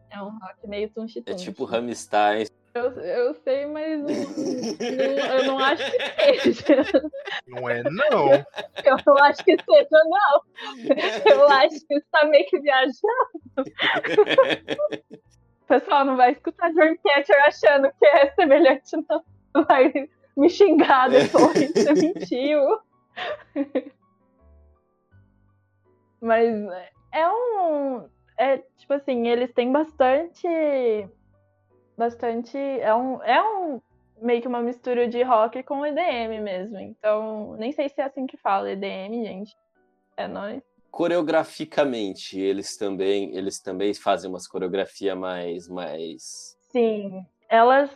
é 0.10 0.22
um 0.22 0.38
rock 0.40 0.68
meio 0.68 0.90
tunchi-tunchi. 0.90 1.42
É 1.42 1.46
tipo 1.46 1.66
Rammstein. 1.66 2.48
Eu, 2.74 2.92
eu 2.92 3.34
sei, 3.36 3.66
mas 3.68 4.00
não, 4.02 4.08
não, 4.08 5.38
eu 5.38 5.46
não 5.46 5.60
acho 5.60 5.92
que 5.92 6.54
seja. 6.54 7.02
Não 7.48 7.70
é, 7.70 7.82
não. 7.84 8.34
Eu 8.34 8.98
não 9.06 9.18
acho 9.24 9.46
que 9.46 9.56
seja, 9.56 9.88
não. 9.92 10.42
Eu 11.26 11.48
acho 11.48 11.80
que 11.88 11.96
você 11.96 12.06
tá 12.12 12.26
meio 12.26 12.46
que 12.48 12.60
viajando. 12.60 12.96
O 15.62 15.68
pessoal 15.68 16.04
não 16.04 16.18
vai 16.18 16.34
escutar 16.34 16.72
Dreamcatcher 16.74 17.44
achando 17.48 17.92
que 17.98 18.06
é 18.06 18.32
semelhante, 18.32 18.92
não. 19.10 19.24
Vai 19.66 20.10
me 20.36 20.50
xingar 20.50 21.10
depois, 21.10 21.72
você 21.74 21.94
mentiu. 21.94 22.60
Mas 26.20 26.54
é 27.14 27.30
um. 27.30 28.10
É 28.38 28.58
tipo 28.78 28.94
assim, 28.94 29.28
eles 29.28 29.54
têm 29.54 29.72
bastante. 29.72 30.48
Bastante. 31.98 32.58
É 32.58 32.94
um. 32.94 33.24
É 33.24 33.42
um. 33.42 33.82
Meio 34.22 34.42
que 34.42 34.48
uma 34.48 34.62
mistura 34.62 35.08
de 35.08 35.22
rock 35.24 35.62
com 35.64 35.86
EDM 35.86 36.42
mesmo. 36.42 36.80
Então, 36.80 37.56
nem 37.58 37.72
sei 37.74 37.90
se 37.90 38.00
é 38.00 38.06
assim 38.06 38.26
que 38.26 38.38
fala, 38.38 38.72
EDM, 38.72 39.24
gente. 39.24 39.56
É 40.18 40.28
nóis 40.28 40.64
coreograficamente 40.96 42.40
eles 42.40 42.78
também 42.78 43.36
eles 43.36 43.60
também 43.60 43.94
fazem 43.94 44.30
umas 44.30 44.48
coreografia 44.48 45.14
mais 45.14 45.68
mais 45.68 46.58
sim 46.72 47.22
elas 47.50 47.90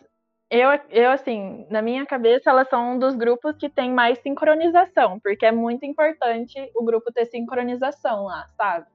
eu, 0.51 0.67
eu 0.89 1.09
assim 1.09 1.65
na 1.69 1.81
minha 1.81 2.05
cabeça 2.05 2.49
elas 2.49 2.67
são 2.67 2.95
um 2.95 2.99
dos 2.99 3.15
grupos 3.15 3.55
que 3.55 3.69
tem 3.69 3.89
mais 3.89 4.19
sincronização 4.19 5.17
porque 5.17 5.45
é 5.45 5.51
muito 5.51 5.85
importante 5.85 6.53
o 6.75 6.83
grupo 6.83 7.09
ter 7.13 7.25
sincronização 7.27 8.25
lá 8.25 8.49
sabe 8.57 8.87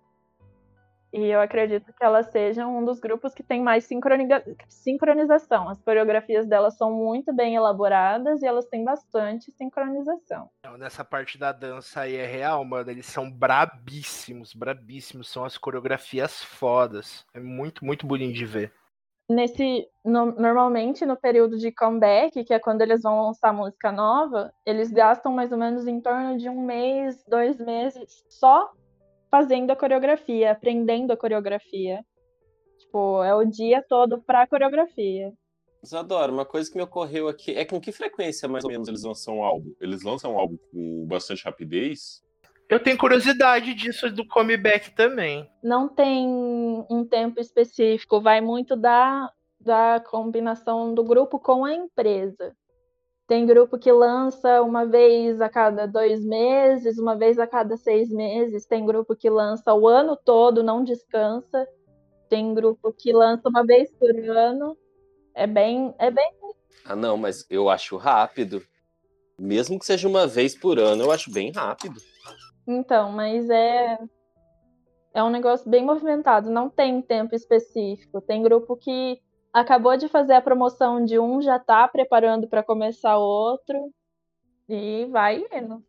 E 1.16 1.26
eu 1.30 1.40
acredito 1.40 1.92
que 1.92 2.04
elas 2.04 2.26
sejam 2.32 2.76
um 2.76 2.84
dos 2.84 2.98
grupos 2.98 3.32
que 3.32 3.42
tem 3.44 3.62
mais 3.62 3.84
sincroniza- 3.84 4.42
sincronização. 4.68 5.68
As 5.68 5.80
coreografias 5.80 6.44
delas 6.44 6.76
são 6.76 6.90
muito 6.92 7.32
bem 7.32 7.54
elaboradas 7.54 8.42
e 8.42 8.46
elas 8.46 8.66
têm 8.66 8.84
bastante 8.84 9.52
sincronização. 9.52 10.50
Nessa 10.76 11.04
parte 11.04 11.38
da 11.38 11.52
dança 11.52 12.00
aí 12.00 12.16
é 12.16 12.26
real, 12.26 12.64
mano. 12.64 12.90
Eles 12.90 13.06
são 13.06 13.30
brabíssimos, 13.30 14.52
brabíssimos. 14.54 15.30
São 15.30 15.44
as 15.44 15.56
coreografias 15.56 16.42
fodas. 16.42 17.24
É 17.32 17.38
muito, 17.38 17.84
muito 17.84 18.04
bonito 18.08 18.34
de 18.34 18.44
ver. 18.44 18.72
Nesse, 19.30 19.88
no- 20.04 20.32
normalmente 20.32 21.06
no 21.06 21.16
período 21.16 21.56
de 21.56 21.70
comeback, 21.70 22.42
que 22.44 22.52
é 22.52 22.58
quando 22.58 22.82
eles 22.82 23.02
vão 23.02 23.26
lançar 23.26 23.52
música 23.52 23.92
nova, 23.92 24.52
eles 24.66 24.90
gastam 24.90 25.32
mais 25.32 25.52
ou 25.52 25.58
menos 25.58 25.86
em 25.86 26.00
torno 26.00 26.36
de 26.36 26.48
um 26.48 26.60
mês, 26.60 27.24
dois 27.26 27.56
meses 27.58 28.24
só 28.28 28.72
fazendo 29.34 29.72
a 29.72 29.76
coreografia, 29.76 30.52
aprendendo 30.52 31.12
a 31.12 31.16
coreografia. 31.16 32.04
Tipo, 32.78 33.24
é 33.24 33.34
o 33.34 33.44
dia 33.44 33.84
todo 33.88 34.22
pra 34.22 34.46
coreografia. 34.46 35.32
Isadora, 35.82 36.30
uma 36.30 36.44
coisa 36.44 36.70
que 36.70 36.76
me 36.76 36.84
ocorreu 36.84 37.26
aqui 37.26 37.50
é 37.50 37.64
com 37.64 37.80
que 37.80 37.90
frequência 37.90 38.48
mais 38.48 38.62
ou 38.62 38.70
menos 38.70 38.86
eles 38.86 39.02
lançam 39.02 39.38
um 39.38 39.42
álbum? 39.42 39.74
Eles 39.80 40.04
lançam 40.04 40.34
um 40.34 40.38
álbum 40.38 40.56
com 40.70 41.04
bastante 41.08 41.44
rapidez? 41.44 42.22
Eu 42.70 42.80
tenho 42.80 42.96
curiosidade 42.96 43.74
disso 43.74 44.08
do 44.08 44.24
comeback 44.24 44.94
também. 44.94 45.50
Não 45.60 45.88
tem 45.88 46.28
um 46.88 47.04
tempo 47.04 47.40
específico, 47.40 48.20
vai 48.20 48.40
muito 48.40 48.76
da, 48.76 49.32
da 49.58 50.00
combinação 50.08 50.94
do 50.94 51.02
grupo 51.02 51.40
com 51.40 51.64
a 51.64 51.74
empresa. 51.74 52.54
Tem 53.26 53.46
grupo 53.46 53.78
que 53.78 53.90
lança 53.90 54.60
uma 54.60 54.84
vez 54.84 55.40
a 55.40 55.48
cada 55.48 55.86
dois 55.86 56.22
meses, 56.22 56.98
uma 56.98 57.16
vez 57.16 57.38
a 57.38 57.46
cada 57.46 57.76
seis 57.76 58.10
meses. 58.10 58.66
Tem 58.66 58.84
grupo 58.84 59.16
que 59.16 59.30
lança 59.30 59.72
o 59.72 59.88
ano 59.88 60.14
todo, 60.14 60.62
não 60.62 60.84
descansa. 60.84 61.66
Tem 62.28 62.52
grupo 62.52 62.92
que 62.92 63.12
lança 63.12 63.48
uma 63.48 63.64
vez 63.64 63.90
por 63.92 64.14
ano. 64.30 64.76
É 65.34 65.46
bem, 65.46 65.94
é 65.98 66.10
bem. 66.10 66.32
Ah, 66.84 66.94
não, 66.94 67.16
mas 67.16 67.46
eu 67.48 67.70
acho 67.70 67.96
rápido. 67.96 68.62
Mesmo 69.38 69.78
que 69.78 69.86
seja 69.86 70.06
uma 70.06 70.26
vez 70.26 70.54
por 70.54 70.78
ano, 70.78 71.04
eu 71.04 71.10
acho 71.10 71.32
bem 71.32 71.50
rápido. 71.50 71.98
Então, 72.66 73.10
mas 73.10 73.48
é 73.48 73.98
é 75.14 75.22
um 75.22 75.30
negócio 75.30 75.70
bem 75.70 75.84
movimentado. 75.84 76.50
Não 76.50 76.68
tem 76.68 77.00
tempo 77.00 77.34
específico. 77.34 78.20
Tem 78.20 78.42
grupo 78.42 78.76
que 78.76 79.18
acabou 79.54 79.96
de 79.96 80.08
fazer 80.08 80.32
a 80.34 80.42
promoção 80.42 81.04
de 81.04 81.16
um, 81.18 81.40
já 81.40 81.60
tá 81.60 81.86
preparando 81.86 82.48
para 82.48 82.64
começar 82.64 83.16
outro 83.16 83.78
e 84.68 85.06
vai 85.06 85.44
indo. 85.52 85.80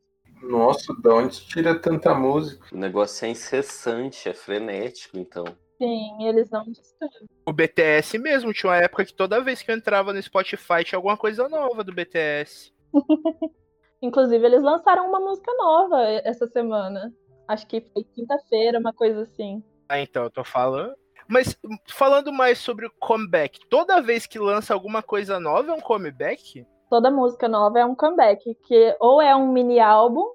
Nossa, 0.43 0.93
da 1.01 1.15
onde 1.15 1.41
tira 1.47 1.79
tanta 1.79 2.13
música? 2.13 2.67
O 2.71 2.77
negócio 2.77 3.25
é 3.25 3.29
incessante, 3.29 4.29
é 4.29 4.33
frenético, 4.33 5.17
então. 5.17 5.43
Sim, 5.79 6.27
eles 6.27 6.49
não 6.51 6.63
descansam. 6.65 7.25
O 7.45 7.51
BTS 7.51 8.19
mesmo, 8.19 8.53
tinha 8.53 8.69
uma 8.69 8.77
época 8.77 9.03
que 9.03 9.13
toda 9.13 9.41
vez 9.41 9.63
que 9.63 9.71
eu 9.71 9.75
entrava 9.75 10.13
no 10.13 10.21
Spotify 10.21 10.83
tinha 10.83 10.97
alguma 10.97 11.17
coisa 11.17 11.49
nova 11.49 11.83
do 11.83 11.93
BTS. 11.93 12.71
Inclusive, 14.01 14.45
eles 14.45 14.61
lançaram 14.61 15.09
uma 15.09 15.19
música 15.19 15.51
nova 15.57 16.01
essa 16.23 16.47
semana. 16.47 17.11
Acho 17.47 17.65
que 17.65 17.81
foi 17.81 18.03
quinta-feira, 18.03 18.79
uma 18.79 18.93
coisa 18.93 19.23
assim. 19.23 19.63
Ah, 19.89 19.99
então, 19.99 20.23
eu 20.23 20.29
tô 20.29 20.43
falando. 20.43 20.95
Mas 21.27 21.57
falando 21.87 22.31
mais 22.31 22.59
sobre 22.59 22.85
o 22.85 22.91
comeback, 22.99 23.59
toda 23.67 24.01
vez 24.01 24.25
que 24.25 24.37
lança 24.37 24.73
alguma 24.73 25.01
coisa 25.01 25.39
nova 25.39 25.71
é 25.71 25.73
um 25.73 25.81
comeback? 25.81 26.65
Toda 26.89 27.09
música 27.09 27.47
nova 27.47 27.79
é 27.79 27.85
um 27.85 27.95
comeback, 27.95 28.55
que 28.55 28.95
ou 28.99 29.21
é 29.21 29.35
um 29.35 29.51
mini 29.51 29.79
álbum, 29.79 30.25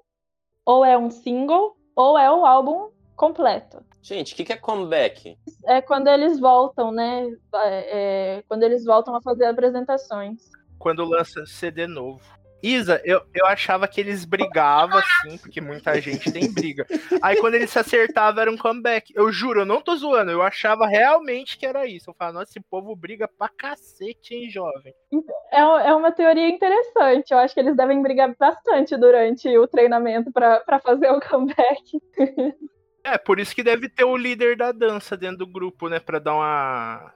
ou 0.65 0.83
é 0.83 0.97
um 0.97 1.09
single, 1.09 1.77
ou 1.95 2.17
é 2.17 2.29
o 2.29 2.45
álbum 2.45 2.89
completo. 3.15 3.83
Gente, 4.01 4.33
o 4.33 4.35
que, 4.35 4.43
que 4.43 4.53
é 4.53 4.57
comeback? 4.57 5.37
É 5.65 5.81
quando 5.81 6.07
eles 6.07 6.39
voltam, 6.39 6.91
né? 6.91 7.27
É, 7.55 8.37
é, 8.37 8.43
quando 8.47 8.63
eles 8.63 8.83
voltam 8.83 9.15
a 9.15 9.21
fazer 9.21 9.45
apresentações. 9.45 10.49
Quando 10.79 11.05
lança 11.05 11.45
CD 11.45 11.85
novo. 11.85 12.21
Isa, 12.63 13.01
eu, 13.03 13.21
eu 13.33 13.45
achava 13.45 13.87
que 13.87 13.99
eles 13.99 14.25
brigavam 14.25 14.99
assim, 14.99 15.37
porque 15.37 15.59
muita 15.59 15.99
gente 15.99 16.31
tem 16.31 16.51
briga. 16.51 16.85
Aí 17.21 17.37
quando 17.37 17.55
eles 17.55 17.69
se 17.69 17.79
acertavam 17.79 18.41
era 18.41 18.51
um 18.51 18.57
comeback. 18.57 19.11
Eu 19.15 19.31
juro, 19.31 19.61
eu 19.61 19.65
não 19.65 19.81
tô 19.81 19.95
zoando, 19.95 20.31
eu 20.31 20.41
achava 20.41 20.87
realmente 20.87 21.57
que 21.57 21.65
era 21.65 21.85
isso. 21.85 22.09
Eu 22.09 22.13
falava, 22.13 22.39
nossa, 22.39 22.51
esse 22.51 22.59
povo 22.59 22.95
briga 22.95 23.27
pra 23.27 23.49
cacete, 23.49 24.35
hein, 24.35 24.49
jovem. 24.49 24.93
É, 25.51 25.59
é 25.59 25.93
uma 25.93 26.11
teoria 26.11 26.47
interessante. 26.49 27.31
Eu 27.31 27.39
acho 27.39 27.53
que 27.53 27.59
eles 27.59 27.75
devem 27.75 28.01
brigar 28.01 28.33
bastante 28.37 28.95
durante 28.97 29.47
o 29.57 29.67
treinamento 29.67 30.31
para 30.31 30.79
fazer 30.83 31.09
o 31.11 31.19
comeback. 31.19 31.99
É, 33.03 33.17
por 33.17 33.39
isso 33.39 33.55
que 33.55 33.63
deve 33.63 33.89
ter 33.89 34.03
o 34.03 34.15
líder 34.15 34.55
da 34.55 34.71
dança 34.71 35.17
dentro 35.17 35.39
do 35.39 35.47
grupo, 35.47 35.89
né? 35.89 35.99
Pra 35.99 36.19
dar 36.19 36.35
uma 36.35 37.11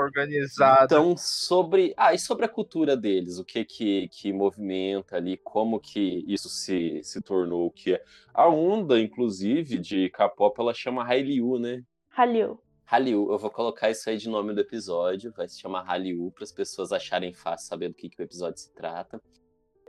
organizada. 0.00 0.84
Então, 0.84 1.16
sobre. 1.16 1.92
Ah, 1.96 2.14
e 2.14 2.18
sobre 2.18 2.44
a 2.44 2.48
cultura 2.48 2.96
deles, 2.96 3.38
o 3.38 3.44
que 3.44 3.64
que, 3.64 4.08
que 4.08 4.32
movimenta 4.32 5.16
ali, 5.16 5.36
como 5.36 5.80
que 5.80 6.24
isso 6.26 6.48
se, 6.48 7.00
se 7.02 7.20
tornou 7.20 7.66
o 7.66 7.70
que 7.70 7.94
é. 7.94 8.04
A 8.32 8.48
onda, 8.48 9.00
inclusive, 9.00 9.78
de 9.78 10.10
K-pop, 10.10 10.60
ela 10.60 10.74
chama 10.74 11.04
Hallyu, 11.04 11.58
né? 11.58 11.82
Hallyu. 12.10 12.60
Hallyu, 12.84 13.32
eu 13.32 13.38
vou 13.38 13.50
colocar 13.50 13.90
isso 13.90 14.08
aí 14.08 14.16
de 14.16 14.28
nome 14.28 14.54
do 14.54 14.60
episódio, 14.60 15.32
vai 15.36 15.48
se 15.48 15.58
chamar 15.58 15.82
Hallyu, 15.82 16.30
para 16.30 16.44
as 16.44 16.52
pessoas 16.52 16.92
acharem 16.92 17.32
fácil 17.32 17.66
saber 17.66 17.88
do 17.88 17.94
que, 17.94 18.08
que 18.08 18.20
o 18.20 18.24
episódio 18.24 18.60
se 18.60 18.72
trata. 18.72 19.20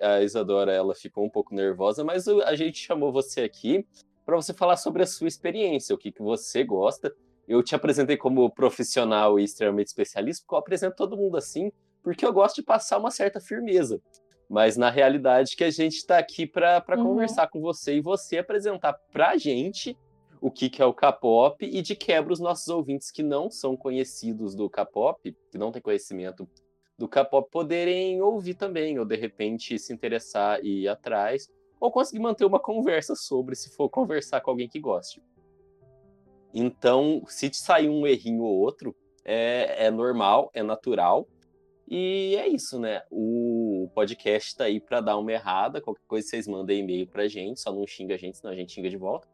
A 0.02 0.22
Isadora, 0.22 0.72
ela 0.72 0.96
ficou 0.96 1.24
um 1.24 1.30
pouco 1.30 1.54
nervosa, 1.54 2.04
mas 2.04 2.28
a 2.28 2.56
gente 2.56 2.80
chamou 2.80 3.12
você 3.12 3.42
aqui 3.42 3.86
para 4.26 4.36
você 4.36 4.54
falar 4.54 4.78
sobre 4.78 5.04
a 5.04 5.08
sua 5.08 5.28
experiência, 5.28 5.96
o 5.96 5.98
que, 5.98 6.12
que 6.12 6.22
você 6.22 6.64
gosta. 6.64 7.16
Eu 7.48 7.64
te 7.64 7.74
apresentei 7.76 8.18
como 8.18 8.50
profissional 8.50 9.40
e 9.40 9.44
extremamente 9.44 9.88
especialista, 9.88 10.44
porque 10.44 10.56
eu 10.56 10.60
apresento 10.60 10.96
todo 10.96 11.16
mundo 11.16 11.38
assim, 11.38 11.72
porque 12.04 12.26
eu 12.26 12.34
gosto 12.34 12.58
de 12.58 12.64
passar 12.64 12.98
uma 12.98 13.12
certa 13.12 13.40
firmeza. 13.40 14.02
Mas 14.50 14.78
na 14.78 14.90
realidade 14.90 15.56
que 15.56 15.64
a 15.64 15.70
gente 15.72 15.98
está 15.98 16.18
aqui 16.18 16.46
para 16.46 16.84
Uhum. 16.90 17.04
conversar 17.04 17.48
com 17.48 17.62
você 17.62 17.96
e 17.96 18.02
você 18.02 18.38
apresentar 18.38 18.94
para 19.12 19.30
a 19.32 19.38
gente 19.38 19.98
o 20.40 20.52
que, 20.52 20.70
que 20.70 20.82
é 20.82 20.86
o 20.86 20.94
K-pop 20.94 21.66
e 21.66 21.82
de 21.82 21.96
quebra 21.96 22.32
os 22.32 22.40
nossos 22.40 22.68
ouvintes 22.68 23.12
que 23.12 23.24
não 23.24 23.50
são 23.50 23.76
conhecidos 23.76 24.54
do 24.56 24.70
K-pop, 24.70 25.36
que 25.52 25.58
não 25.58 25.72
têm 25.72 25.82
conhecimento 25.82 26.48
do 26.98 27.08
K-pop, 27.08 27.50
poderem 27.52 28.22
ouvir 28.22 28.54
também, 28.56 29.00
ou 29.00 29.06
de 29.06 29.16
repente 29.16 29.78
se 29.78 29.94
interessar 29.94 30.64
e 30.64 30.84
ir 30.84 30.88
atrás, 30.88 31.48
ou 31.80 31.92
conseguir 31.92 32.20
manter 32.20 32.46
uma 32.46 32.60
conversa 32.60 33.16
sobre, 33.16 33.56
se 33.56 33.70
for 33.70 33.90
conversar 33.90 34.42
com 34.42 34.52
alguém 34.52 34.68
que 34.68 34.80
goste. 34.80 35.22
Então, 36.54 37.24
se 37.28 37.50
te 37.50 37.58
sair 37.58 37.90
um 37.90 38.06
errinho 38.06 38.44
ou 38.44 38.58
outro, 38.58 38.96
é, 39.24 39.86
é 39.86 39.92
normal, 39.92 40.50
é 40.54 40.64
natural. 40.64 41.28
E 41.90 42.36
é 42.38 42.48
isso, 42.48 42.80
né? 42.80 43.02
O 43.10 43.90
podcast 43.96 44.56
tá 44.56 44.66
aí 44.66 44.80
para 44.80 45.00
dar 45.00 45.18
uma 45.18 45.32
errada. 45.32 45.80
Qualquer 45.80 46.04
coisa 46.08 46.28
vocês 46.28 46.48
mandem 46.48 46.82
e-mail 46.82 47.08
pra 47.08 47.28
gente, 47.28 47.60
só 47.60 47.72
não 47.72 47.88
xinga 47.88 48.16
a 48.16 48.18
gente, 48.18 48.38
senão 48.38 48.52
a 48.52 48.56
gente 48.56 48.74
xinga 48.74 48.90
de 48.90 48.98
volta. 48.98 49.28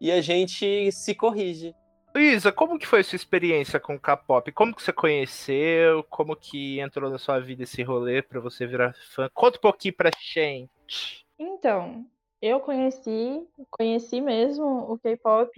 E 0.00 0.10
a 0.10 0.20
gente 0.20 0.90
se 0.92 1.14
corrige. 1.14 1.74
Isa, 2.16 2.50
como 2.50 2.78
que 2.78 2.86
foi 2.86 3.00
a 3.00 3.04
sua 3.04 3.16
experiência 3.16 3.78
com 3.78 3.94
o 3.94 4.00
K-pop? 4.00 4.50
Como 4.52 4.74
que 4.74 4.82
você 4.82 4.92
conheceu? 4.92 6.02
Como 6.04 6.34
que 6.34 6.80
entrou 6.80 7.10
na 7.10 7.18
sua 7.18 7.38
vida 7.38 7.62
esse 7.62 7.82
rolê 7.82 8.22
pra 8.22 8.40
você 8.40 8.66
virar 8.66 8.94
fã? 9.14 9.28
Conta 9.34 9.58
um 9.58 9.60
pouquinho 9.60 9.94
pra 9.94 10.10
gente. 10.18 11.26
Então, 11.38 12.06
eu 12.40 12.58
conheci, 12.60 13.46
conheci 13.70 14.20
mesmo 14.20 14.64
o 14.90 14.98
K-pop, 14.98 15.52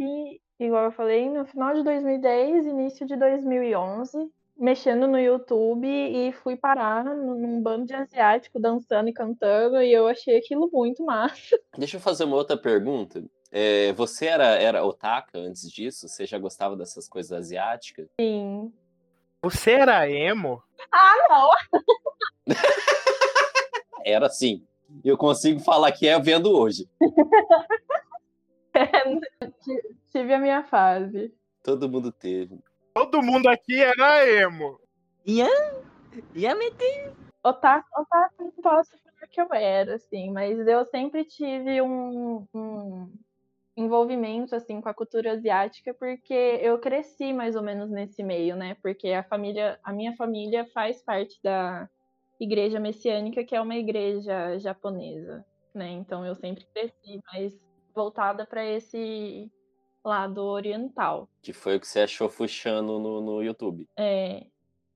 igual 0.65 0.85
eu 0.85 0.93
falei, 0.93 1.29
no 1.29 1.45
final 1.47 1.75
de 1.75 1.83
2010, 1.83 2.67
início 2.67 3.07
de 3.07 3.17
2011, 3.17 4.31
mexendo 4.57 5.07
no 5.07 5.19
YouTube 5.19 5.87
e 5.87 6.33
fui 6.33 6.57
parar 6.57 7.05
num 7.05 7.63
bando 7.63 7.87
de 7.87 7.95
asiático 7.95 8.61
dançando 8.61 9.09
e 9.09 9.13
cantando 9.13 9.83
e 9.83 9.93
eu 9.93 10.07
achei 10.07 10.37
aquilo 10.37 10.69
muito 10.71 11.05
massa. 11.05 11.59
Deixa 11.77 11.97
eu 11.97 12.01
fazer 12.01 12.25
uma 12.25 12.37
outra 12.37 12.57
pergunta. 12.57 13.25
É, 13.51 13.93
você 13.95 14.27
era, 14.27 14.57
era 14.57 14.85
otaka 14.85 15.39
antes 15.39 15.69
disso? 15.71 16.07
Você 16.07 16.27
já 16.27 16.39
gostava 16.39 16.77
dessas 16.77 17.09
coisas 17.09 17.33
asiáticas? 17.33 18.07
Sim. 18.21 18.73
Você 19.43 19.73
era 19.73 20.09
emo? 20.09 20.63
Ah, 20.93 21.15
não! 21.29 21.51
Era 24.05 24.29
sim. 24.31 24.67
Eu 25.05 25.17
consigo 25.17 25.61
falar 25.61 25.93
que 25.93 26.09
é 26.09 26.19
vendo 26.19 26.51
hoje. 26.51 26.89
Tive 30.11 30.35
a 30.35 30.39
minha 30.39 30.65
fase. 30.65 31.33
Todo 31.63 31.89
mundo 31.89 32.11
teve. 32.11 32.59
Todo 32.93 33.23
mundo 33.23 33.49
aqui 33.49 33.81
era 33.81 34.27
emo. 34.29 34.81
Otaku, 37.43 37.89
otaku 37.97 38.45
não 38.45 38.51
posso 38.63 38.91
falar 38.99 39.27
que 39.31 39.41
eu 39.41 39.49
era, 39.55 39.95
assim, 39.95 40.31
mas 40.31 40.59
eu 40.67 40.85
sempre 40.87 41.25
tive 41.25 41.81
um, 41.81 42.47
um 42.53 43.13
envolvimento, 43.77 44.55
assim, 44.55 44.81
com 44.81 44.89
a 44.89 44.95
cultura 44.95 45.33
asiática, 45.33 45.95
porque 45.95 46.35
eu 46.35 46.79
cresci 46.79 47.33
mais 47.33 47.55
ou 47.55 47.63
menos 47.63 47.89
nesse 47.89 48.23
meio, 48.23 48.57
né? 48.57 48.77
Porque 48.83 49.09
a 49.09 49.23
família, 49.23 49.79
a 49.83 49.93
minha 49.93 50.15
família 50.17 50.67
faz 50.67 51.01
parte 51.03 51.39
da 51.43 51.89
igreja 52.39 52.81
messiânica, 52.81 53.45
que 53.45 53.55
é 53.55 53.61
uma 53.61 53.77
igreja 53.77 54.59
japonesa, 54.59 55.45
né? 55.73 55.91
Então 55.91 56.27
eu 56.27 56.35
sempre 56.35 56.67
cresci 56.75 57.21
mais 57.33 57.59
voltada 57.95 58.45
para 58.45 58.65
esse 58.65 59.51
lado 60.05 60.43
oriental. 60.43 61.29
Que 61.43 61.53
foi 61.53 61.77
o 61.77 61.81
que 61.81 61.87
você 61.87 62.01
achou 62.01 62.29
fuxando 62.29 62.99
no, 62.99 63.21
no 63.21 63.43
YouTube. 63.43 63.89
É, 63.97 64.47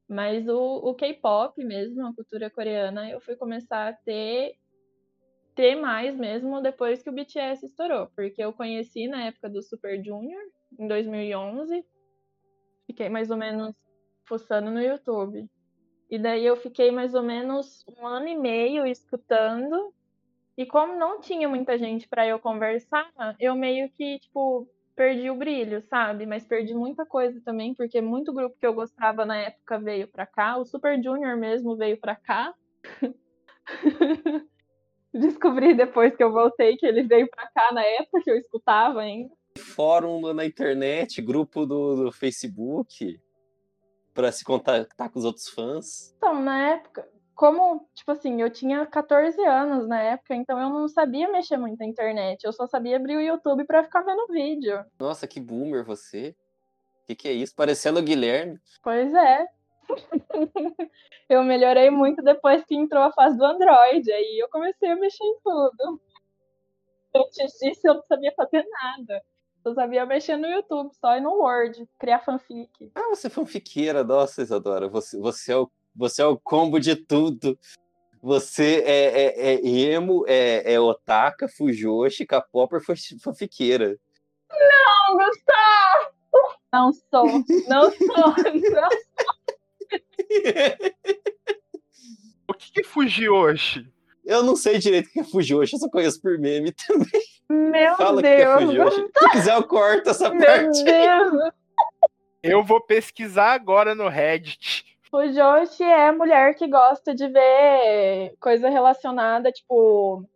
mas 0.09 0.49
o, 0.49 0.77
o 0.77 0.95
K-pop 0.95 1.63
mesmo, 1.65 2.07
a 2.07 2.15
cultura 2.15 2.51
coreana, 2.51 3.09
eu 3.11 3.21
fui 3.21 3.37
começar 3.37 3.89
a 3.89 3.93
ter 3.93 4.57
ter 5.55 5.77
mais 5.77 6.17
mesmo 6.17 6.61
depois 6.61 7.01
que 7.01 7.09
o 7.09 7.13
BTS 7.13 7.65
estourou, 7.65 8.09
porque 8.17 8.43
eu 8.43 8.53
conheci 8.53 9.07
na 9.07 9.27
época 9.27 9.49
do 9.49 9.63
Super 9.63 10.03
Junior, 10.03 10.43
em 10.79 10.89
2011. 10.89 11.85
Fiquei 12.87 13.09
mais 13.09 13.31
ou 13.31 13.37
menos 13.37 13.75
fuçando 14.25 14.71
no 14.71 14.81
YouTube. 14.81 15.49
E 16.11 16.19
daí 16.19 16.45
eu 16.45 16.57
fiquei 16.57 16.91
mais 16.91 17.15
ou 17.15 17.23
menos 17.23 17.85
um 17.89 18.07
ano 18.07 18.29
e 18.29 18.37
meio 18.37 18.87
escutando. 18.87 19.95
E 20.57 20.67
como 20.67 20.99
não 20.99 21.21
tinha 21.21 21.49
muita 21.49 21.79
gente 21.79 22.09
para 22.09 22.27
eu 22.27 22.39
conversar, 22.39 23.11
eu 23.41 23.55
meio 23.55 23.89
que, 23.91 24.19
tipo, 24.19 24.69
perdi 24.95 25.30
o 25.30 25.36
brilho, 25.36 25.82
sabe? 25.82 26.26
Mas 26.26 26.45
perdi 26.45 26.74
muita 26.74 27.05
coisa 27.05 27.40
também, 27.45 27.74
porque 27.74 28.01
muito 28.01 28.32
grupo 28.32 28.57
que 28.59 28.66
eu 28.66 28.74
gostava 28.74 29.24
na 29.24 29.36
época 29.36 29.78
veio 29.78 30.09
pra 30.09 30.26
cá. 30.26 30.57
O 30.57 30.64
Super 30.64 31.03
Junior 31.03 31.36
mesmo 31.36 31.76
veio 31.76 31.99
pra 31.99 32.16
cá. 32.16 32.55
Descobri 35.12 35.74
depois 35.74 36.16
que 36.16 36.24
eu 36.24 36.32
voltei 36.32 36.76
que 36.76 36.86
ele 36.86 37.05
veio 37.05 37.28
pra 37.30 37.49
cá 37.49 37.72
na 37.72 37.84
época 37.84 38.20
que 38.22 38.30
eu 38.30 38.36
escutava 38.36 39.01
ainda. 39.01 39.32
Fórum 39.59 40.32
na 40.32 40.45
internet, 40.45 41.22
grupo 41.22 41.64
do, 41.64 42.05
do 42.05 42.12
Facebook, 42.12 43.20
para 44.12 44.32
se 44.32 44.45
contactar 44.45 45.09
com 45.11 45.18
os 45.18 45.24
outros 45.24 45.49
fãs. 45.49 46.12
Então, 46.16 46.42
na 46.42 46.70
época, 46.70 47.09
como, 47.35 47.89
tipo 47.95 48.12
assim, 48.12 48.41
eu 48.41 48.49
tinha 48.51 48.87
14 48.87 49.41
anos 49.45 49.89
na 49.89 50.01
época, 50.01 50.35
então 50.35 50.59
eu 50.61 50.70
não 50.70 50.89
sabia 50.89 51.30
mexer 51.30 51.57
muito 51.57 51.78
na 51.78 51.87
internet. 51.87 52.45
Eu 52.45 52.53
só 52.53 52.66
sabia 52.66 52.97
abrir 52.97 53.16
o 53.16 53.20
YouTube 53.20 53.64
para 53.64 53.82
ficar 53.82 54.03
vendo 54.03 54.26
vídeo. 54.28 54.85
Nossa, 54.99 55.26
que 55.26 55.41
boomer 55.41 55.85
você. 55.85 56.37
O 57.03 57.07
que, 57.07 57.14
que 57.14 57.28
é 57.28 57.32
isso? 57.32 57.55
Parecendo 57.55 57.99
o 57.99 58.03
Guilherme. 58.03 58.59
Pois 58.82 59.12
é. 59.12 59.47
eu 61.28 61.43
melhorei 61.43 61.91
muito 61.91 62.22
depois 62.22 62.64
que 62.64 62.74
entrou 62.74 63.03
a 63.03 63.12
fase 63.12 63.37
do 63.37 63.45
Android. 63.45 64.11
Aí 64.11 64.39
eu 64.39 64.49
comecei 64.49 64.91
a 64.91 64.97
mexer 64.97 65.24
em 65.24 65.39
tudo. 65.43 66.01
Antes 67.14 67.53
disso, 67.61 67.80
eu 67.85 67.95
não 67.95 68.03
sabia 68.05 68.32
fazer 68.37 68.64
nada. 68.64 69.22
Eu 69.64 69.74
sabia 69.74 70.05
mexer 70.05 70.37
no 70.37 70.47
YouTube, 70.47 70.95
só 70.95 71.16
e 71.16 71.20
no 71.20 71.39
Word, 71.39 71.89
criar 71.99 72.20
fanfic. 72.20 72.93
Ah, 72.95 73.09
você 73.09 73.28
é 73.28 73.30
fanfiqueira, 73.30 74.05
nossa, 74.05 74.43
Isadora. 74.43 74.89
Você, 74.89 75.18
você, 75.18 75.53
é, 75.53 75.57
o, 75.57 75.70
você 75.95 76.22
é 76.22 76.26
o 76.26 76.38
combo 76.38 76.80
de 76.80 76.97
tudo. 76.97 77.59
Você 78.22 78.82
é, 78.86 79.22
é, 79.22 79.55
é 79.55 79.66
emo, 79.66 80.24
é, 80.26 80.74
é 80.74 80.80
otaka, 80.80 81.47
fujoshi, 81.47 82.24
K-popper, 82.24 82.80
fanfiqueira. 83.20 83.99
Não, 84.51 85.18
Gustavo! 85.18 86.14
Não 86.72 86.92
sou, 86.92 87.26
não 87.68 87.92
sou, 87.92 88.34
não 88.42 88.90
sou. 88.90 89.05
o 92.49 92.55
que, 92.55 92.72
que 92.72 92.80
é 92.80 92.84
Fujiyoshi? 92.84 93.88
Eu 94.24 94.42
não 94.42 94.57
sei 94.57 94.78
direito 94.78 95.07
o 95.09 95.12
que 95.12 95.20
é 95.20 95.24
Fujiyoshi, 95.24 95.74
eu 95.74 95.78
só 95.78 95.88
conheço 95.88 96.20
por 96.20 96.36
meme 96.38 96.72
também. 96.72 97.22
Meu 97.49 97.95
Fala 97.97 98.22
Deus. 98.22 98.64
que 98.64 98.80
é. 98.80 99.28
Se 99.28 99.30
quiser, 99.30 99.55
eu 99.55 99.62
corto 99.64 100.11
essa 100.11 100.30
Meu 100.30 100.45
parte. 100.45 100.82
Deus. 100.82 101.53
Eu 102.42 102.64
vou 102.64 102.80
pesquisar 102.80 103.53
agora 103.53 103.95
no 103.95 104.09
Reddit. 104.09 104.93
Fujoshi 105.15 105.85
é 105.85 106.11
mulher 106.11 106.57
que 106.57 106.67
gosta 106.67 107.15
de 107.15 107.29
ver 107.29 108.35
coisa 108.41 108.69
relacionada, 108.69 109.53
tipo, 109.53 110.29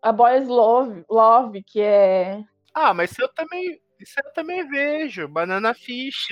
a 0.00 0.12
Boys 0.12 0.46
Love, 0.46 1.04
Love 1.10 1.64
que 1.64 1.80
é. 1.80 2.44
Ah, 2.72 2.94
mas 2.94 3.10
isso 3.10 3.22
eu 3.22 3.28
também, 3.28 3.80
isso 3.98 4.14
eu 4.24 4.32
também 4.32 4.68
vejo. 4.68 5.26
Banana 5.26 5.74
Fish. 5.74 6.28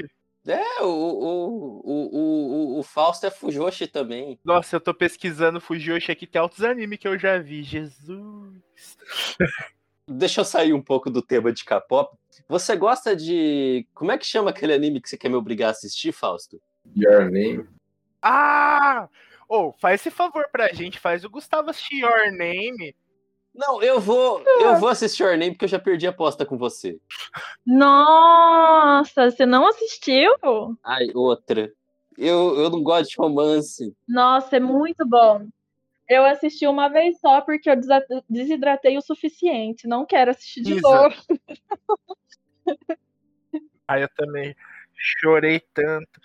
É, 0.47 0.80
o, 0.80 0.87
o, 0.87 1.83
o, 1.85 2.76
o, 2.76 2.78
o 2.78 2.83
Fausto 2.85 3.26
é 3.26 3.33
Fujoshi 3.33 3.89
também. 3.89 4.39
Nossa, 4.45 4.76
eu 4.76 4.80
tô 4.80 4.95
pesquisando 4.95 5.61
Fujoshi 5.61 6.12
aqui, 6.12 6.24
tem 6.24 6.41
altos 6.41 6.62
animes 6.62 7.01
que 7.01 7.09
eu 7.09 7.18
já 7.18 7.37
vi. 7.39 7.64
Jesus. 7.64 8.62
Deixa 10.07 10.41
eu 10.41 10.45
sair 10.45 10.72
um 10.72 10.83
pouco 10.83 11.11
do 11.11 11.20
tema 11.20 11.53
de 11.53 11.64
K-pop. 11.64 12.16
Você 12.49 12.76
gosta 12.76 13.16
de. 13.16 13.85
Como 13.93 14.12
é 14.12 14.18
que 14.18 14.26
chama 14.26 14.51
aquele 14.51 14.72
anime 14.72 15.01
que 15.01 15.09
você 15.09 15.18
quer 15.18 15.28
me 15.28 15.35
obrigar 15.35 15.66
a 15.66 15.70
assistir, 15.72 16.12
Fausto? 16.12 16.62
Your 16.97 17.30
Name. 17.30 17.66
Ah! 18.20 19.09
Ô, 19.49 19.68
oh, 19.68 19.72
faz 19.72 20.01
esse 20.01 20.11
favor 20.11 20.49
pra 20.51 20.72
gente, 20.72 20.99
faz 20.99 21.24
o 21.24 21.30
Gustavo 21.30 21.70
assistir 21.70 22.01
Your 22.01 22.33
Name. 22.33 22.95
Não, 23.55 23.83
eu 23.83 24.01
vou, 24.01 24.43
eu 24.61 24.76
vou 24.76 24.89
assistir 24.89 25.24
Your 25.24 25.37
Name 25.37 25.53
porque 25.53 25.66
eu 25.66 25.68
já 25.68 25.78
perdi 25.78 26.07
a 26.07 26.11
aposta 26.11 26.47
com 26.47 26.57
você. 26.57 26.99
Nossa, 27.66 29.30
você 29.30 29.45
não 29.45 29.66
assistiu? 29.68 30.33
Ai, 30.83 31.11
outra. 31.14 31.70
Eu, 32.16 32.57
eu 32.59 32.70
não 32.70 32.83
gosto 32.83 33.11
de 33.11 33.16
romance. 33.16 33.95
Nossa, 34.09 34.57
é 34.57 34.61
muito 34.61 35.07
bom. 35.07 35.47
Eu 36.09 36.24
assisti 36.24 36.66
uma 36.66 36.89
vez 36.89 37.18
só 37.20 37.41
porque 37.41 37.70
eu 37.70 37.76
desidratei 38.28 38.97
o 38.99 39.03
suficiente. 39.03 39.87
Não 39.87 40.05
quero 40.05 40.30
assistir 40.30 40.62
de 40.62 40.74
Isa. 40.74 40.83
novo. 40.83 41.14
Aí 43.89 44.03
eu 44.03 44.09
também 44.16 44.55
chorei 44.95 45.61
tanto. 45.74 46.20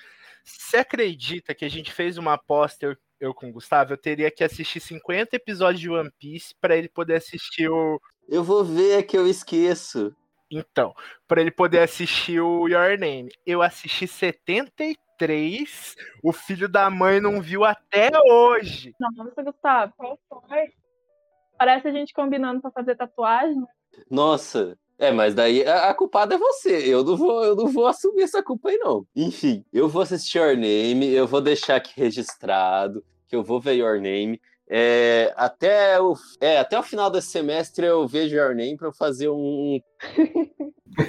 Você 0.47 0.77
acredita 0.77 1.53
que 1.53 1.65
a 1.65 1.69
gente 1.69 1.91
fez 1.91 2.17
uma 2.17 2.33
aposta, 2.33 2.85
eu, 2.85 2.95
eu 3.19 3.33
com 3.33 3.49
o 3.49 3.51
Gustavo? 3.51 3.91
Eu 3.91 3.97
teria 3.97 4.31
que 4.31 4.45
assistir 4.45 4.79
50 4.79 5.35
episódios 5.35 5.81
de 5.81 5.89
One 5.89 6.09
Piece 6.17 6.55
para 6.61 6.77
ele 6.77 6.87
poder 6.87 7.15
assistir 7.15 7.69
o. 7.69 7.99
Eu 8.29 8.43
vou 8.43 8.63
ver 8.63 8.99
é 8.99 9.03
que 9.03 9.17
eu 9.17 9.27
esqueço. 9.27 10.15
Então, 10.49 10.95
para 11.27 11.41
ele 11.41 11.51
poder 11.51 11.79
assistir 11.79 12.39
o 12.39 12.65
Your 12.69 12.97
Name. 12.97 13.29
Eu 13.45 13.61
assisti 13.61 14.07
73, 14.07 15.95
o 16.23 16.31
filho 16.31 16.69
da 16.69 16.89
mãe 16.89 17.19
não 17.19 17.41
viu 17.41 17.65
até 17.65 18.09
hoje. 18.25 18.95
Nossa, 18.97 19.43
Gustavo, 19.43 19.93
qual 19.97 20.17
foi? 20.29 20.71
Parece 21.57 21.89
a 21.89 21.91
gente 21.91 22.13
combinando 22.13 22.61
pra 22.61 22.71
fazer 22.71 22.95
tatuagem. 22.95 23.61
Nossa, 24.09 24.77
é, 24.99 25.11
mas 25.11 25.35
daí 25.35 25.65
a, 25.65 25.89
a 25.89 25.93
culpada 25.93 26.35
é 26.35 26.37
você. 26.37 26.77
Eu 26.85 27.03
não 27.03 27.15
vou, 27.15 27.43
eu 27.43 27.55
não 27.55 27.67
vou 27.67 27.87
assumir 27.87 28.23
essa 28.23 28.41
culpa 28.41 28.69
aí 28.69 28.77
não. 28.77 29.05
Enfim, 29.15 29.63
eu 29.71 29.87
vou 29.87 30.01
assistir 30.01 30.39
Your 30.39 30.55
Name, 30.55 31.07
eu 31.13 31.27
vou 31.27 31.41
deixar 31.41 31.75
aqui 31.75 31.91
registrado 31.95 33.03
que 33.27 33.35
eu 33.35 33.43
vou 33.43 33.59
ver 33.59 33.75
Your 33.75 34.01
Name. 34.01 34.39
É, 34.69 35.33
até, 35.37 35.99
o, 36.01 36.13
é, 36.41 36.57
até 36.59 36.77
o 36.77 36.83
final 36.83 37.09
desse 37.09 37.27
semestre 37.27 37.85
eu 37.85 38.05
vejo 38.07 38.35
Your 38.35 38.53
Name 38.53 38.75
para 38.75 38.91
fazer 38.91 39.29
um, 39.29 39.79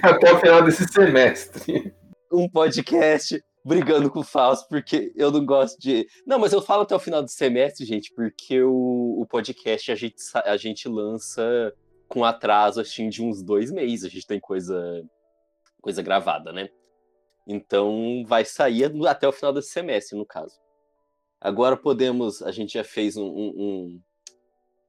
Até 0.03 0.33
o 0.33 0.39
final 0.39 0.63
desse 0.63 0.87
semestre. 0.87 1.93
um 2.31 2.49
podcast 2.49 3.43
brigando 3.65 4.11
com 4.11 4.21
o 4.21 4.25
Fausto, 4.25 4.69
porque 4.69 5.13
eu 5.17 5.31
não 5.31 5.45
gosto 5.45 5.79
de. 5.79 6.07
Não, 6.27 6.39
mas 6.39 6.53
eu 6.53 6.61
falo 6.61 6.83
até 6.83 6.95
o 6.95 7.01
final 7.01 7.23
do 7.23 7.31
semestre, 7.31 7.87
gente, 7.87 8.13
porque 8.15 8.63
o, 8.63 9.21
o 9.21 9.27
podcast 9.27 9.91
a 9.91 9.95
gente, 9.95 10.17
a 10.35 10.57
gente 10.57 10.89
lança 10.89 11.73
com 12.09 12.25
atraso 12.25 12.81
assim, 12.81 13.09
de 13.09 13.23
uns 13.23 13.43
dois 13.43 13.71
meses. 13.71 14.05
A 14.05 14.09
gente 14.09 14.27
tem 14.27 14.41
coisa, 14.41 15.05
coisa 15.81 16.03
gravada, 16.03 16.53
né? 16.53 16.69
Então 17.47 18.25
vai 18.27 18.45
sair 18.45 18.91
até 19.07 19.27
o 19.27 19.33
final 19.33 19.53
desse 19.53 19.71
semestre, 19.71 20.17
no 20.19 20.27
caso. 20.27 20.59
Agora 21.41 21.77
podemos. 21.77 22.43
A 22.43 22.51
gente 22.51 22.75
já 22.75 22.85
fez 22.85 23.17
um- 23.17 23.25
um- 23.27 24.01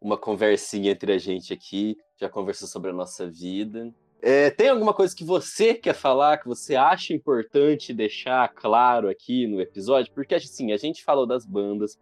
uma 0.02 0.18
conversinha 0.18 0.92
entre 0.92 1.12
a 1.12 1.18
gente 1.18 1.54
aqui, 1.54 1.98
já 2.18 2.30
conversou 2.30 2.68
sobre 2.68 2.90
a 2.90 2.94
nossa 2.94 3.30
vida. 3.30 3.94
É, 4.22 4.50
tem 4.50 4.68
alguma 4.68 4.94
coisa 4.94 5.16
que 5.16 5.24
você 5.24 5.74
quer 5.74 5.94
falar, 5.94 6.38
que 6.38 6.48
você 6.48 6.76
acha 6.76 7.14
importante 7.14 7.94
deixar 7.94 8.50
claro 8.50 9.08
aqui 9.08 9.48
no 9.48 9.62
episódio? 9.62 10.12
Porque 10.14 10.36
assim, 10.36 10.74
a 10.74 10.78
gente 10.78 11.04
falou 11.04 11.26
das 11.26 11.46
bandas, 11.46 11.98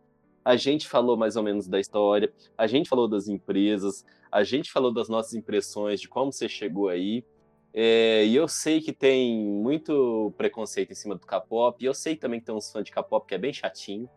a 0.47 0.55
gente 0.55 0.87
falou 0.87 1.17
mais 1.17 1.35
ou 1.35 1.43
menos 1.43 1.67
da 1.67 1.77
história, 1.77 2.33
a 2.57 2.67
gente 2.67 2.87
falou 2.87 3.05
das 3.05 3.27
empresas, 3.27 4.05
a 4.31 4.45
gente 4.45 4.71
falou 4.71 4.93
das 4.93 5.09
nossas 5.09 5.33
impressões, 5.33 5.99
de 5.99 6.07
como 6.07 6.31
você 6.31 6.47
chegou 6.47 6.87
aí. 6.87 7.25
É, 7.73 8.25
e 8.25 8.33
eu 8.33 8.47
sei 8.47 8.79
que 8.79 8.93
tem 8.93 9.37
muito 9.37 10.33
preconceito 10.37 10.91
em 10.91 10.95
cima 10.95 11.15
do 11.15 11.27
K-pop, 11.27 11.83
e 11.83 11.85
eu 11.85 11.93
sei 11.93 12.15
também 12.15 12.39
que 12.39 12.45
tem 12.45 12.55
uns 12.55 12.71
fãs 12.71 12.85
de 12.85 12.93
K-pop 12.93 13.27
que 13.27 13.35
é 13.35 13.37
bem 13.37 13.51
chatinho. 13.51 14.09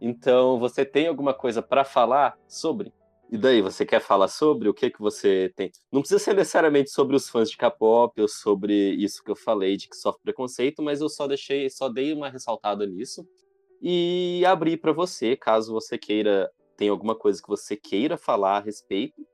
Então, 0.00 0.58
você 0.58 0.84
tem 0.84 1.06
alguma 1.06 1.32
coisa 1.32 1.62
para 1.62 1.84
falar 1.84 2.36
sobre? 2.48 2.92
E 3.30 3.38
daí, 3.38 3.62
você 3.62 3.86
quer 3.86 4.00
falar 4.00 4.26
sobre 4.26 4.68
o 4.68 4.74
que 4.74 4.90
que 4.90 5.00
você 5.00 5.52
tem? 5.54 5.70
Não 5.92 6.00
precisa 6.00 6.18
ser 6.18 6.34
necessariamente 6.34 6.90
sobre 6.90 7.14
os 7.14 7.28
fãs 7.28 7.48
de 7.48 7.56
K-pop 7.56 8.20
ou 8.20 8.26
sobre 8.26 8.74
isso 8.74 9.22
que 9.22 9.30
eu 9.30 9.36
falei 9.36 9.76
de 9.76 9.88
que 9.88 9.96
sofre 9.96 10.20
preconceito, 10.20 10.82
mas 10.82 11.00
eu 11.00 11.08
só 11.08 11.28
deixei, 11.28 11.70
só 11.70 11.88
dei 11.88 12.12
uma 12.12 12.28
ressaltada 12.28 12.84
nisso 12.84 13.24
e 13.80 14.42
abri 14.46 14.76
para 14.76 14.92
você, 14.92 15.36
caso 15.36 15.72
você 15.72 15.98
queira, 15.98 16.50
tem 16.76 16.88
alguma 16.88 17.14
coisa 17.14 17.40
que 17.42 17.48
você 17.48 17.76
queira 17.76 18.16
falar 18.16 18.58
a 18.58 18.60
respeito. 18.60 19.26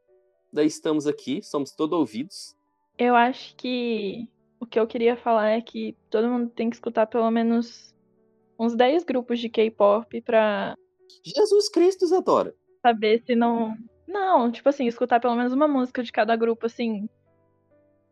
Daí 0.53 0.66
estamos 0.66 1.07
aqui, 1.07 1.43
somos 1.43 1.72
todo 1.72 1.95
ouvidos. 1.95 2.57
Eu 2.99 3.14
acho 3.16 3.57
que 3.57 4.28
o 4.61 4.66
que 4.66 4.78
eu 4.78 4.86
queria 4.86 5.16
falar 5.16 5.51
é 5.51 5.61
que 5.61 5.97
todo 6.11 6.28
mundo 6.28 6.51
tem 6.51 6.68
que 6.70 6.76
escutar 6.76 7.07
pelo 7.07 7.30
menos 7.30 7.95
uns 8.59 8.76
10 8.76 9.05
grupos 9.05 9.40
de 9.40 9.49
K-pop 9.49 10.20
pra 10.22 10.76
Jesus 11.24 11.68
Cristo, 11.68 12.05
Isadora. 12.05 12.55
saber 12.80 13.22
se 13.24 13.34
não. 13.34 13.76
Não, 14.07 14.53
tipo 14.53 14.68
assim, 14.68 14.86
escutar 14.86 15.20
pelo 15.20 15.34
menos 15.34 15.53
uma 15.53 15.66
música 15.66 16.03
de 16.03 16.12
cada 16.12 16.36
grupo, 16.36 16.66
assim. 16.66 17.09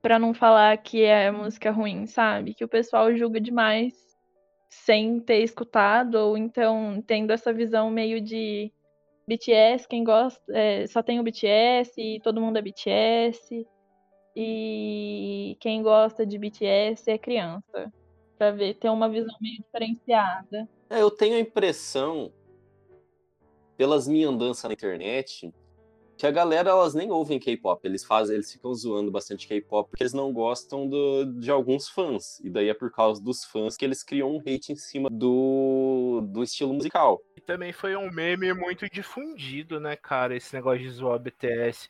Pra 0.00 0.18
não 0.18 0.32
falar 0.32 0.78
que 0.78 1.02
é 1.02 1.30
música 1.30 1.70
ruim, 1.70 2.06
sabe? 2.06 2.54
Que 2.54 2.64
o 2.64 2.68
pessoal 2.68 3.14
julga 3.14 3.38
demais 3.38 4.09
sem 4.70 5.18
ter 5.18 5.42
escutado, 5.42 6.14
ou 6.14 6.38
então 6.38 7.02
tendo 7.06 7.32
essa 7.32 7.52
visão 7.52 7.90
meio 7.90 8.20
de 8.20 8.72
BTS, 9.26 9.86
quem 9.86 10.04
gosta, 10.04 10.40
é, 10.50 10.86
só 10.86 11.02
tem 11.02 11.20
o 11.20 11.22
BTS 11.22 11.92
e 12.00 12.20
todo 12.20 12.40
mundo 12.40 12.56
é 12.56 12.62
BTS. 12.62 13.66
E 14.34 15.56
quem 15.60 15.82
gosta 15.82 16.24
de 16.24 16.38
BTS 16.38 17.10
é 17.10 17.18
criança. 17.18 17.92
Pra 18.38 18.52
ver, 18.52 18.74
ter 18.74 18.88
uma 18.88 19.08
visão 19.08 19.34
meio 19.40 19.58
diferenciada. 19.58 20.68
É, 20.88 21.02
eu 21.02 21.10
tenho 21.10 21.36
a 21.36 21.40
impressão, 21.40 22.32
pelas 23.76 24.08
minhas 24.08 24.32
andanças 24.32 24.64
na 24.64 24.72
internet, 24.72 25.52
que 26.20 26.26
a 26.26 26.30
galera 26.30 26.68
elas 26.68 26.92
nem 26.92 27.10
ouvem 27.10 27.38
K-pop, 27.38 27.80
eles 27.82 28.04
fazem, 28.04 28.34
eles 28.34 28.52
ficam 28.52 28.74
zoando 28.74 29.10
bastante 29.10 29.48
K-pop 29.48 29.88
porque 29.88 30.02
eles 30.02 30.12
não 30.12 30.30
gostam 30.34 30.86
do, 30.86 31.24
de 31.40 31.50
alguns 31.50 31.88
fãs. 31.88 32.38
E 32.40 32.50
daí 32.50 32.68
é 32.68 32.74
por 32.74 32.92
causa 32.92 33.24
dos 33.24 33.42
fãs 33.42 33.74
que 33.74 33.86
eles 33.86 34.02
criam 34.02 34.30
um 34.36 34.38
hate 34.38 34.70
em 34.70 34.76
cima 34.76 35.08
do, 35.08 36.20
do 36.28 36.42
estilo 36.42 36.74
musical. 36.74 37.22
E 37.34 37.40
também 37.40 37.72
foi 37.72 37.96
um 37.96 38.10
meme 38.10 38.52
muito 38.52 38.86
difundido, 38.90 39.80
né, 39.80 39.96
cara, 39.96 40.36
esse 40.36 40.54
negócio 40.54 40.80
de 40.80 40.90
zoar 40.90 41.18
BTS. 41.18 41.88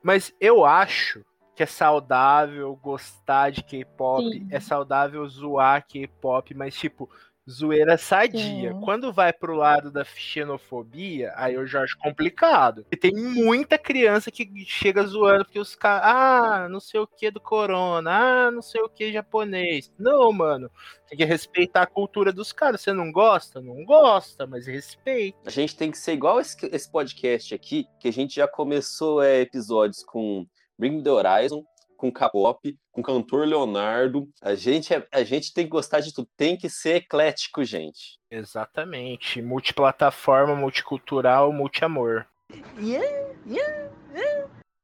Mas 0.00 0.32
eu 0.40 0.64
acho 0.64 1.24
que 1.56 1.64
é 1.64 1.66
saudável 1.66 2.76
gostar 2.76 3.50
de 3.50 3.64
K-pop, 3.64 4.46
é 4.52 4.60
saudável 4.60 5.26
zoar 5.26 5.84
K-pop, 5.84 6.54
mas 6.54 6.76
tipo, 6.76 7.10
zoeira 7.50 7.98
sadia. 7.98 8.72
Sim. 8.72 8.80
Quando 8.80 9.12
vai 9.12 9.32
pro 9.32 9.54
lado 9.54 9.90
da 9.90 10.04
xenofobia, 10.04 11.32
aí 11.36 11.54
eu 11.54 11.66
já 11.66 11.82
acho 11.82 11.96
complicado. 11.98 12.86
E 12.90 12.96
tem 12.96 13.12
muita 13.12 13.78
criança 13.78 14.30
que 14.30 14.48
chega 14.66 15.04
zoando 15.04 15.44
porque 15.44 15.58
os 15.58 15.74
caras, 15.74 16.02
ah, 16.04 16.68
não 16.68 16.80
sei 16.80 17.00
o 17.00 17.06
que 17.06 17.30
do 17.30 17.40
corona, 17.40 18.10
ah, 18.10 18.50
não 18.50 18.62
sei 18.62 18.80
o 18.80 18.88
que 18.88 19.12
japonês. 19.12 19.92
Não, 19.98 20.32
mano, 20.32 20.70
tem 21.08 21.18
que 21.18 21.24
respeitar 21.24 21.82
a 21.82 21.86
cultura 21.86 22.32
dos 22.32 22.52
caras. 22.52 22.80
Você 22.80 22.92
não 22.92 23.12
gosta? 23.12 23.60
Não 23.60 23.84
gosta, 23.84 24.46
mas 24.46 24.66
respeita. 24.66 25.38
A 25.44 25.50
gente 25.50 25.76
tem 25.76 25.90
que 25.90 25.98
ser 25.98 26.12
igual 26.12 26.40
esse, 26.40 26.56
esse 26.72 26.90
podcast 26.90 27.54
aqui, 27.54 27.86
que 28.00 28.08
a 28.08 28.12
gente 28.12 28.36
já 28.36 28.48
começou 28.48 29.22
é, 29.22 29.40
episódios 29.40 30.02
com 30.02 30.46
Bring 30.78 30.96
Me 30.96 31.02
The 31.02 31.10
Horizon, 31.10 31.64
com 32.04 32.12
K-pop, 32.12 32.78
com 32.92 33.00
o 33.00 33.04
cantor 33.04 33.48
Leonardo. 33.48 34.28
A 34.42 34.54
gente, 34.54 34.92
é- 34.92 35.08
a 35.10 35.24
gente 35.24 35.54
tem 35.54 35.64
que 35.64 35.70
gostar 35.70 36.00
de 36.00 36.12
tudo, 36.12 36.28
tem 36.36 36.54
que 36.54 36.68
ser 36.68 36.96
eclético, 36.96 37.64
gente. 37.64 38.18
Exatamente. 38.30 39.40
Multiplataforma, 39.40 40.54
multicultural, 40.54 41.50
multiamor. 41.50 42.26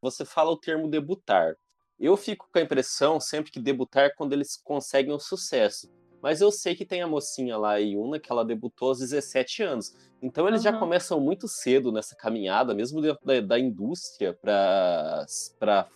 Você 0.01 0.25
fala 0.25 0.51
o 0.51 0.57
termo 0.57 0.89
debutar. 0.89 1.57
Eu 1.99 2.17
fico 2.17 2.49
com 2.51 2.59
a 2.59 2.63
impressão 2.63 3.21
sempre 3.21 3.53
que 3.53 3.61
debutar 3.61 4.05
é 4.05 4.11
quando 4.11 4.33
eles 4.33 4.57
conseguem 4.57 5.15
um 5.15 5.19
sucesso. 5.19 5.93
Mas 6.23 6.41
eu 6.41 6.51
sei 6.51 6.75
que 6.75 6.85
tem 6.85 7.03
a 7.03 7.07
mocinha 7.07 7.57
lá, 7.57 7.73
a 7.73 7.77
Yuna, 7.77 8.19
que 8.19 8.31
ela 8.31 8.45
debutou 8.45 8.89
aos 8.89 8.99
17 8.99 9.63
anos. 9.63 9.95
Então 10.23 10.47
eles 10.47 10.63
já 10.63 10.71
Aham. 10.71 10.81
começam 10.81 11.21
muito 11.21 11.49
cedo 11.49 11.91
nessa 11.91 12.15
caminhada, 12.15 12.75
mesmo 12.75 13.01
dentro 13.01 13.25
da, 13.25 13.41
da 13.41 13.59
indústria, 13.59 14.35
para 14.35 15.27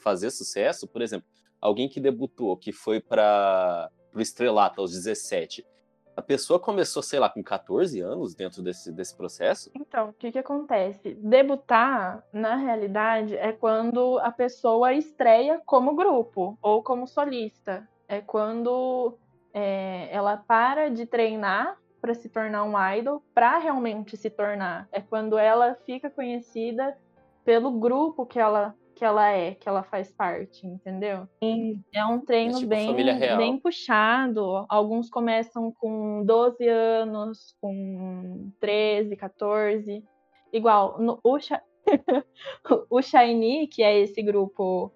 fazer 0.02 0.30
sucesso. 0.30 0.88
Por 0.88 1.02
exemplo, 1.02 1.26
alguém 1.60 1.88
que 1.88 2.00
debutou, 2.00 2.56
que 2.56 2.72
foi 2.72 3.00
para 3.00 3.90
o 4.14 4.20
Estrelato 4.20 4.80
aos 4.80 4.92
17. 4.92 5.64
A 6.16 6.22
pessoa 6.22 6.60
começou, 6.60 7.02
sei 7.02 7.18
lá, 7.18 7.28
com 7.28 7.42
14 7.42 8.00
anos 8.00 8.34
dentro 8.36 8.62
desse, 8.62 8.92
desse 8.92 9.16
processo. 9.16 9.70
Então, 9.74 10.10
o 10.10 10.12
que 10.12 10.30
que 10.30 10.38
acontece? 10.38 11.14
Debutar, 11.14 12.24
na 12.32 12.54
realidade, 12.54 13.36
é 13.36 13.52
quando 13.52 14.18
a 14.20 14.30
pessoa 14.30 14.92
estreia 14.92 15.60
como 15.66 15.96
grupo 15.96 16.56
ou 16.62 16.82
como 16.84 17.08
solista. 17.08 17.88
É 18.06 18.20
quando 18.20 19.18
é, 19.54 20.08
ela 20.10 20.36
para 20.36 20.90
de 20.90 21.06
treinar 21.06 21.78
para 22.04 22.12
se 22.12 22.28
tornar 22.28 22.64
um 22.64 22.74
idol, 22.92 23.22
para 23.32 23.56
realmente 23.56 24.14
se 24.14 24.28
tornar. 24.28 24.86
É 24.92 25.00
quando 25.00 25.38
ela 25.38 25.74
fica 25.86 26.10
conhecida 26.10 26.94
pelo 27.46 27.70
grupo 27.70 28.26
que 28.26 28.38
ela 28.38 28.74
que 28.94 29.02
ela 29.02 29.30
é, 29.30 29.54
que 29.54 29.66
ela 29.66 29.82
faz 29.82 30.12
parte, 30.12 30.66
entendeu? 30.66 31.26
E 31.42 31.78
é 31.94 32.04
um 32.04 32.20
treino 32.20 32.58
tipo 32.58 32.68
bem, 32.68 32.94
bem 32.94 33.58
puxado. 33.58 34.66
Alguns 34.68 35.08
começam 35.08 35.72
com 35.72 36.22
12 36.26 36.68
anos, 36.68 37.56
com 37.58 38.52
13, 38.60 39.16
14. 39.16 40.04
Igual, 40.52 41.00
no, 41.00 41.18
o, 41.24 41.38
o 42.90 43.02
Shiny, 43.02 43.66
que 43.66 43.82
é 43.82 43.98
esse 43.98 44.22
grupo 44.22 44.92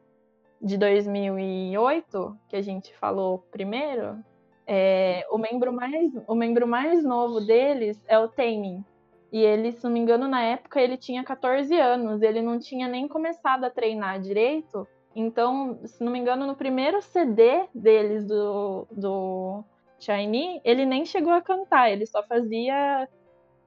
de 0.60 0.76
2008, 0.76 2.38
que 2.50 2.56
a 2.56 2.62
gente 2.62 2.94
falou 2.98 3.38
primeiro, 3.50 4.22
é, 4.70 5.26
o, 5.30 5.38
membro 5.38 5.72
mais, 5.72 6.12
o 6.26 6.34
membro 6.34 6.68
mais 6.68 7.02
novo 7.02 7.40
deles 7.40 7.98
é 8.06 8.18
o 8.18 8.28
Taemin. 8.28 8.84
E 9.32 9.40
ele, 9.40 9.72
se 9.72 9.82
não 9.82 9.90
me 9.90 9.98
engano, 9.98 10.28
na 10.28 10.42
época 10.42 10.78
ele 10.78 10.98
tinha 10.98 11.24
14 11.24 11.74
anos, 11.74 12.20
ele 12.20 12.42
não 12.42 12.58
tinha 12.58 12.86
nem 12.86 13.08
começado 13.08 13.64
a 13.64 13.70
treinar 13.70 14.20
direito. 14.20 14.86
Então, 15.16 15.80
se 15.84 16.04
não 16.04 16.12
me 16.12 16.18
engano, 16.18 16.46
no 16.46 16.54
primeiro 16.54 17.00
CD 17.00 17.64
deles 17.74 18.26
do, 18.26 18.86
do 18.92 19.64
Shiny, 19.98 20.60
ele 20.62 20.84
nem 20.84 21.04
chegou 21.06 21.32
a 21.32 21.40
cantar, 21.40 21.90
ele 21.90 22.06
só 22.06 22.22
fazia 22.22 23.08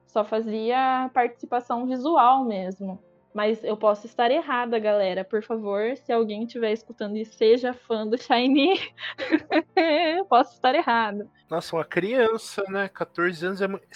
só 0.06 0.24
fazia 0.24 1.10
participação 1.12 1.86
visual 1.86 2.44
mesmo. 2.44 2.98
Mas 3.34 3.62
eu 3.64 3.76
posso 3.76 4.06
estar 4.06 4.30
errada, 4.30 4.78
galera. 4.78 5.24
Por 5.24 5.42
favor, 5.42 5.96
se 5.96 6.12
alguém 6.12 6.44
estiver 6.44 6.72
escutando 6.72 7.16
e 7.16 7.24
seja 7.24 7.72
fã 7.72 8.06
do 8.06 8.18
Shiny, 8.18 8.78
eu 10.18 10.24
posso 10.26 10.54
estar 10.54 10.74
errada. 10.74 11.26
Nossa, 11.50 11.76
uma 11.76 11.84
criança, 11.84 12.62
né? 12.68 12.88
14 12.88 13.46
anos 13.46 13.62
é 13.62 13.68
muito. 13.68 13.86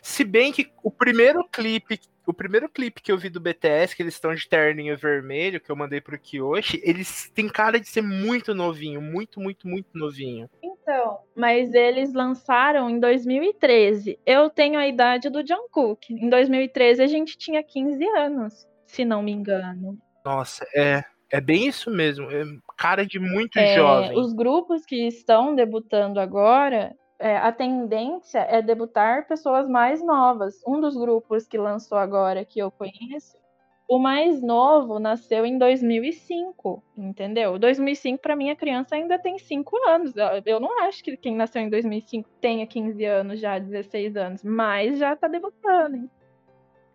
Se 0.00 0.24
bem 0.24 0.52
que 0.52 0.72
o 0.82 0.90
primeiro 0.90 1.46
clipe, 1.48 2.00
o 2.26 2.32
primeiro 2.32 2.68
clipe 2.68 3.02
que 3.02 3.10
eu 3.10 3.18
vi 3.18 3.28
do 3.28 3.40
BTS, 3.40 3.96
que 3.96 4.02
eles 4.02 4.14
estão 4.14 4.34
de 4.34 4.48
terninho 4.48 4.96
vermelho, 4.96 5.60
que 5.60 5.70
eu 5.70 5.76
mandei 5.76 6.00
pro 6.00 6.18
Kiyoshi, 6.18 6.80
eles 6.84 7.30
têm 7.34 7.48
cara 7.48 7.80
de 7.80 7.88
ser 7.88 8.02
muito 8.02 8.54
novinho, 8.54 9.00
muito, 9.00 9.40
muito, 9.40 9.66
muito 9.66 9.88
novinho. 9.94 10.48
Então, 10.82 11.20
mas 11.34 11.72
eles 11.74 12.12
lançaram 12.12 12.90
em 12.90 12.98
2013. 12.98 14.18
Eu 14.26 14.50
tenho 14.50 14.78
a 14.78 14.86
idade 14.86 15.30
do 15.30 15.46
Jungkook. 15.46 16.12
Em 16.12 16.28
2013 16.28 17.02
a 17.02 17.06
gente 17.06 17.38
tinha 17.38 17.62
15 17.62 18.04
anos, 18.18 18.68
se 18.84 19.04
não 19.04 19.22
me 19.22 19.30
engano. 19.30 19.96
Nossa, 20.24 20.66
é, 20.74 21.04
é 21.30 21.40
bem 21.40 21.68
isso 21.68 21.90
mesmo. 21.90 22.30
É 22.30 22.44
cara 22.76 23.06
de 23.06 23.20
muito 23.20 23.58
É, 23.58 23.76
jovem. 23.76 24.18
Os 24.18 24.32
grupos 24.32 24.84
que 24.84 25.06
estão 25.06 25.54
debutando 25.54 26.18
agora, 26.18 26.92
é, 27.18 27.36
a 27.36 27.52
tendência 27.52 28.40
é 28.40 28.60
debutar 28.60 29.28
pessoas 29.28 29.68
mais 29.68 30.04
novas. 30.04 30.60
Um 30.66 30.80
dos 30.80 30.96
grupos 30.96 31.46
que 31.46 31.56
lançou 31.56 31.96
agora 31.96 32.44
que 32.44 32.58
eu 32.58 32.72
conheço, 32.72 33.36
o 33.88 33.98
mais 33.98 34.40
novo 34.42 34.98
nasceu 34.98 35.44
em 35.44 35.58
2005, 35.58 36.82
entendeu? 36.96 37.58
2005 37.58 38.22
para 38.22 38.34
mim 38.36 38.48
a 38.50 38.56
criança 38.56 38.94
ainda 38.94 39.18
tem 39.18 39.38
5 39.38 39.76
anos. 39.86 40.14
Eu- 40.16 40.42
Eu 40.46 40.60
não 40.60 40.80
acho 40.84 41.02
que 41.04 41.16
quem 41.16 41.34
nasceu 41.36 41.60
em 41.62 41.68
2005 41.68 42.28
tenha 42.40 42.66
15 42.66 43.04
anos 43.04 43.38
já, 43.40 43.58
16 43.58 44.16
anos, 44.16 44.42
mas 44.42 44.98
já 44.98 45.14
tá 45.16 45.28
debutando, 45.28 45.96
hein? 45.96 46.10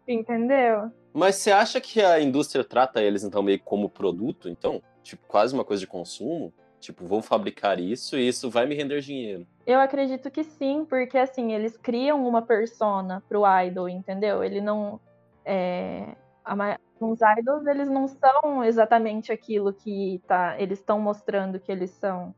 entendeu? 0.07 0.89
Mas 1.13 1.35
você 1.35 1.51
acha 1.51 1.81
que 1.81 2.01
a 2.01 2.19
indústria 2.21 2.63
trata 2.63 3.01
eles, 3.01 3.23
então, 3.23 3.41
meio 3.43 3.59
como 3.59 3.89
produto, 3.89 4.47
então? 4.49 4.81
Tipo, 5.03 5.25
quase 5.27 5.53
uma 5.53 5.65
coisa 5.65 5.81
de 5.81 5.88
consumo? 5.88 6.53
Tipo, 6.79 7.05
vou 7.05 7.21
fabricar 7.21 7.79
isso 7.79 8.17
e 8.17 8.27
isso 8.27 8.49
vai 8.49 8.65
me 8.65 8.75
render 8.75 9.01
dinheiro. 9.01 9.45
Eu 9.65 9.79
acredito 9.79 10.29
que 10.29 10.43
sim, 10.43 10.85
porque 10.85 11.17
assim, 11.17 11.51
eles 11.53 11.75
criam 11.75 12.25
uma 12.25 12.41
persona 12.41 13.21
pro 13.27 13.41
idol, 13.65 13.89
entendeu? 13.89 14.43
Ele 14.43 14.61
não. 14.61 14.99
É, 15.43 16.15
a 16.48 16.80
os 17.00 17.20
idols, 17.39 17.68
eles 17.68 17.88
não 17.89 18.08
são 18.08 18.64
exatamente 18.64 19.32
aquilo 19.32 19.72
que 19.72 20.20
tá, 20.28 20.60
eles 20.60 20.80
estão 20.80 21.00
mostrando 21.00 21.60
que 21.60 21.72
eles 21.72 21.91
são. 21.91 22.34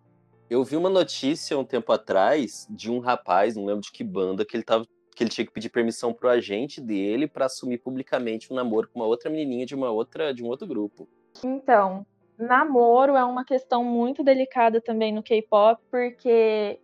Eu 0.50 0.64
vi 0.64 0.76
uma 0.76 0.90
notícia 0.90 1.58
um 1.58 1.64
tempo 1.64 1.92
atrás 1.92 2.68
de 2.70 2.92
um 2.92 3.00
rapaz, 3.00 3.56
não 3.56 3.66
lembro 3.66 3.82
de 3.82 3.92
que 3.92 4.04
banda, 4.04 4.44
que 4.44 4.58
ele 4.58 4.64
tava 4.64 4.86
que 5.16 5.24
ele 5.24 5.30
tinha 5.30 5.46
que 5.46 5.52
pedir 5.52 5.70
permissão 5.70 6.14
pro 6.14 6.30
agente 6.30 6.80
dele 6.80 7.28
pra 7.28 7.46
assumir 7.46 7.78
publicamente 7.80 8.52
um 8.54 8.56
namoro 8.56 8.88
com 8.88 9.00
uma 9.00 9.06
outra 9.06 9.30
menininha 9.30 9.66
de 9.66 9.76
uma 9.76 9.92
outra 9.92 10.34
de 10.34 10.42
um 10.42 10.48
outro 10.48 10.66
grupo. 10.66 11.10
Então, 11.44 12.06
namoro 12.38 13.18
é 13.18 13.24
uma 13.26 13.44
questão 13.44 13.84
muito 13.84 14.24
delicada 14.24 14.80
também 14.80 15.14
no 15.14 15.22
K-pop, 15.22 15.82
porque 15.92 16.80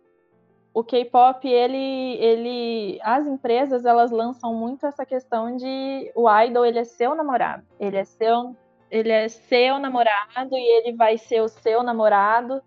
o 0.76 0.84
K-pop, 0.84 1.48
ele, 1.48 2.18
ele, 2.22 2.98
as 3.02 3.26
empresas, 3.26 3.86
elas 3.86 4.10
lançam 4.10 4.52
muito 4.52 4.84
essa 4.84 5.06
questão 5.06 5.56
de 5.56 6.12
o 6.14 6.28
idol, 6.42 6.66
ele 6.66 6.78
é 6.78 6.84
seu 6.84 7.14
namorado, 7.14 7.62
ele 7.80 7.96
é 7.96 8.04
seu, 8.04 8.54
ele 8.90 9.10
é 9.10 9.26
seu 9.26 9.78
namorado 9.78 10.50
e 10.52 10.78
ele 10.78 10.94
vai 10.94 11.16
ser 11.16 11.40
o 11.40 11.48
seu 11.48 11.82
namorado 11.82 12.60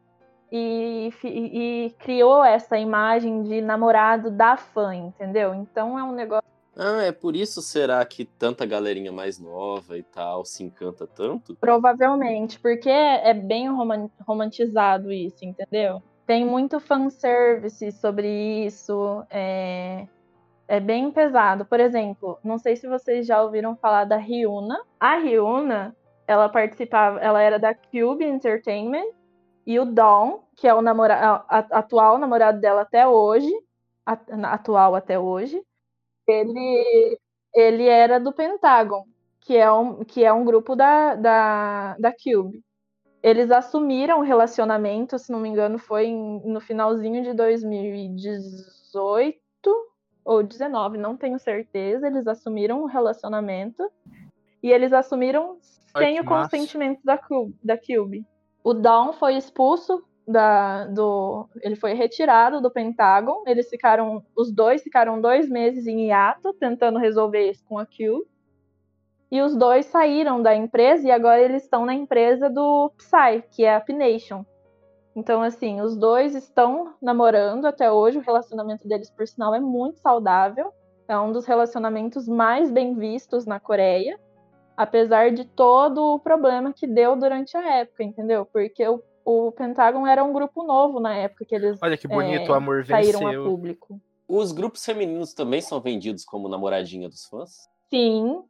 e, 0.51 1.09
fi- 1.21 1.27
e 1.27 1.95
criou 1.99 2.43
essa 2.43 2.79
imagem 2.79 3.43
de 3.43 3.61
namorado 3.61 4.31
da 4.31 4.57
fã, 4.57 4.95
entendeu? 4.95 5.53
Então 5.53 5.99
é 5.99 6.03
um 6.03 6.11
negócio 6.11 6.49
Ah, 6.75 7.03
é 7.03 7.11
por 7.11 7.35
isso 7.35 7.61
será 7.61 8.03
que 8.05 8.25
tanta 8.25 8.65
galerinha 8.65 9.11
mais 9.11 9.37
nova 9.37 9.95
e 9.99 10.01
tal 10.01 10.43
se 10.45 10.63
encanta 10.63 11.05
tanto? 11.05 11.55
Provavelmente, 11.61 12.59
porque 12.59 12.89
é 12.89 13.35
bem 13.35 13.69
roman- 13.69 14.09
romantizado 14.27 15.11
isso, 15.11 15.45
entendeu? 15.45 16.01
Tem 16.29 16.45
muito 16.45 16.79
fanservice 16.79 17.91
sobre 17.91 18.27
isso, 18.63 19.25
é, 19.31 20.07
é 20.67 20.79
bem 20.79 21.09
pesado. 21.09 21.65
Por 21.65 21.79
exemplo, 21.79 22.37
não 22.43 22.59
sei 22.59 22.75
se 22.75 22.87
vocês 22.87 23.25
já 23.25 23.41
ouviram 23.41 23.75
falar 23.75 24.05
da 24.05 24.15
Ryuna. 24.15 24.79
A 24.99 25.15
Ryuna, 25.17 25.97
ela 26.27 26.47
participava, 26.47 27.19
ela 27.19 27.41
era 27.41 27.57
da 27.57 27.73
Cube 27.73 28.23
Entertainment, 28.23 29.07
e 29.65 29.79
o 29.79 29.85
Dom, 29.85 30.43
que 30.55 30.67
é 30.67 30.73
o 30.75 30.83
namora 30.83 31.43
atual 31.49 32.19
namorado 32.19 32.61
dela 32.61 32.81
até 32.81 33.07
hoje, 33.07 33.51
atual 34.05 34.93
até 34.93 35.17
hoje, 35.17 35.59
ele, 36.27 37.17
ele 37.55 37.87
era 37.87 38.19
do 38.19 38.31
Pentagon, 38.31 39.03
que 39.39 39.57
é 39.57 39.71
um, 39.71 40.03
que 40.03 40.23
é 40.23 40.31
um 40.31 40.45
grupo 40.45 40.75
da, 40.75 41.15
da, 41.15 41.95
da 41.97 42.11
Cube. 42.11 42.63
Eles 43.21 43.51
assumiram 43.51 44.19
o 44.19 44.23
relacionamento, 44.23 45.19
se 45.19 45.31
não 45.31 45.39
me 45.39 45.49
engano, 45.49 45.77
foi 45.77 46.05
em- 46.07 46.41
no 46.45 46.59
finalzinho 46.61 47.21
de 47.23 47.33
2018 47.33 49.39
ou 50.23 50.43
19, 50.43 50.97
não 50.97 51.17
tenho 51.17 51.37
certeza. 51.39 52.07
Eles 52.07 52.27
assumiram 52.27 52.81
o 52.81 52.85
relacionamento 52.85 53.89
e 54.63 54.71
eles 54.71 54.93
assumiram 54.93 55.57
Ai, 55.93 56.05
sem 56.05 56.19
o 56.19 56.23
massa. 56.25 56.49
consentimento 56.49 56.99
da 57.03 57.17
Cube. 57.17 57.55
Da 57.63 57.77
Cube. 57.77 58.25
O 58.63 58.73
Dawn 58.73 59.13
foi 59.13 59.35
expulso 59.35 60.03
da, 60.27 60.85
do. 60.85 61.47
Ele 61.61 61.75
foi 61.75 61.93
retirado 61.93 62.61
do 62.61 62.69
Pentágon. 62.69 63.43
Eles 63.47 63.69
ficaram. 63.69 64.23
Os 64.35 64.51
dois 64.51 64.83
ficaram 64.83 65.19
dois 65.19 65.49
meses 65.49 65.87
em 65.87 66.07
hiato, 66.07 66.53
tentando 66.53 66.99
resolver 66.99 67.49
isso 67.49 67.63
com 67.65 67.79
a 67.79 67.85
Q. 67.85 68.25
E 69.31 69.41
os 69.41 69.55
dois 69.55 69.85
saíram 69.85 70.41
da 70.41 70.55
empresa 70.55 71.07
e 71.07 71.11
agora 71.11 71.41
eles 71.41 71.63
estão 71.63 71.85
na 71.85 71.93
empresa 71.93 72.49
do 72.49 72.91
Psy, 72.97 73.43
que 73.51 73.63
é 73.63 73.75
a 73.75 73.81
P-Nation. 73.81 74.43
Então, 75.15 75.41
assim, 75.41 75.81
os 75.81 75.95
dois 75.95 76.35
estão 76.35 76.93
namorando 77.01 77.65
até 77.65 77.91
hoje. 77.91 78.17
O 78.17 78.21
relacionamento 78.21 78.87
deles, 78.87 79.09
por 79.11 79.27
sinal, 79.27 79.53
é 79.53 79.59
muito 79.59 79.99
saudável. 79.99 80.73
É 81.07 81.17
um 81.17 81.31
dos 81.31 81.45
relacionamentos 81.45 82.27
mais 82.27 82.71
bem 82.71 82.95
vistos 82.95 83.45
na 83.45 83.59
Coreia 83.59 84.19
apesar 84.79 85.29
de 85.29 85.43
todo 85.43 86.01
o 86.13 86.19
problema 86.19 86.71
que 86.71 86.87
deu 86.87 87.13
durante 87.13 87.57
a 87.57 87.79
época, 87.79 88.01
entendeu? 88.01 88.45
Porque 88.45 88.87
o, 88.87 89.03
o 89.25 89.51
Pentágon 89.51 90.07
era 90.07 90.23
um 90.23 90.31
grupo 90.31 90.63
novo 90.63 91.01
na 91.01 91.13
época 91.17 91.43
que 91.43 91.53
eles 91.53 91.77
Olha 91.81 91.97
que 91.97 92.07
bonito, 92.07 92.45
é, 92.45 92.49
o 92.49 92.53
amor 92.53 92.85
saíram 92.85 93.27
a 93.27 93.31
venceu. 93.31 93.43
público. 93.43 93.99
Os 94.25 94.53
grupos 94.53 94.85
femininos 94.85 95.33
também 95.33 95.59
são 95.59 95.81
vendidos 95.81 96.23
como 96.23 96.47
namoradinha 96.47 97.09
dos 97.09 97.25
fãs? 97.25 97.67
Sim, 97.89 98.41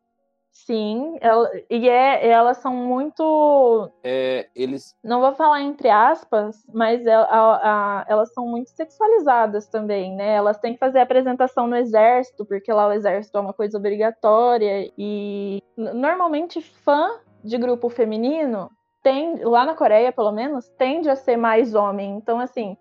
sim. 0.51 1.17
ela- 1.21 1.49
e 1.69 1.89
é, 1.89 2.27
elas 2.29 2.57
são 2.57 2.73
muito. 2.75 3.89
É, 4.03 4.47
eles. 4.55 4.95
Não 5.03 5.21
vou 5.21 5.33
falar 5.33 5.61
entre 5.61 5.89
aspas, 5.89 6.65
mas 6.73 7.05
el- 7.05 7.21
a- 7.29 7.59
a- 8.01 8.05
elas 8.07 8.33
são 8.33 8.45
muito 8.47 8.69
sexualizadas 8.69 9.67
também, 9.67 10.15
né? 10.15 10.35
Elas 10.35 10.57
têm 10.59 10.73
que 10.73 10.79
fazer 10.79 10.99
apresentação 10.99 11.67
no 11.67 11.75
exército, 11.75 12.45
porque 12.45 12.71
lá 12.71 12.87
o 12.87 12.91
exército 12.91 13.37
é 13.37 13.41
uma 13.41 13.53
coisa 13.53 13.77
obrigatória. 13.77 14.91
E 14.97 15.61
normalmente 15.77 16.61
fã 16.61 17.19
de 17.43 17.57
grupo 17.57 17.89
feminino 17.89 18.69
tem, 19.01 19.43
lá 19.43 19.65
na 19.65 19.75
Coreia, 19.75 20.11
pelo 20.11 20.31
menos, 20.31 20.67
tende 20.77 21.09
a 21.09 21.15
ser 21.15 21.37
mais 21.37 21.73
homem. 21.73 22.17
Então, 22.17 22.39
assim, 22.39 22.75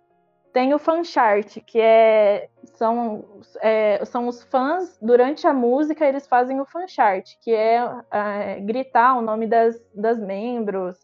tem 0.59 0.75
o 0.75 0.79
fanchart, 0.81 1.61
que 1.65 1.81
é 1.81 2.49
são, 2.65 3.25
é, 3.61 4.05
são 4.05 4.27
os 4.27 4.43
fãs, 4.43 4.99
durante 5.01 5.47
a 5.47 5.53
música, 5.53 6.05
eles 6.05 6.27
fazem 6.27 6.61
o 6.61 6.65
fanchart, 6.65 7.37
que 7.41 7.55
é, 7.55 7.81
é, 8.11 8.59
gritar 8.59 9.17
o 9.17 9.23
nome 9.23 9.47
das, 9.47 9.81
das 9.95 10.19
membros 10.19 10.99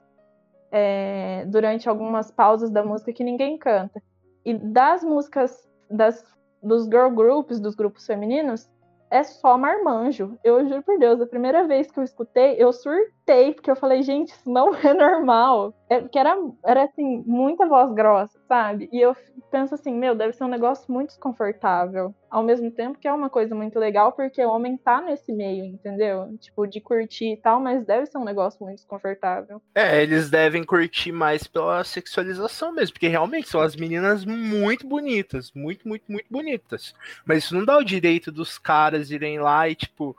é, 0.72 1.44
durante 1.46 1.88
algumas 1.88 2.32
pausas 2.32 2.68
da 2.68 2.84
música 2.84 3.12
que 3.12 3.22
ninguém 3.22 3.56
canta. 3.56 4.02
E 4.44 4.54
das 4.54 5.04
músicas 5.04 5.70
das, 5.88 6.24
dos 6.60 6.86
girl 6.86 7.10
groups, 7.10 7.60
dos 7.60 7.76
grupos 7.76 8.04
femininos, 8.04 8.68
é 9.14 9.22
só 9.22 9.56
marmanjo. 9.56 10.36
Eu 10.42 10.66
juro 10.66 10.82
por 10.82 10.98
Deus, 10.98 11.20
a 11.20 11.26
primeira 11.26 11.64
vez 11.68 11.88
que 11.88 12.00
eu 12.00 12.02
escutei, 12.02 12.56
eu 12.58 12.72
surtei, 12.72 13.54
porque 13.54 13.70
eu 13.70 13.76
falei, 13.76 14.02
gente, 14.02 14.30
isso 14.30 14.50
não 14.50 14.74
é 14.82 14.92
normal. 14.92 15.72
É, 15.88 16.04
era, 16.12 16.36
era 16.64 16.82
assim, 16.82 17.22
muita 17.24 17.64
voz 17.66 17.92
grossa, 17.92 18.36
sabe? 18.54 18.88
E 18.92 19.00
eu 19.00 19.16
penso 19.50 19.74
assim, 19.74 19.92
meu, 19.92 20.14
deve 20.14 20.32
ser 20.32 20.44
um 20.44 20.48
negócio 20.48 20.84
muito 20.92 21.08
desconfortável. 21.08 22.14
Ao 22.30 22.40
mesmo 22.40 22.70
tempo 22.70 22.98
que 22.98 23.08
é 23.08 23.12
uma 23.12 23.28
coisa 23.28 23.52
muito 23.52 23.80
legal, 23.80 24.12
porque 24.12 24.44
o 24.44 24.48
homem 24.48 24.76
tá 24.76 25.00
nesse 25.00 25.32
meio, 25.32 25.64
entendeu? 25.64 26.36
Tipo, 26.38 26.64
de 26.64 26.80
curtir 26.80 27.32
e 27.32 27.36
tal, 27.36 27.58
mas 27.58 27.84
deve 27.84 28.06
ser 28.06 28.16
um 28.16 28.24
negócio 28.24 28.64
muito 28.64 28.76
desconfortável. 28.76 29.60
É, 29.74 30.00
eles 30.00 30.30
devem 30.30 30.62
curtir 30.62 31.10
mais 31.10 31.48
pela 31.48 31.82
sexualização 31.82 32.72
mesmo, 32.72 32.92
porque 32.92 33.08
realmente 33.08 33.48
são 33.48 33.60
as 33.60 33.74
meninas 33.74 34.24
muito 34.24 34.86
bonitas, 34.86 35.50
muito, 35.52 35.88
muito, 35.88 36.04
muito 36.08 36.26
bonitas. 36.30 36.94
Mas 37.26 37.44
isso 37.44 37.56
não 37.56 37.64
dá 37.64 37.76
o 37.76 37.84
direito 37.84 38.30
dos 38.30 38.56
caras 38.56 39.10
irem 39.10 39.40
lá 39.40 39.68
e, 39.68 39.74
tipo, 39.74 40.16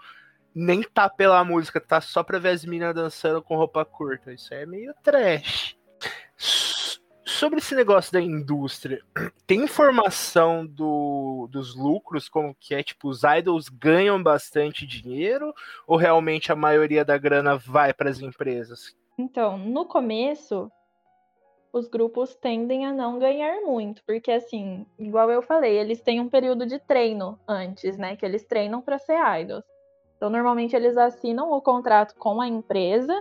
nem 0.53 0.83
tá 0.83 1.09
pela 1.09 1.41
música, 1.45 1.79
tá 1.79 2.01
só 2.01 2.21
pra 2.21 2.37
ver 2.37 2.49
as 2.49 2.65
meninas 2.65 2.93
dançando 2.93 3.41
com 3.41 3.55
roupa 3.55 3.85
curta. 3.85 4.33
Isso 4.33 4.53
é 4.53 4.65
meio 4.65 4.93
trash. 5.01 5.77
Sobre 7.25 7.57
esse 7.57 7.73
negócio 7.73 8.13
da 8.13 8.21
indústria, 8.21 9.01
tem 9.47 9.63
informação 9.63 10.63
do, 10.63 11.47
dos 11.51 11.75
lucros, 11.75 12.29
como 12.29 12.53
que 12.53 12.75
é, 12.75 12.83
tipo, 12.83 13.09
os 13.09 13.23
idols 13.23 13.67
ganham 13.67 14.21
bastante 14.21 14.85
dinheiro 14.85 15.51
ou 15.87 15.97
realmente 15.97 16.51
a 16.51 16.55
maioria 16.55 17.03
da 17.03 17.17
grana 17.17 17.57
vai 17.57 17.91
para 17.91 18.11
as 18.11 18.19
empresas? 18.19 18.95
Então, 19.17 19.57
no 19.57 19.85
começo, 19.85 20.71
os 21.73 21.87
grupos 21.87 22.35
tendem 22.35 22.85
a 22.85 22.93
não 22.93 23.17
ganhar 23.17 23.59
muito, 23.61 24.03
porque 24.05 24.31
assim, 24.31 24.85
igual 24.99 25.31
eu 25.31 25.41
falei, 25.41 25.79
eles 25.79 26.01
têm 26.01 26.19
um 26.19 26.29
período 26.29 26.63
de 26.65 26.77
treino 26.77 27.39
antes, 27.47 27.97
né? 27.97 28.15
Que 28.15 28.25
eles 28.25 28.45
treinam 28.45 28.81
para 28.81 28.99
ser 28.99 29.17
idols. 29.41 29.63
Então, 30.15 30.29
normalmente 30.29 30.75
eles 30.75 30.95
assinam 30.95 31.51
o 31.51 31.59
contrato 31.59 32.15
com 32.15 32.39
a 32.39 32.47
empresa 32.47 33.19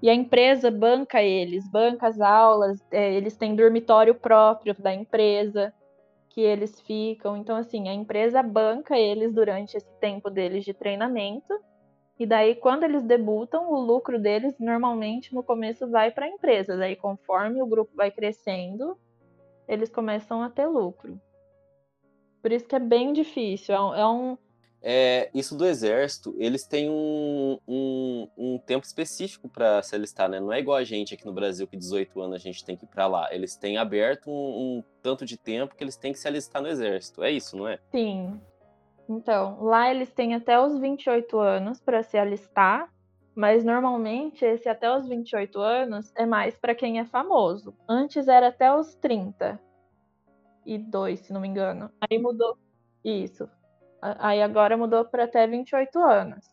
e 0.00 0.08
a 0.08 0.14
empresa 0.14 0.70
banca 0.70 1.22
eles, 1.22 1.68
banca 1.68 2.06
as 2.06 2.20
aulas, 2.20 2.80
é, 2.90 3.14
eles 3.14 3.36
têm 3.36 3.56
dormitório 3.56 4.14
próprio 4.14 4.74
da 4.78 4.94
empresa 4.94 5.72
que 6.30 6.40
eles 6.40 6.80
ficam. 6.80 7.36
Então, 7.36 7.56
assim, 7.56 7.88
a 7.88 7.92
empresa 7.92 8.42
banca 8.42 8.96
eles 8.96 9.34
durante 9.34 9.76
esse 9.76 9.92
tempo 10.00 10.30
deles 10.30 10.64
de 10.64 10.72
treinamento. 10.72 11.52
E 12.16 12.24
daí, 12.26 12.54
quando 12.54 12.84
eles 12.84 13.02
debutam, 13.02 13.72
o 13.72 13.80
lucro 13.80 14.20
deles 14.20 14.54
normalmente 14.58 15.34
no 15.34 15.42
começo 15.42 15.88
vai 15.88 16.12
para 16.12 16.26
a 16.26 16.28
empresa. 16.28 16.76
Daí, 16.76 16.94
conforme 16.94 17.60
o 17.60 17.66
grupo 17.66 17.90
vai 17.96 18.10
crescendo, 18.10 18.96
eles 19.66 19.90
começam 19.90 20.42
a 20.42 20.48
ter 20.48 20.66
lucro. 20.66 21.20
Por 22.40 22.52
isso 22.52 22.66
que 22.66 22.76
é 22.76 22.80
bem 22.80 23.12
difícil. 23.12 23.74
É 23.74 24.06
um, 24.06 24.38
é 24.82 25.30
isso 25.34 25.56
do 25.56 25.66
exército, 25.66 26.34
eles 26.38 26.66
têm 26.66 26.88
um, 26.88 27.58
um, 27.66 28.28
um 28.36 28.58
tempo 28.58 28.86
específico 28.86 29.48
para 29.48 29.82
se 29.82 29.94
alistar, 29.94 30.28
né? 30.28 30.38
Não 30.38 30.52
é 30.52 30.60
igual 30.60 30.76
a 30.76 30.84
gente 30.84 31.14
aqui 31.14 31.26
no 31.26 31.32
Brasil, 31.32 31.66
que 31.66 31.76
18 31.76 32.20
anos 32.20 32.36
a 32.36 32.38
gente 32.38 32.64
tem 32.64 32.76
que 32.76 32.84
ir 32.84 32.88
para 32.88 33.06
lá. 33.06 33.28
Eles 33.32 33.56
têm 33.56 33.76
aberto 33.76 34.30
um, 34.30 34.32
um 34.78 34.84
tanto 35.02 35.24
de 35.24 35.36
tempo 35.36 35.74
que 35.74 35.82
eles 35.82 35.96
têm 35.96 36.12
que 36.12 36.18
se 36.18 36.28
alistar 36.28 36.62
no 36.62 36.68
exército. 36.68 37.22
É 37.22 37.30
isso, 37.30 37.56
não 37.56 37.66
é? 37.66 37.78
Sim. 37.90 38.40
Então, 39.08 39.62
lá 39.62 39.90
eles 39.90 40.10
têm 40.10 40.34
até 40.34 40.60
os 40.60 40.78
28 40.78 41.38
anos 41.38 41.80
para 41.80 42.02
se 42.02 42.18
alistar, 42.18 42.92
mas 43.34 43.64
normalmente 43.64 44.44
esse 44.44 44.68
até 44.68 44.94
os 44.94 45.08
28 45.08 45.58
anos 45.60 46.12
é 46.14 46.26
mais 46.26 46.56
para 46.56 46.74
quem 46.74 47.00
é 47.00 47.04
famoso. 47.04 47.74
Antes 47.88 48.28
era 48.28 48.48
até 48.48 48.72
os 48.72 48.94
30 48.96 49.58
e 50.66 51.16
se 51.16 51.32
não 51.32 51.40
me 51.40 51.48
engano. 51.48 51.90
Aí 52.00 52.18
mudou 52.18 52.58
isso. 53.02 53.48
Aí 54.00 54.42
agora 54.42 54.76
mudou 54.76 55.04
para 55.04 55.24
até 55.24 55.46
28 55.46 55.98
anos. 55.98 56.44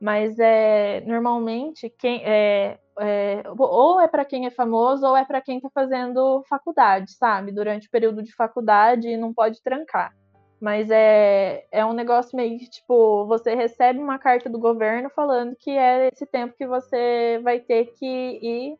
Mas 0.00 0.38
é 0.38 1.02
normalmente 1.06 1.88
quem 1.88 2.22
é, 2.24 2.78
é 2.98 3.42
ou 3.56 4.00
é 4.00 4.08
para 4.08 4.24
quem 4.24 4.46
é 4.46 4.50
famoso 4.50 5.06
ou 5.06 5.16
é 5.16 5.24
para 5.24 5.40
quem 5.40 5.56
está 5.56 5.70
fazendo 5.70 6.42
faculdade, 6.48 7.12
sabe? 7.12 7.52
Durante 7.52 7.88
o 7.88 7.90
período 7.90 8.22
de 8.22 8.34
faculdade 8.34 9.08
e 9.08 9.16
não 9.16 9.32
pode 9.32 9.62
trancar. 9.62 10.14
Mas 10.60 10.90
é, 10.90 11.66
é 11.70 11.84
um 11.84 11.92
negócio 11.92 12.36
meio 12.36 12.58
que, 12.58 12.68
tipo, 12.68 13.26
você 13.26 13.54
recebe 13.54 13.98
uma 13.98 14.18
carta 14.18 14.48
do 14.48 14.58
governo 14.58 15.10
falando 15.10 15.54
que 15.56 15.70
é 15.70 16.08
esse 16.12 16.24
tempo 16.26 16.54
que 16.56 16.66
você 16.66 17.38
vai 17.42 17.60
ter 17.60 17.92
que 17.92 18.06
ir 18.06 18.78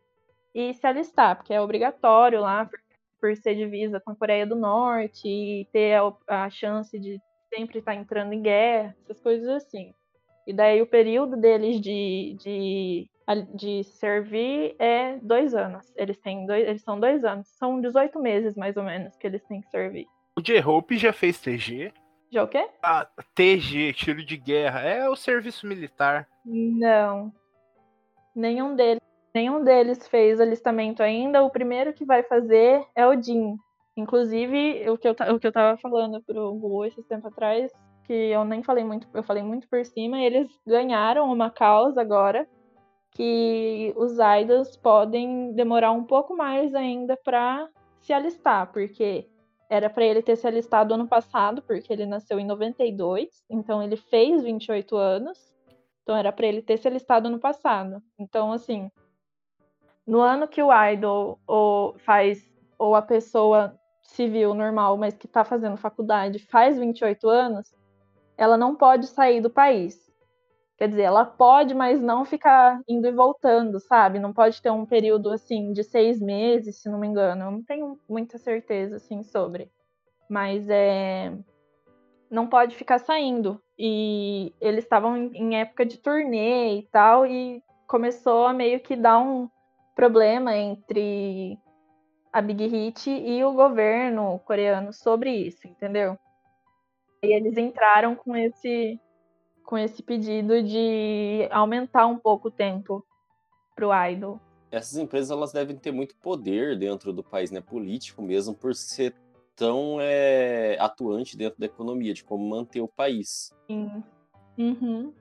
e 0.55 0.73
se 0.73 0.87
alistar, 0.87 1.37
porque 1.37 1.53
é 1.53 1.61
obrigatório 1.61 2.41
lá, 2.41 2.65
por, 2.65 2.79
por 3.21 3.37
ser 3.37 3.57
divisa 3.57 4.01
com 4.01 4.13
a 4.13 4.17
Coreia 4.17 4.47
do 4.47 4.55
Norte 4.55 5.29
e 5.29 5.69
ter 5.73 5.95
a, 5.95 6.45
a 6.45 6.51
chance 6.51 6.99
de 6.99 7.21
sempre 7.55 7.79
estar 7.79 7.95
entrando 7.95 8.33
em 8.33 8.43
guerra, 8.43 8.97
essas 9.05 9.21
coisas 9.21 9.49
assim. 9.49 9.93
E 10.47 10.53
daí 10.53 10.83
o 10.83 10.87
período 10.87 11.37
deles 11.37 11.81
de, 11.81 12.37
de, 12.41 13.11
de 13.55 13.85
servir 13.85 14.77
é 14.79 15.17
dois 15.23 15.55
anos. 15.55 15.93
Eles 15.97 16.19
têm 16.19 16.47
dois, 16.47 16.69
eles 16.69 16.83
são 16.83 17.01
dois 17.01 17.25
anos. 17.25 17.49
São 17.59 17.81
18 17.81 18.21
meses, 18.21 18.55
mais 18.55 18.77
ou 18.77 18.83
menos, 18.83 19.17
que 19.17 19.27
eles 19.27 19.43
têm 19.45 19.61
que 19.61 19.71
servir. 19.71 20.07
O 20.37 20.43
J-Hope 20.43 20.99
já 20.99 21.13
fez 21.13 21.41
TG. 21.41 21.93
Já 22.31 22.43
o 22.43 22.49
quê? 22.49 22.69
Ah, 22.83 23.09
TG, 23.35 23.93
tiro 23.95 24.25
de 24.25 24.37
guerra. 24.37 24.81
É 24.81 25.09
o 25.09 25.17
serviço 25.17 25.67
militar. 25.67 26.29
Não. 26.45 27.33
Nenhum 28.35 28.75
deles, 28.75 29.01
nenhum 29.33 29.63
deles 29.63 30.07
fez 30.09 30.41
alistamento 30.41 31.03
ainda. 31.03 31.43
O 31.43 31.51
primeiro 31.51 31.95
que 31.95 32.05
vai 32.05 32.23
fazer 32.25 32.85
é 32.95 33.07
o 33.07 33.23
Jim. 33.23 33.57
Inclusive, 33.97 34.89
o 34.91 34.99
que 34.99 35.09
eu, 35.09 35.15
o 35.35 35.39
que 35.39 35.47
eu 35.47 35.53
tava 35.53 35.79
falando 35.79 36.21
pro 36.23 36.53
Gu 36.55 36.87
esse 36.87 37.03
tempo 37.05 37.29
atrás, 37.29 37.71
que 38.05 38.13
eu 38.13 38.45
nem 38.45 38.63
falei 38.63 38.85
muito, 38.85 39.07
eu 39.15 39.23
falei 39.23 39.43
muito 39.43 39.69
por 39.69 39.85
cima, 39.85 40.21
eles 40.21 40.49
ganharam 40.67 41.33
uma 41.33 41.51
causa 41.51 42.01
agora 42.01 42.47
que 43.13 43.95
os 43.97 44.17
idols 44.41 44.77
podem 44.77 45.53
demorar 45.53 45.93
um 45.93 46.05
pouco 46.05 46.37
mais 46.37 46.75
ainda 46.75 47.17
para 47.17 47.69
se 48.01 48.13
alistar, 48.13 48.73
porque 48.73 49.29
era 49.71 49.89
para 49.89 50.05
ele 50.05 50.23
ter 50.23 50.37
se 50.37 50.47
alistado 50.47 50.95
ano 50.95 51.09
passado, 51.09 51.63
porque 51.63 51.93
ele 51.93 52.05
nasceu 52.05 52.39
em 52.39 52.47
92, 52.47 53.45
então 53.49 53.83
ele 53.83 53.97
fez 53.97 54.43
28 54.43 54.97
anos. 54.97 55.53
Então 56.03 56.17
era 56.17 56.31
para 56.31 56.47
ele 56.47 56.61
ter 56.61 56.77
se 56.77 56.87
alistado 56.87 57.29
ano 57.29 57.39
passado. 57.39 58.03
Então 58.19 58.53
assim, 58.53 58.91
no 60.07 60.21
ano 60.21 60.47
que 60.47 60.63
o 60.63 60.71
idol 60.91 61.39
ou 61.47 61.97
faz 62.01 62.53
ou 62.79 62.95
a 62.95 63.01
pessoa 63.01 63.79
civil 64.05 64.55
normal, 64.55 64.97
mas 64.97 65.17
que 65.17 65.27
está 65.27 65.45
fazendo 65.45 65.77
faculdade, 65.77 66.39
faz 66.39 66.79
28 66.79 67.29
anos, 67.29 67.75
ela 68.37 68.57
não 68.57 68.75
pode 68.75 69.07
sair 69.07 69.41
do 69.41 69.51
país. 69.51 70.05
Quer 70.77 70.89
dizer, 70.89 71.03
ela 71.03 71.25
pode, 71.25 71.73
mas 71.73 72.01
não 72.01 72.25
ficar 72.25 72.81
indo 72.89 73.07
e 73.07 73.13
voltando, 73.13 73.79
sabe? 73.79 74.19
Não 74.19 74.33
pode 74.33 74.61
ter 74.61 74.71
um 74.71 74.85
período 74.85 75.31
assim 75.31 75.73
de 75.73 75.85
seis 75.85 76.21
meses, 76.21 76.83
se 76.83 76.89
não 76.89 76.99
me 76.99 77.07
engano. 77.07 77.45
Eu 77.45 77.51
não 77.53 77.63
tenho 77.63 77.99
muita 78.09 78.39
certeza 78.39 78.97
assim 78.97 79.23
sobre. 79.23 79.71
Mas 80.29 80.69
é. 80.69 81.33
Não 82.29 82.49
pode 82.49 82.75
ficar 82.75 82.99
saindo. 82.99 83.63
E 83.79 84.53
eles 84.61 84.83
estavam 84.83 85.17
em- 85.17 85.57
época 85.57 85.87
de 85.87 85.99
turnê 85.99 86.79
e 86.79 86.83
tal, 86.91 87.25
e 87.25 87.63
começou 87.87 88.47
a 88.47 88.53
meio 88.53 88.81
que 88.81 88.97
dar 88.97 89.19
um 89.21 89.49
problema 89.95 90.57
entre 90.57 91.57
a 92.35 92.43
Big 92.43 92.67
Hit 92.67 93.09
e 93.09 93.45
o 93.45 93.53
governo 93.53 94.41
coreano 94.41 94.93
sobre 94.93 95.31
isso, 95.31 95.69
entendeu? 95.69 96.19
E 97.23 97.33
eles 97.33 97.57
entraram 97.57 98.17
com 98.17 98.35
esse 98.37 99.01
com 99.63 99.79
esse 99.79 100.03
pedido 100.03 100.61
de 100.61 101.49
aumentar 101.51 102.07
um 102.07 102.19
pouco 102.19 102.49
o 102.49 102.51
tempo 102.51 103.07
pro 103.77 103.95
idol. 104.11 104.41
Essas 104.69 104.99
empresas 104.99 105.31
elas 105.31 105.53
devem 105.53 105.77
ter 105.77 105.93
muito 105.93 106.17
poder 106.17 106.77
dentro 106.77 107.13
do 107.13 107.23
país, 107.23 107.53
né? 107.53 107.61
Político 107.61 108.21
mesmo, 108.21 108.53
por 108.53 108.75
ser 108.75 109.15
tão 109.55 109.99
é, 110.01 110.77
atuante 110.81 111.37
dentro 111.37 111.61
da 111.61 111.67
economia, 111.67 112.13
de 112.13 112.25
como 112.25 112.47
manter 112.47 112.81
o 112.81 112.89
país. 112.89 113.55
Sim. 113.69 114.03
Uhum. 114.59 115.15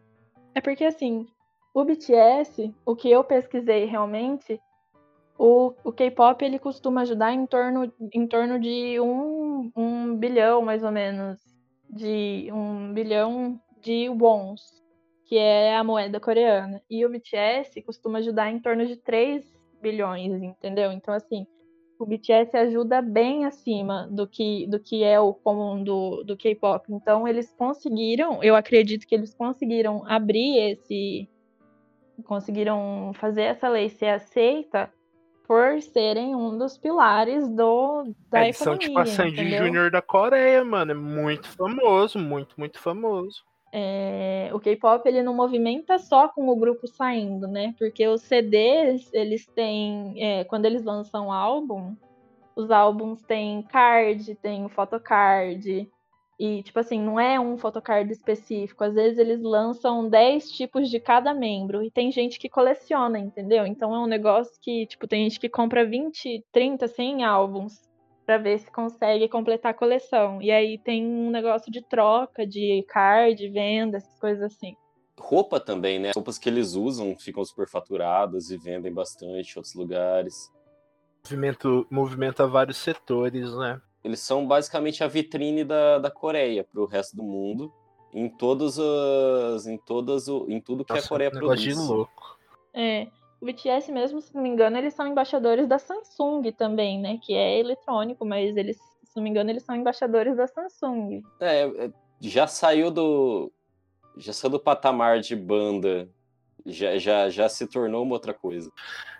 É 0.55 0.59
porque 0.59 0.83
assim, 0.83 1.27
o 1.73 1.85
BTS, 1.85 2.73
o 2.83 2.95
que 2.95 3.09
eu 3.09 3.23
pesquisei 3.23 3.85
realmente, 3.85 4.59
o, 5.37 5.73
o 5.83 5.91
K-pop 5.91 6.43
ele 6.43 6.59
costuma 6.59 7.01
ajudar 7.01 7.33
em 7.33 7.45
torno, 7.45 7.91
em 8.13 8.27
torno 8.27 8.59
de 8.59 8.99
um, 8.99 9.71
um 9.75 10.15
bilhão, 10.15 10.61
mais 10.61 10.83
ou 10.83 10.91
menos, 10.91 11.39
de 11.89 12.49
um 12.51 12.93
bilhão 12.93 13.59
de 13.81 14.09
wons, 14.09 14.61
que 15.25 15.37
é 15.37 15.75
a 15.75 15.83
moeda 15.83 16.19
coreana. 16.19 16.81
E 16.89 17.05
o 17.05 17.09
BTS 17.09 17.81
costuma 17.81 18.19
ajudar 18.19 18.51
em 18.51 18.59
torno 18.59 18.85
de 18.85 18.95
3 18.95 19.43
bilhões, 19.81 20.41
entendeu? 20.41 20.91
Então, 20.91 21.13
assim, 21.13 21.45
o 21.99 22.05
BTS 22.05 22.55
ajuda 22.55 23.01
bem 23.01 23.45
acima 23.45 24.07
do 24.11 24.27
que, 24.27 24.67
do 24.67 24.79
que 24.79 25.03
é 25.03 25.19
o 25.19 25.33
comum 25.33 25.83
do, 25.83 26.23
do 26.23 26.37
K-pop. 26.37 26.85
Então, 26.93 27.27
eles 27.27 27.53
conseguiram, 27.53 28.41
eu 28.43 28.55
acredito 28.55 29.07
que 29.07 29.15
eles 29.15 29.33
conseguiram 29.33 30.03
abrir 30.05 30.57
esse. 30.57 31.27
conseguiram 32.25 33.11
fazer 33.15 33.43
essa 33.43 33.67
lei 33.67 33.89
ser 33.89 34.07
aceita 34.07 34.91
por 35.53 35.79
serem 35.83 36.35
um 36.35 36.57
dos 36.57 36.79
pilares 36.79 37.47
do, 37.47 38.11
da 38.31 38.51
são 38.53 38.73
economia. 38.73 38.79
tipo 38.79 38.99
a 38.99 39.05
Sandy? 39.05 39.55
Júnior 39.55 39.91
da 39.91 40.01
Coreia, 40.01 40.63
mano. 40.63 40.91
É 40.93 40.95
muito 40.95 41.47
famoso, 41.47 42.17
muito, 42.17 42.55
muito 42.57 42.79
famoso. 42.79 43.43
É, 43.71 44.49
o 44.51 44.59
K-pop 44.59 45.07
ele 45.07 45.21
não 45.21 45.35
movimenta 45.35 45.99
só 45.99 46.27
com 46.27 46.49
o 46.49 46.55
grupo 46.55 46.87
saindo, 46.87 47.47
né? 47.47 47.75
Porque 47.77 48.07
os 48.07 48.23
CDs, 48.23 49.13
eles 49.13 49.45
têm, 49.45 50.15
é, 50.17 50.43
quando 50.43 50.65
eles 50.65 50.83
lançam 50.83 51.31
álbum, 51.31 51.95
os 52.55 52.71
álbuns 52.71 53.21
têm 53.21 53.61
card, 53.61 54.33
tem 54.35 54.67
photocard, 54.69 55.87
e 56.45 56.61
tipo 56.61 56.77
assim, 56.77 56.99
não 56.99 57.17
é 57.17 57.39
um 57.39 57.57
photocard 57.57 58.11
específico. 58.11 58.83
Às 58.83 58.95
vezes 58.95 59.17
eles 59.17 59.41
lançam 59.41 60.09
10 60.09 60.51
tipos 60.51 60.89
de 60.89 60.99
cada 60.99 61.33
membro, 61.33 61.81
e 61.81 61.89
tem 61.89 62.11
gente 62.11 62.37
que 62.37 62.49
coleciona, 62.49 63.17
entendeu? 63.17 63.65
Então 63.65 63.95
é 63.95 63.99
um 63.99 64.07
negócio 64.07 64.51
que, 64.61 64.85
tipo, 64.85 65.07
tem 65.07 65.23
gente 65.23 65.39
que 65.39 65.47
compra 65.47 65.85
20, 65.85 66.43
30, 66.51 66.85
100 66.85 67.23
álbuns 67.23 67.89
para 68.25 68.37
ver 68.37 68.59
se 68.59 68.69
consegue 68.69 69.29
completar 69.29 69.71
a 69.71 69.73
coleção. 69.73 70.41
E 70.41 70.51
aí 70.51 70.77
tem 70.77 71.05
um 71.05 71.31
negócio 71.31 71.71
de 71.71 71.81
troca, 71.81 72.45
de 72.45 72.83
card, 72.89 73.47
venda, 73.47 73.95
essas 73.95 74.19
coisas 74.19 74.43
assim. 74.43 74.75
Roupa 75.17 75.61
também, 75.61 75.97
né? 75.97 76.09
As 76.09 76.15
roupas 76.15 76.37
que 76.37 76.49
eles 76.49 76.73
usam 76.73 77.15
ficam 77.17 77.45
superfaturadas 77.45 78.49
e 78.49 78.57
vendem 78.57 78.91
bastante 78.91 79.53
em 79.53 79.59
outros 79.59 79.75
lugares. 79.75 80.51
Movimento, 81.23 81.87
movimenta 81.89 82.45
vários 82.45 82.75
setores, 82.75 83.55
né? 83.55 83.79
Eles 84.03 84.19
são 84.19 84.45
basicamente 84.45 85.03
a 85.03 85.07
vitrine 85.07 85.63
da, 85.63 85.97
da 85.97 86.11
Coreia 86.11 86.63
para 86.63 86.81
o 86.81 86.85
resto 86.85 87.15
do 87.15 87.23
mundo. 87.23 87.71
Em 88.13 88.29
todas 88.29 88.77
as. 88.77 89.65
Em 89.65 89.77
todas 89.77 90.27
o, 90.27 90.45
em 90.49 90.59
tudo 90.59 90.85
que 90.85 90.91
a 90.91 90.95
Nossa, 90.95 91.07
Coreia 91.07 91.29
um 91.29 91.33
produz. 91.33 91.61
de 91.61 91.73
louco. 91.73 92.37
É, 92.73 93.07
o 93.41 93.45
BTS 93.45 93.91
mesmo, 93.91 94.21
se 94.21 94.33
não 94.35 94.41
me 94.41 94.49
engano, 94.49 94.77
eles 94.77 94.93
são 94.93 95.07
embaixadores 95.07 95.67
da 95.67 95.79
Samsung 95.79 96.51
também, 96.51 96.99
né? 96.99 97.19
Que 97.21 97.33
é 97.33 97.59
eletrônico, 97.59 98.25
mas 98.25 98.55
eles, 98.55 98.77
se 98.77 99.15
não 99.15 99.23
me 99.23 99.29
engano, 99.29 99.49
eles 99.49 99.63
são 99.63 99.75
embaixadores 99.75 100.35
da 100.35 100.47
Samsung. 100.47 101.21
É, 101.39 101.63
é, 101.63 101.91
já 102.19 102.45
saiu 102.45 102.91
do. 102.91 103.51
Já 104.17 104.31
saiu 104.31 104.51
do 104.51 104.59
patamar 104.59 105.19
de 105.19 105.35
banda. 105.35 106.09
Já, 106.65 106.97
já, 106.97 107.29
já 107.29 107.49
se 107.49 107.67
tornou 107.67 108.03
uma 108.03 108.13
outra 108.13 108.33
coisa. 108.33 108.71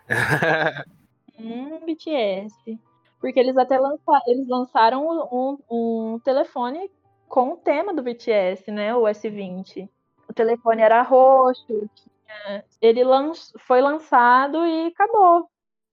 Hum, 1.39 1.79
BTS. 1.83 2.79
Porque 3.23 3.39
eles 3.39 3.55
até 3.55 3.79
lança, 3.79 4.21
eles 4.27 4.45
lançaram 4.49 5.07
um, 5.31 5.57
um 5.71 6.19
telefone 6.19 6.91
com 7.29 7.53
o 7.53 7.55
tema 7.57 7.93
do 7.93 8.03
BTS, 8.03 8.69
né? 8.69 8.93
O 8.93 9.03
S20. 9.03 9.87
O 10.27 10.33
telefone 10.33 10.81
era 10.81 11.01
roxo. 11.01 11.65
tinha- 11.95 12.65
Ele 12.81 13.01
lan... 13.01 13.31
foi 13.65 13.79
lançado 13.79 14.65
e 14.67 14.87
acabou. 14.87 15.49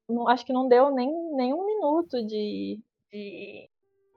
Não- 0.09 0.26
acho 0.26 0.45
que 0.45 0.53
não 0.53 0.66
deu 0.66 0.91
nem, 0.91 1.09
nem 1.37 1.55
um 1.55 1.64
minuto 1.64 2.20
de, 2.26 2.81
de- 3.12 3.70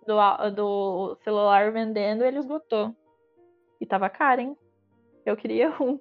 do, 0.07 0.49
do 0.49 1.16
celular 1.24 1.72
vendendo, 1.72 2.26
ele 2.26 2.39
esgotou. 2.39 2.95
E 3.80 3.86
tava 3.86 4.09
caro, 4.09 4.41
hein? 4.41 4.57
Eu 5.24 5.38
queria 5.38 5.70
um. 5.80 5.99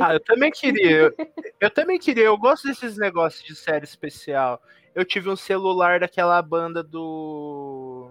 Ah, 0.00 0.14
eu 0.14 0.20
também 0.20 0.52
queria. 0.52 0.98
Eu, 0.98 1.14
eu 1.60 1.70
também 1.70 1.98
queria. 1.98 2.24
Eu 2.26 2.38
gosto 2.38 2.68
desses 2.68 2.96
negócios 2.96 3.42
de 3.42 3.56
série 3.56 3.84
especial. 3.84 4.62
Eu 4.94 5.04
tive 5.04 5.30
um 5.30 5.36
celular 5.36 6.00
daquela 6.00 6.40
banda 6.42 6.82
do 6.82 8.10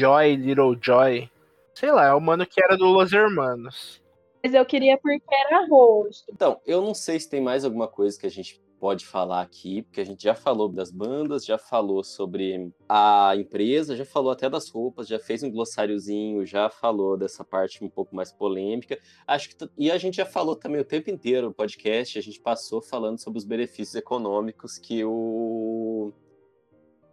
Joy, 0.00 0.36
Little 0.36 0.76
Joy. 0.80 1.30
Sei 1.74 1.90
lá, 1.92 2.06
é 2.06 2.14
o 2.14 2.20
mano 2.20 2.46
que 2.46 2.62
era 2.62 2.76
do 2.76 2.86
Los 2.86 3.12
Hermanos. 3.12 4.02
Mas 4.42 4.54
eu 4.54 4.64
queria 4.64 4.96
porque 4.98 5.22
era 5.34 5.66
roxo. 5.66 6.24
Então, 6.30 6.60
eu 6.66 6.80
não 6.80 6.94
sei 6.94 7.18
se 7.20 7.28
tem 7.28 7.40
mais 7.40 7.64
alguma 7.64 7.88
coisa 7.88 8.18
que 8.18 8.26
a 8.26 8.30
gente 8.30 8.60
pode 8.78 9.06
falar 9.06 9.40
aqui, 9.42 9.82
porque 9.82 10.00
a 10.00 10.04
gente 10.04 10.22
já 10.22 10.34
falou 10.34 10.68
das 10.68 10.90
bandas, 10.90 11.44
já 11.44 11.58
falou 11.58 12.02
sobre 12.04 12.72
a 12.88 13.34
empresa, 13.36 13.96
já 13.96 14.04
falou 14.04 14.30
até 14.30 14.48
das 14.48 14.68
roupas, 14.68 15.08
já 15.08 15.18
fez 15.18 15.42
um 15.42 15.50
glossáriozinho, 15.50 16.46
já 16.46 16.70
falou 16.70 17.16
dessa 17.16 17.44
parte 17.44 17.84
um 17.84 17.88
pouco 17.88 18.14
mais 18.14 18.32
polêmica. 18.32 18.98
Acho 19.26 19.50
que 19.50 19.68
e 19.76 19.90
a 19.90 19.98
gente 19.98 20.16
já 20.16 20.26
falou 20.26 20.56
também 20.56 20.80
o 20.80 20.84
tempo 20.84 21.10
inteiro 21.10 21.48
no 21.48 21.54
podcast, 21.54 22.18
a 22.18 22.22
gente 22.22 22.40
passou 22.40 22.80
falando 22.80 23.18
sobre 23.18 23.38
os 23.38 23.44
benefícios 23.44 23.94
econômicos 23.94 24.78
que 24.78 25.04
o 25.04 26.12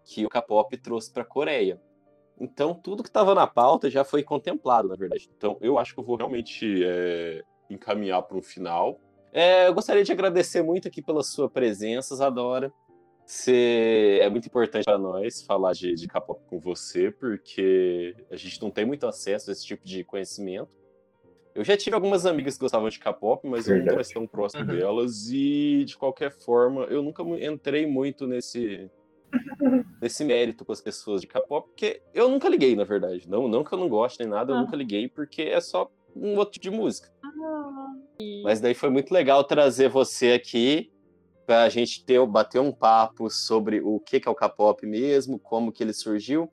que 0.03 0.25
o 0.25 0.29
K-pop 0.29 0.77
trouxe 0.77 1.11
para 1.11 1.23
a 1.23 1.25
Coreia. 1.25 1.81
Então, 2.39 2.73
tudo 2.75 3.01
que 3.01 3.09
estava 3.09 3.33
na 3.33 3.47
pauta 3.47 3.89
já 3.89 4.03
foi 4.03 4.21
contemplado, 4.21 4.87
na 4.87 4.95
verdade. 4.95 5.29
Então, 5.35 5.57
eu 5.61 5.79
acho 5.79 5.93
que 5.93 5.99
eu 5.99 6.03
vou 6.03 6.17
realmente 6.17 6.83
é, 6.85 7.41
encaminhar 7.69 8.21
para 8.23 8.37
um 8.37 8.41
final. 8.41 8.99
É, 9.37 9.67
eu 9.67 9.73
gostaria 9.73 10.01
de 10.01 10.13
agradecer 10.13 10.61
muito 10.63 10.87
aqui 10.87 11.01
pela 11.01 11.21
sua 11.21 11.49
presença, 11.49 12.15
Zadora. 12.15 12.71
Você 13.25 14.19
é 14.21 14.29
muito 14.29 14.45
importante 14.47 14.85
para 14.85 14.97
nós 14.97 15.41
falar 15.41 15.73
de, 15.73 15.93
de 15.93 16.07
K-pop 16.07 16.41
com 16.47 16.57
você, 16.57 17.11
porque 17.11 18.15
a 18.31 18.37
gente 18.37 18.61
não 18.61 18.71
tem 18.71 18.85
muito 18.85 19.05
acesso 19.05 19.49
a 19.49 19.53
esse 19.53 19.65
tipo 19.65 19.83
de 19.83 20.05
conhecimento. 20.05 20.69
Eu 21.53 21.65
já 21.65 21.75
tive 21.75 21.95
algumas 21.95 22.25
amigas 22.25 22.53
que 22.53 22.61
gostavam 22.61 22.87
de 22.87 22.97
K-pop, 22.97 23.45
mas 23.45 23.67
eu 23.67 23.73
nunca 23.73 23.85
Verdade. 23.87 23.95
mais 23.95 24.09
tão 24.09 24.25
próximo 24.25 24.61
Uhum. 24.61 24.67
delas. 24.77 25.27
E, 25.29 25.83
de 25.85 25.97
qualquer 25.97 26.31
forma, 26.31 26.83
eu 26.83 27.01
nunca 27.03 27.21
entrei 27.23 27.85
muito 27.85 28.25
nesse, 28.27 28.89
nesse 30.01 30.23
mérito 30.23 30.63
com 30.63 30.71
as 30.71 30.79
pessoas 30.81 31.19
de 31.19 31.27
K-pop, 31.27 31.67
porque 31.67 32.01
eu 32.13 32.29
nunca 32.29 32.47
liguei, 32.47 32.73
na 32.73 32.85
verdade. 32.85 33.27
Não, 33.29 33.49
não 33.49 33.65
que 33.65 33.73
eu 33.73 33.77
não 33.79 33.89
goste 33.89 34.19
nem 34.21 34.29
nada, 34.29 34.53
eu 34.53 34.57
Ah. 34.57 34.61
nunca 34.61 34.77
liguei, 34.77 35.09
porque 35.09 35.41
é 35.41 35.59
só 35.59 35.91
um 36.15 36.37
outro 36.37 36.53
tipo 36.53 36.63
de 36.63 36.71
música. 36.71 37.11
Ah, 37.23 37.95
Mas 38.43 38.61
daí 38.61 38.73
foi 38.73 38.89
muito 38.89 39.13
legal 39.13 39.43
trazer 39.43 39.89
você 39.89 40.33
aqui 40.33 40.91
pra 41.45 41.69
gente 41.69 42.03
ter, 42.03 42.25
bater 42.25 42.59
um 42.59 42.71
papo 42.71 43.29
sobre 43.29 43.79
o 43.79 43.99
que 43.99 44.19
que 44.19 44.27
é 44.27 44.31
o 44.31 44.35
K-pop 44.35 44.85
mesmo, 44.85 45.39
como 45.39 45.71
que 45.71 45.83
ele 45.83 45.93
surgiu, 45.93 46.49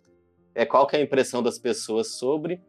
é, 0.55 0.67
qual 0.67 0.87
que 0.87 0.97
é 0.97 0.99
a 0.99 1.03
impressão 1.03 1.43
das 1.43 1.59
pessoas 1.59 2.19
sobre. 2.19 2.63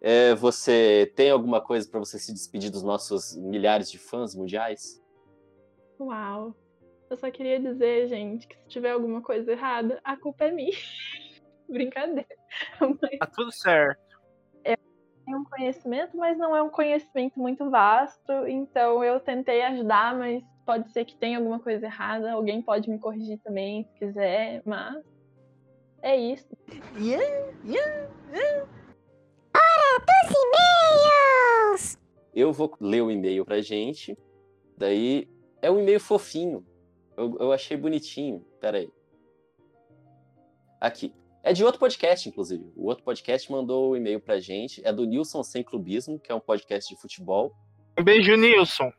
É, 0.00 0.34
você 0.34 1.12
tem 1.16 1.30
alguma 1.30 1.60
coisa 1.60 1.88
para 1.88 2.00
você 2.00 2.18
se 2.18 2.32
despedir 2.32 2.70
dos 2.70 2.82
nossos 2.82 3.36
milhares 3.36 3.90
de 3.90 3.98
fãs 3.98 4.34
mundiais? 4.34 5.02
Uau. 5.98 6.54
Eu 7.08 7.16
só 7.16 7.30
queria 7.30 7.60
dizer, 7.60 8.08
gente, 8.08 8.48
que 8.48 8.56
se 8.56 8.68
tiver 8.68 8.90
alguma 8.90 9.22
coisa 9.22 9.52
errada, 9.52 10.00
a 10.02 10.16
culpa 10.16 10.44
é 10.44 10.50
minha. 10.50 10.76
Brincadeira. 11.68 12.26
Mas 12.80 13.18
Tá 13.18 13.26
tudo 13.26 13.52
certo. 13.52 14.05
Tem 15.26 15.34
um 15.34 15.44
conhecimento, 15.44 16.16
mas 16.16 16.38
não 16.38 16.56
é 16.56 16.62
um 16.62 16.70
conhecimento 16.70 17.38
muito 17.38 17.68
vasto. 17.68 18.32
Então 18.46 19.02
eu 19.02 19.18
tentei 19.18 19.60
ajudar, 19.62 20.16
mas 20.16 20.42
pode 20.64 20.88
ser 20.92 21.04
que 21.04 21.16
tenha 21.16 21.38
alguma 21.38 21.58
coisa 21.58 21.84
errada. 21.84 22.32
Alguém 22.32 22.62
pode 22.62 22.88
me 22.88 22.98
corrigir 22.98 23.38
também, 23.40 23.84
se 23.84 23.92
quiser. 23.94 24.62
Mas 24.64 25.04
é 26.00 26.16
isso. 26.16 26.46
Eu 32.32 32.52
vou 32.52 32.72
ler 32.80 33.02
o 33.02 33.10
e-mail 33.10 33.44
pra 33.44 33.60
gente, 33.60 34.16
daí 34.76 35.28
é 35.60 35.70
um 35.70 35.80
e-mail 35.80 35.98
fofinho. 35.98 36.64
Eu, 37.16 37.36
eu 37.40 37.52
achei 37.52 37.76
bonitinho. 37.76 38.44
Pera 38.60 38.78
aí. 38.78 38.92
Aqui. 40.80 41.12
É 41.46 41.52
de 41.52 41.62
outro 41.62 41.78
podcast, 41.78 42.28
inclusive. 42.28 42.72
O 42.74 42.86
outro 42.88 43.04
podcast 43.04 43.52
mandou 43.52 43.90
o 43.90 43.96
e-mail 43.96 44.20
pra 44.20 44.40
gente. 44.40 44.84
É 44.84 44.92
do 44.92 45.04
Nilson 45.04 45.44
Sem 45.44 45.62
Clubismo, 45.62 46.18
que 46.18 46.32
é 46.32 46.34
um 46.34 46.40
podcast 46.40 46.92
de 46.92 47.00
futebol. 47.00 47.54
Um 47.96 48.02
beijo, 48.02 48.34
Nilson. 48.34 48.92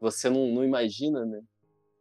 Você 0.00 0.30
não, 0.30 0.46
não 0.46 0.64
imagina, 0.64 1.26
né? 1.26 1.42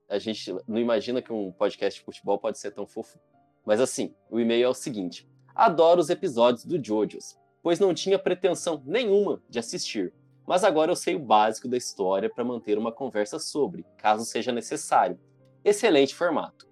A 0.08 0.18
gente 0.18 0.50
não 0.66 0.80
imagina 0.80 1.22
que 1.22 1.34
um 1.34 1.52
podcast 1.52 2.00
de 2.00 2.06
futebol 2.06 2.40
pode 2.40 2.58
ser 2.58 2.72
tão 2.72 2.88
fofo. 2.88 3.20
Mas 3.66 3.82
assim, 3.82 4.16
o 4.32 4.40
e-mail 4.40 4.64
é 4.64 4.70
o 4.70 4.74
seguinte: 4.74 5.28
Adoro 5.54 6.00
os 6.00 6.10
episódios 6.10 6.64
do 6.64 6.82
JoJo's, 6.82 7.38
pois 7.62 7.82
não 7.82 7.94
tinha 7.94 8.18
pretensão 8.18 8.82
nenhuma 8.86 9.44
de 9.50 9.60
assistir. 9.60 10.14
Mas 10.48 10.64
agora 10.64 10.90
eu 10.90 10.96
sei 10.96 11.16
o 11.16 11.20
básico 11.20 11.68
da 11.68 11.76
história 11.76 12.30
para 12.30 12.46
manter 12.46 12.78
uma 12.78 12.94
conversa 12.94 13.38
sobre, 13.40 13.86
caso 13.98 14.24
seja 14.24 14.54
necessário. 14.54 15.20
Excelente 15.66 16.16
formato. 16.16 16.72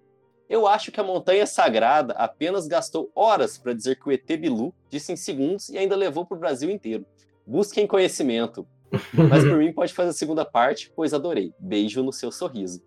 Eu 0.51 0.67
acho 0.67 0.91
que 0.91 0.99
a 0.99 1.03
Montanha 1.03 1.45
Sagrada 1.47 2.11
apenas 2.15 2.67
gastou 2.67 3.09
horas 3.15 3.57
para 3.57 3.71
dizer 3.73 3.95
que 3.97 4.09
o 4.09 4.11
ET 4.11 4.27
Bilu 4.27 4.75
disse 4.89 5.13
em 5.13 5.15
segundos 5.15 5.69
e 5.69 5.77
ainda 5.77 5.95
levou 5.95 6.25
para 6.25 6.35
o 6.35 6.39
Brasil 6.41 6.69
inteiro. 6.69 7.05
Busquem 7.47 7.87
conhecimento. 7.87 8.67
Mas 9.13 9.45
por 9.45 9.55
mim 9.57 9.71
pode 9.71 9.93
fazer 9.93 10.09
a 10.09 10.13
segunda 10.13 10.43
parte, 10.43 10.91
pois 10.93 11.13
adorei. 11.13 11.53
Beijo 11.57 12.03
no 12.03 12.11
seu 12.11 12.33
sorriso. 12.33 12.83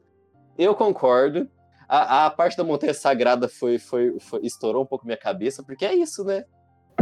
Eu 0.58 0.74
concordo. 0.74 1.48
A, 1.88 2.26
a 2.26 2.30
parte 2.30 2.54
da 2.54 2.64
Montanha 2.64 2.92
Sagrada 2.92 3.48
foi, 3.48 3.78
foi, 3.78 4.20
foi- 4.20 4.40
estourou 4.44 4.82
um 4.82 4.86
pouco 4.86 5.06
minha 5.06 5.16
cabeça, 5.16 5.62
porque 5.62 5.86
é 5.86 5.94
isso, 5.94 6.22
né? 6.22 6.44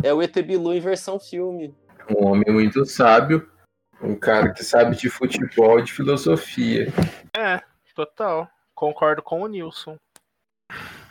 É 0.00 0.14
o 0.14 0.22
ET 0.22 0.32
Bilu 0.42 0.72
em 0.72 0.80
versão 0.80 1.18
filme. 1.18 1.74
Um 2.08 2.24
homem 2.28 2.52
muito 2.52 2.86
sábio, 2.86 3.50
um 4.00 4.14
cara 4.14 4.52
que 4.52 4.62
sabe 4.62 4.94
de 4.94 5.10
futebol 5.10 5.80
e 5.80 5.82
de 5.82 5.92
filosofia. 5.92 6.86
É, 7.36 7.60
total. 7.96 8.48
Concordo 8.76 9.22
com 9.24 9.42
o 9.42 9.48
Nilson. 9.48 9.96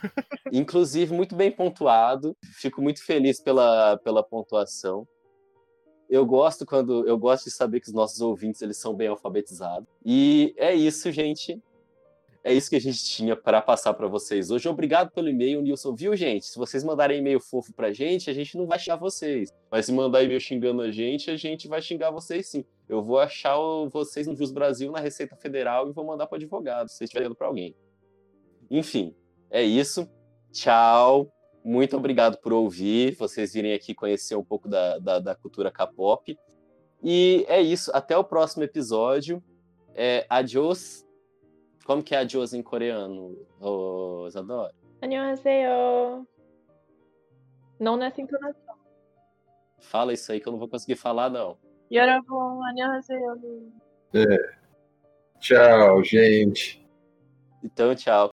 Inclusive, 0.52 1.14
muito 1.14 1.34
bem 1.34 1.50
pontuado. 1.50 2.36
Fico 2.54 2.82
muito 2.82 3.04
feliz 3.04 3.40
pela, 3.40 3.96
pela 3.98 4.22
pontuação. 4.22 5.06
Eu 6.08 6.26
gosto 6.26 6.66
quando 6.66 7.06
eu 7.06 7.16
gosto 7.16 7.44
de 7.44 7.50
saber 7.50 7.80
que 7.80 7.88
os 7.88 7.94
nossos 7.94 8.20
ouvintes 8.20 8.60
eles 8.60 8.76
são 8.76 8.94
bem 8.94 9.08
alfabetizados. 9.08 9.88
E 10.04 10.54
é 10.58 10.74
isso, 10.74 11.10
gente. 11.10 11.60
É 12.44 12.52
isso 12.52 12.68
que 12.68 12.76
a 12.76 12.80
gente 12.80 13.04
tinha 13.04 13.36
para 13.36 13.62
passar 13.62 13.94
para 13.94 14.08
vocês 14.08 14.50
hoje. 14.50 14.68
Obrigado 14.68 15.12
pelo 15.12 15.28
e-mail, 15.28 15.62
Nilson. 15.62 15.94
Viu, 15.94 16.16
gente? 16.16 16.46
Se 16.46 16.58
vocês 16.58 16.82
mandarem 16.82 17.20
e-mail 17.20 17.38
fofo 17.38 17.72
pra 17.72 17.92
gente, 17.92 18.28
a 18.28 18.32
gente 18.32 18.58
não 18.58 18.66
vai 18.66 18.80
xingar 18.80 18.96
vocês. 18.96 19.50
Mas 19.70 19.86
se 19.86 19.92
mandar 19.92 20.24
e-mail 20.24 20.40
xingando 20.40 20.82
a 20.82 20.90
gente, 20.90 21.30
a 21.30 21.36
gente 21.36 21.68
vai 21.68 21.80
xingar 21.80 22.10
vocês 22.10 22.48
sim. 22.48 22.64
Eu 22.88 23.00
vou 23.00 23.20
achar 23.20 23.56
vocês 23.90 24.26
no 24.26 24.34
Jus 24.34 24.50
Brasil, 24.50 24.90
na 24.90 24.98
Receita 24.98 25.36
Federal 25.36 25.88
e 25.88 25.92
vou 25.92 26.04
mandar 26.04 26.26
para 26.26 26.36
advogado, 26.36 26.88
se 26.88 27.04
estiverem 27.04 27.32
para 27.32 27.46
alguém. 27.46 27.76
Enfim, 28.68 29.14
é 29.52 29.62
isso. 29.62 30.10
Tchau. 30.50 31.30
Muito 31.64 31.96
obrigado 31.96 32.38
por 32.38 32.52
ouvir, 32.52 33.14
vocês 33.14 33.52
virem 33.52 33.72
aqui 33.72 33.94
conhecer 33.94 34.34
um 34.34 34.42
pouco 34.42 34.68
da, 34.68 34.98
da, 34.98 35.18
da 35.20 35.34
cultura 35.36 35.70
K-pop. 35.70 36.36
E 37.00 37.44
é 37.48 37.60
isso. 37.60 37.90
Até 37.94 38.16
o 38.16 38.24
próximo 38.24 38.64
episódio. 38.64 39.40
É, 39.94 40.26
adios. 40.28 41.06
Como 41.84 42.02
que 42.02 42.14
é 42.14 42.18
adios 42.18 42.54
em 42.54 42.62
coreano, 42.62 43.36
oh, 43.60 44.28
Annyeonghaseyo. 45.02 46.26
Não 47.78 47.96
nessa 47.96 48.20
entonação. 48.20 48.74
Fala 49.80 50.12
isso 50.12 50.30
aí 50.30 50.40
que 50.40 50.46
eu 50.48 50.52
não 50.52 50.60
vou 50.60 50.68
conseguir 50.68 50.94
falar, 50.94 51.28
não. 51.28 51.58
Yorobon, 51.92 52.62
annyeonghaseyo. 52.64 53.72
É. 54.14 54.62
Tchau, 55.40 56.02
gente. 56.04 56.88
Então, 57.62 57.94
tchau. 57.94 58.31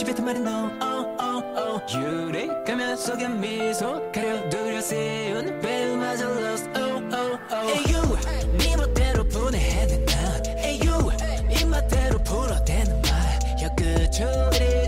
없이 0.00 0.04
뱉은 0.04 0.24
말은 0.24 0.46
no 0.46 0.70
oh 0.82 1.16
oh 1.20 1.42
oh 1.56 1.96
유리 1.96 2.48
가면 2.64 2.96
속에 2.96 3.28
미소 3.28 4.10
가려두려 4.12 4.80
세운 4.80 5.60
배우마저 5.60 6.30
lost 6.30 6.68
oh 6.76 7.02
oh 7.12 7.38
oh 7.52 7.68
Hey 7.68 7.94
you 7.94 8.16
네 8.58 8.76
멋대로 8.76 9.24
분해해낸 9.24 10.04
난 10.06 10.46
Hey 10.58 10.80
you 10.88 11.10
입맛대로 11.50 12.18
풀어대는 12.18 13.02
말 13.02 13.38
혀끝으로 13.58 14.50
이리저리 14.54 14.79